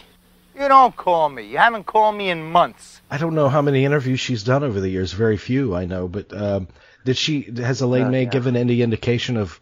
You 0.53 0.67
don't 0.67 0.95
call 0.95 1.29
me. 1.29 1.47
You 1.47 1.57
haven't 1.57 1.85
called 1.85 2.15
me 2.15 2.29
in 2.29 2.43
months. 2.43 3.01
I 3.09 3.17
don't 3.17 3.35
know 3.35 3.47
how 3.49 3.61
many 3.61 3.85
interviews 3.85 4.19
she's 4.19 4.43
done 4.43 4.63
over 4.63 4.79
the 4.79 4.89
years. 4.89 5.13
Very 5.13 5.37
few, 5.37 5.73
I 5.75 5.85
know. 5.85 6.07
But 6.07 6.33
um, 6.33 6.67
did 7.05 7.15
she? 7.17 7.43
Has 7.57 7.81
Elaine 7.81 8.07
Oh, 8.07 8.11
May 8.11 8.23
yeah. 8.23 8.29
given 8.29 8.55
any 8.57 8.81
indication 8.81 9.37
of 9.37 9.59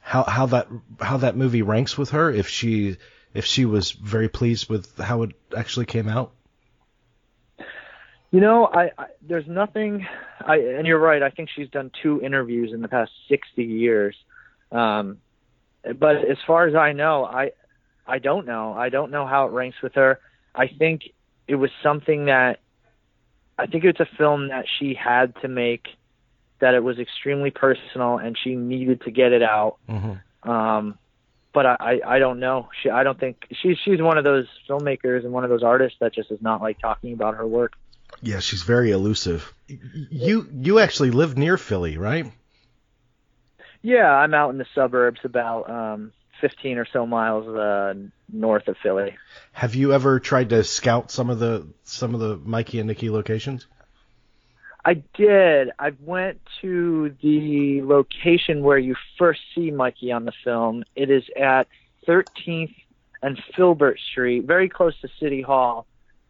how 0.00 0.22
how 0.24 0.46
that 0.46 0.68
how 1.00 1.16
that 1.18 1.36
movie 1.36 1.62
ranks 1.62 1.98
with 1.98 2.10
her? 2.10 2.30
If 2.30 2.48
she 2.48 2.96
if 3.34 3.44
she 3.44 3.64
was 3.64 3.90
very 3.90 4.28
pleased 4.28 4.68
with 4.68 4.96
how 4.98 5.22
it 5.22 5.32
actually 5.56 5.86
came 5.86 6.08
out? 6.08 6.32
You 8.32 8.40
know, 8.40 8.66
I, 8.66 8.90
I 8.98 9.06
there's 9.20 9.46
nothing. 9.46 10.06
I 10.40 10.56
and 10.56 10.86
you're 10.86 10.98
right. 10.98 11.22
I 11.22 11.30
think 11.30 11.50
she's 11.54 11.68
done 11.68 11.90
two 12.02 12.20
interviews 12.22 12.72
in 12.72 12.80
the 12.80 12.88
past 12.88 13.12
60 13.28 13.62
years. 13.62 14.16
Um, 14.72 15.18
but 15.98 16.16
as 16.16 16.38
far 16.46 16.66
as 16.66 16.74
I 16.74 16.92
know, 16.92 17.24
I 17.24 17.52
I 18.06 18.18
don't 18.18 18.46
know. 18.46 18.72
I 18.72 18.88
don't 18.88 19.10
know 19.10 19.26
how 19.26 19.46
it 19.46 19.52
ranks 19.52 19.76
with 19.82 19.94
her. 19.94 20.18
I 20.54 20.66
think 20.66 21.02
it 21.46 21.56
was 21.56 21.70
something 21.82 22.24
that 22.24 22.60
I 23.58 23.66
think 23.66 23.84
it's 23.84 24.00
a 24.00 24.08
film 24.16 24.48
that 24.48 24.64
she 24.78 24.94
had 24.94 25.34
to 25.42 25.48
make. 25.48 25.86
That 26.60 26.74
it 26.74 26.82
was 26.82 26.98
extremely 26.98 27.50
personal, 27.50 28.16
and 28.16 28.38
she 28.42 28.54
needed 28.54 29.02
to 29.02 29.10
get 29.10 29.32
it 29.32 29.42
out. 29.42 29.76
Mm-hmm. 29.90 30.50
Um, 30.50 30.98
but 31.52 31.66
I, 31.66 31.76
I 31.78 32.14
I 32.14 32.18
don't 32.18 32.40
know. 32.40 32.70
She 32.82 32.88
I 32.88 33.02
don't 33.02 33.20
think 33.20 33.46
she's 33.60 33.76
she's 33.84 34.00
one 34.00 34.16
of 34.16 34.24
those 34.24 34.46
filmmakers 34.66 35.24
and 35.24 35.32
one 35.32 35.44
of 35.44 35.50
those 35.50 35.62
artists 35.62 35.98
that 36.00 36.14
just 36.14 36.30
is 36.30 36.40
not 36.40 36.62
like 36.62 36.78
talking 36.78 37.12
about 37.12 37.34
her 37.34 37.46
work. 37.46 37.74
Yeah, 38.20 38.40
she's 38.40 38.62
very 38.62 38.90
elusive. 38.90 39.52
You 39.66 40.48
you 40.52 40.78
actually 40.78 41.10
live 41.10 41.36
near 41.36 41.56
Philly, 41.56 41.96
right? 41.98 42.30
Yeah, 43.82 44.10
I'm 44.10 44.32
out 44.34 44.50
in 44.50 44.58
the 44.58 44.66
suburbs, 44.74 45.20
about 45.24 45.68
um, 45.68 46.12
15 46.40 46.78
or 46.78 46.86
so 46.92 47.04
miles 47.04 47.48
uh, 47.48 47.94
north 48.32 48.68
of 48.68 48.76
Philly. 48.82 49.16
Have 49.52 49.74
you 49.74 49.92
ever 49.92 50.20
tried 50.20 50.50
to 50.50 50.62
scout 50.62 51.10
some 51.10 51.30
of 51.30 51.38
the 51.38 51.66
some 51.82 52.14
of 52.14 52.20
the 52.20 52.36
Mikey 52.36 52.78
and 52.78 52.86
Nicky 52.86 53.10
locations? 53.10 53.66
I 54.84 54.94
did. 55.14 55.70
I 55.78 55.92
went 56.00 56.40
to 56.60 57.14
the 57.22 57.82
location 57.82 58.62
where 58.62 58.78
you 58.78 58.96
first 59.16 59.40
see 59.54 59.70
Mikey 59.70 60.10
on 60.10 60.24
the 60.24 60.32
film. 60.44 60.84
It 60.96 61.08
is 61.08 61.22
at 61.40 61.68
13th 62.08 62.74
and 63.22 63.40
Filbert 63.56 64.00
Street, 64.10 64.44
very 64.44 64.68
close 64.68 65.00
to 65.02 65.08
City 65.20 65.40
Hall. 65.40 65.86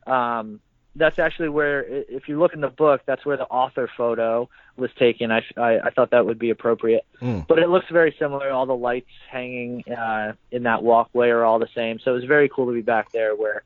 Um, 0.07 0.61
that's 0.95 1.18
actually 1.18 1.49
where, 1.49 1.82
if 1.84 2.28
you 2.28 2.38
look 2.38 2.53
in 2.53 2.61
the 2.61 2.68
book, 2.68 3.03
that's 3.07 3.24
where 3.24 3.36
the 3.36 3.47
author 3.47 3.88
photo 3.97 4.49
was 4.76 4.90
taken. 4.99 5.30
I, 5.30 5.43
I, 5.57 5.78
I 5.86 5.90
thought 5.90 6.11
that 6.11 6.26
would 6.26 6.38
be 6.38 6.51
appropriate. 6.51 7.05
Mm. 7.20 7.47
But 7.47 7.59
it 7.59 7.68
looks 7.68 7.86
very 7.90 8.14
similar. 8.18 8.51
All 8.51 8.66
the 8.66 8.76
lights 8.76 9.11
hanging 9.30 9.84
uh, 9.90 10.34
in 10.51 10.64
that 10.64 10.82
walkway 10.82 11.28
are 11.28 11.45
all 11.45 11.59
the 11.59 11.68
same. 11.74 11.99
So 11.99 12.12
it 12.12 12.14
was 12.14 12.24
very 12.24 12.49
cool 12.49 12.66
to 12.66 12.72
be 12.72 12.82
back 12.82 13.12
there 13.12 13.34
where 13.34 13.62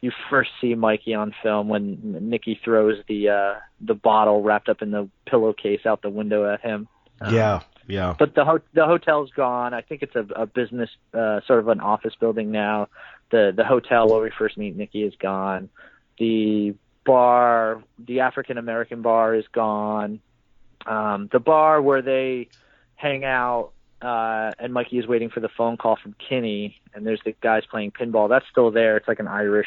you 0.00 0.12
first 0.30 0.50
see 0.60 0.74
Mikey 0.74 1.14
on 1.14 1.34
film 1.42 1.68
when 1.68 1.98
Nicky 2.30 2.58
throws 2.64 2.98
the 3.06 3.28
uh, 3.28 3.54
the 3.80 3.94
bottle 3.94 4.42
wrapped 4.42 4.68
up 4.68 4.82
in 4.82 4.90
the 4.90 5.08
pillowcase 5.26 5.84
out 5.84 6.02
the 6.02 6.10
window 6.10 6.50
at 6.52 6.60
him. 6.60 6.88
Um, 7.20 7.34
yeah, 7.34 7.60
yeah. 7.86 8.14
But 8.18 8.34
the 8.34 8.44
ho- 8.44 8.62
the 8.72 8.86
hotel's 8.86 9.30
gone. 9.30 9.74
I 9.74 9.82
think 9.82 10.02
it's 10.02 10.16
a, 10.16 10.26
a 10.34 10.46
business, 10.46 10.88
uh, 11.12 11.40
sort 11.46 11.58
of 11.58 11.68
an 11.68 11.80
office 11.80 12.14
building 12.18 12.50
now. 12.50 12.88
The 13.30 13.52
the 13.54 13.64
hotel 13.64 14.08
where 14.08 14.22
we 14.22 14.30
first 14.30 14.56
meet 14.56 14.74
Nicky 14.74 15.02
is 15.02 15.14
gone. 15.20 15.68
The 16.20 16.74
bar, 17.04 17.82
the 17.98 18.20
African 18.20 18.58
American 18.58 19.02
bar, 19.02 19.34
is 19.34 19.46
gone. 19.52 20.20
Um, 20.86 21.28
the 21.32 21.40
bar 21.40 21.82
where 21.82 22.02
they 22.02 22.48
hang 22.94 23.24
out, 23.24 23.72
uh, 24.02 24.52
and 24.58 24.72
Mikey 24.72 24.98
is 24.98 25.06
waiting 25.06 25.30
for 25.30 25.40
the 25.40 25.48
phone 25.48 25.76
call 25.76 25.96
from 25.96 26.14
Kinney, 26.28 26.80
and 26.94 27.06
there's 27.06 27.20
the 27.24 27.34
guys 27.40 27.64
playing 27.68 27.90
pinball. 27.90 28.28
That's 28.28 28.46
still 28.50 28.70
there. 28.70 28.96
It's 28.96 29.08
like 29.08 29.18
an 29.18 29.28
Irish 29.28 29.66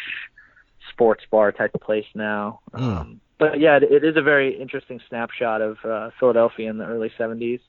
sports 0.90 1.24
bar 1.30 1.52
type 1.52 1.76
of 1.76 1.82
place 1.82 2.06
now. 2.16 2.60
Mm. 2.74 2.82
Um, 2.82 3.22
but 3.40 3.60
yeah, 3.60 3.78
it, 3.78 3.84
it 3.84 4.04
is 4.04 4.16
a 4.16 4.22
very 4.22 4.56
interesting 4.60 5.02
snapshot 5.10 5.62
of 5.62 5.78
uh, 5.84 6.12
Philadelphia 6.20 6.70
in 6.70 6.78
the 6.78 6.86
early 6.86 7.12
70s. 7.18 7.60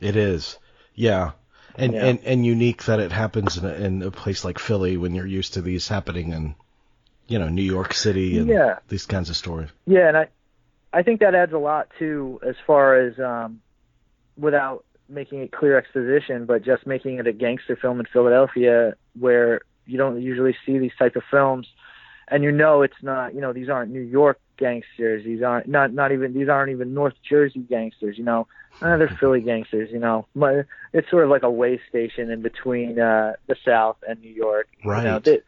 It 0.00 0.16
is. 0.16 0.58
Yeah. 0.94 1.32
And, 1.76 1.92
Yeah. 1.92 2.06
and 2.06 2.18
and 2.24 2.46
unique 2.46 2.84
that 2.84 3.00
it 3.00 3.12
happens 3.12 3.56
in 3.56 3.64
a, 3.66 3.72
in 3.72 4.02
a 4.02 4.10
place 4.10 4.44
like 4.44 4.58
Philly 4.58 4.96
when 4.96 5.14
you're 5.14 5.26
used 5.26 5.54
to 5.54 5.62
these 5.62 5.88
happening 5.88 6.32
in, 6.32 6.54
you 7.28 7.38
know, 7.38 7.48
New 7.48 7.62
York 7.62 7.94
City 7.94 8.38
and 8.38 8.48
Yeah. 8.48 8.78
these 8.88 9.06
kinds 9.06 9.30
of 9.30 9.36
stories. 9.36 9.70
Yeah, 9.86 10.08
and 10.08 10.16
I 10.16 10.28
I 10.92 11.02
think 11.02 11.20
that 11.20 11.34
adds 11.34 11.52
a 11.52 11.58
lot 11.58 11.88
too 11.98 12.40
as 12.46 12.56
far 12.66 12.96
as 12.98 13.18
um 13.18 13.60
without 14.38 14.84
making 15.08 15.40
it 15.40 15.52
clear 15.52 15.78
exposition, 15.78 16.46
but 16.46 16.62
just 16.62 16.86
making 16.86 17.18
it 17.18 17.26
a 17.26 17.32
gangster 17.32 17.76
film 17.76 18.00
in 18.00 18.06
Philadelphia 18.06 18.94
where 19.18 19.60
you 19.86 19.96
don't 19.98 20.20
usually 20.20 20.56
see 20.66 20.78
these 20.78 20.94
type 20.98 21.14
of 21.16 21.22
films 21.30 21.68
and 22.28 22.42
you 22.42 22.50
know 22.50 22.82
it's 22.82 23.02
not 23.02 23.34
you 23.34 23.40
know, 23.40 23.52
these 23.52 23.68
aren't 23.68 23.92
New 23.92 24.00
York 24.00 24.38
gangsters, 24.56 25.24
these 25.24 25.42
aren't 25.42 25.68
not 25.68 25.92
not 25.92 26.12
even 26.12 26.32
these 26.34 26.48
aren't 26.48 26.70
even 26.70 26.94
North 26.94 27.14
Jersey 27.28 27.60
gangsters, 27.60 28.18
you 28.18 28.24
know. 28.24 28.46
Uh, 28.82 28.98
they're 28.98 29.16
Philly 29.18 29.40
gangsters, 29.40 29.88
you 29.90 29.98
know. 29.98 30.26
It's 30.92 31.08
sort 31.10 31.24
of 31.24 31.30
like 31.30 31.44
a 31.44 31.50
way 31.50 31.80
station 31.88 32.30
in 32.30 32.42
between 32.42 32.98
uh 33.00 33.34
the 33.46 33.56
South 33.64 33.96
and 34.06 34.20
New 34.20 34.30
York. 34.32 34.68
You 34.82 34.90
know, 34.90 34.92
Right. 35.14 35.24
they, 35.24 35.40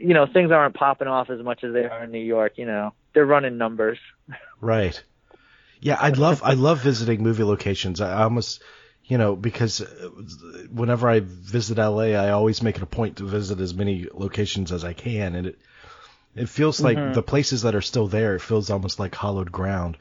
you 0.00 0.14
know, 0.14 0.26
things 0.26 0.50
aren't 0.50 0.74
popping 0.74 1.08
off 1.08 1.30
as 1.30 1.42
much 1.42 1.64
as 1.64 1.72
they 1.72 1.84
are 1.84 2.04
in 2.04 2.10
New 2.10 2.18
York, 2.24 2.54
you 2.56 2.66
know. 2.66 2.92
They're 3.14 3.26
running 3.26 3.58
numbers. 3.58 3.98
Right. 4.60 5.00
Yeah, 5.80 5.96
I'd 6.00 6.16
love 6.18 6.42
I 6.42 6.54
love 6.54 6.80
visiting 6.80 7.22
movie 7.22 7.44
locations. 7.44 8.00
I 8.00 8.24
almost, 8.24 8.60
you 9.04 9.16
know, 9.18 9.36
because 9.36 9.80
uh, 9.80 10.10
whenever 10.72 11.08
I 11.08 11.20
visit 11.22 11.78
LA, 11.78 12.14
I 12.18 12.30
always 12.30 12.60
make 12.60 12.74
it 12.76 12.82
a 12.82 12.86
point 12.86 13.18
to 13.18 13.24
visit 13.24 13.60
as 13.60 13.72
many 13.72 14.08
locations 14.12 14.72
as 14.72 14.84
I 14.84 14.94
can, 14.94 15.36
and 15.36 15.46
it 15.46 15.58
it 16.34 16.48
feels 16.48 16.80
like 16.80 16.98
Mhm. 16.98 17.14
the 17.14 17.22
places 17.22 17.62
that 17.62 17.76
are 17.76 17.80
still 17.80 18.08
there. 18.08 18.34
It 18.34 18.40
feels 18.42 18.68
almost 18.70 18.98
like 18.98 19.14
hollowed 19.14 19.52
ground. 19.52 19.96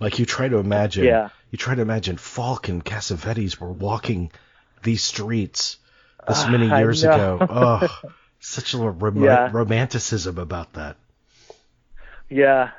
Like 0.00 0.18
you 0.18 0.26
try 0.26 0.48
to 0.48 0.56
imagine, 0.56 1.04
Yeah. 1.04 1.28
you 1.52 1.58
try 1.58 1.76
to 1.76 1.82
imagine 1.82 2.16
Falk 2.16 2.68
and 2.68 2.84
Cassavetes 2.84 3.58
were 3.60 3.72
walking 3.72 4.32
these 4.82 5.04
streets 5.04 5.78
this 6.26 6.48
many 6.48 6.66
years 6.80 7.04
ago. 7.04 7.38
Oh, 7.48 8.00
such 8.42 8.74
a 8.74 8.78
rom- 8.78 9.22
Yeah. 9.22 9.50
romanticism 9.52 10.36
about 10.38 10.72
that. 10.74 10.96
Yeah, 12.28 12.70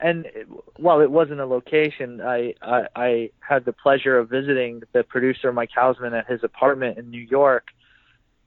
and 0.00 0.26
it- 0.26 0.46
while 0.76 1.00
it 1.00 1.10
wasn't 1.10 1.40
a 1.40 1.46
location, 1.46 2.20
I, 2.20 2.54
I 2.62 2.86
I 2.94 3.30
had 3.40 3.64
the 3.64 3.72
pleasure 3.72 4.18
of 4.18 4.28
visiting 4.30 4.82
the 4.92 5.02
producer 5.02 5.52
Mike 5.52 5.70
Hausman 5.76 6.12
at 6.18 6.26
his 6.26 6.44
apartment 6.44 6.98
in 6.98 7.10
New 7.10 7.20
York, 7.22 7.68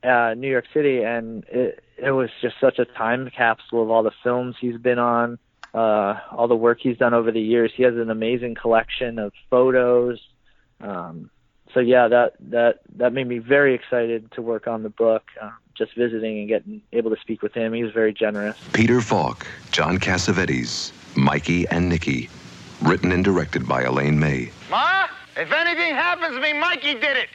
uh, 0.03 0.33
New 0.37 0.49
York 0.49 0.65
City, 0.73 1.03
and 1.03 1.43
it 1.45 1.83
it 1.97 2.11
was 2.11 2.29
just 2.41 2.55
such 2.61 2.79
a 2.79 2.85
time 2.85 3.29
capsule 3.35 3.83
of 3.83 3.89
all 3.89 4.03
the 4.03 4.13
films 4.23 4.55
he's 4.59 4.77
been 4.77 4.97
on, 4.99 5.37
uh, 5.73 6.19
all 6.31 6.47
the 6.47 6.55
work 6.55 6.79
he's 6.81 6.97
done 6.97 7.13
over 7.13 7.31
the 7.31 7.41
years. 7.41 7.71
He 7.75 7.83
has 7.83 7.95
an 7.95 8.09
amazing 8.09 8.55
collection 8.55 9.19
of 9.19 9.33
photos. 9.49 10.19
Um, 10.79 11.29
so 11.73 11.79
yeah, 11.79 12.07
that 12.07 12.33
that 12.51 12.79
that 12.97 13.13
made 13.13 13.27
me 13.27 13.39
very 13.39 13.73
excited 13.75 14.31
to 14.33 14.41
work 14.41 14.67
on 14.67 14.83
the 14.83 14.89
book. 14.89 15.23
Uh, 15.41 15.51
just 15.81 15.95
visiting 15.95 16.37
and 16.37 16.47
getting 16.47 16.81
able 16.93 17.09
to 17.09 17.19
speak 17.19 17.41
with 17.41 17.53
him, 17.53 17.73
he 17.73 17.83
was 17.83 17.91
very 17.91 18.13
generous. 18.13 18.55
Peter 18.71 19.01
Falk, 19.01 19.47
John 19.71 19.97
Cassavetes, 19.97 20.91
Mikey 21.17 21.67
and 21.69 21.89
Nicky. 21.89 22.29
Written 22.83 23.11
and 23.11 23.23
directed 23.23 23.67
by 23.67 23.81
Elaine 23.83 24.19
May. 24.19 24.51
Ma, 24.69 25.07
if 25.35 25.51
anything 25.51 25.95
happens 25.95 26.35
to 26.35 26.41
me, 26.41 26.53
Mikey 26.53 26.93
did 26.93 27.17
it. 27.17 27.29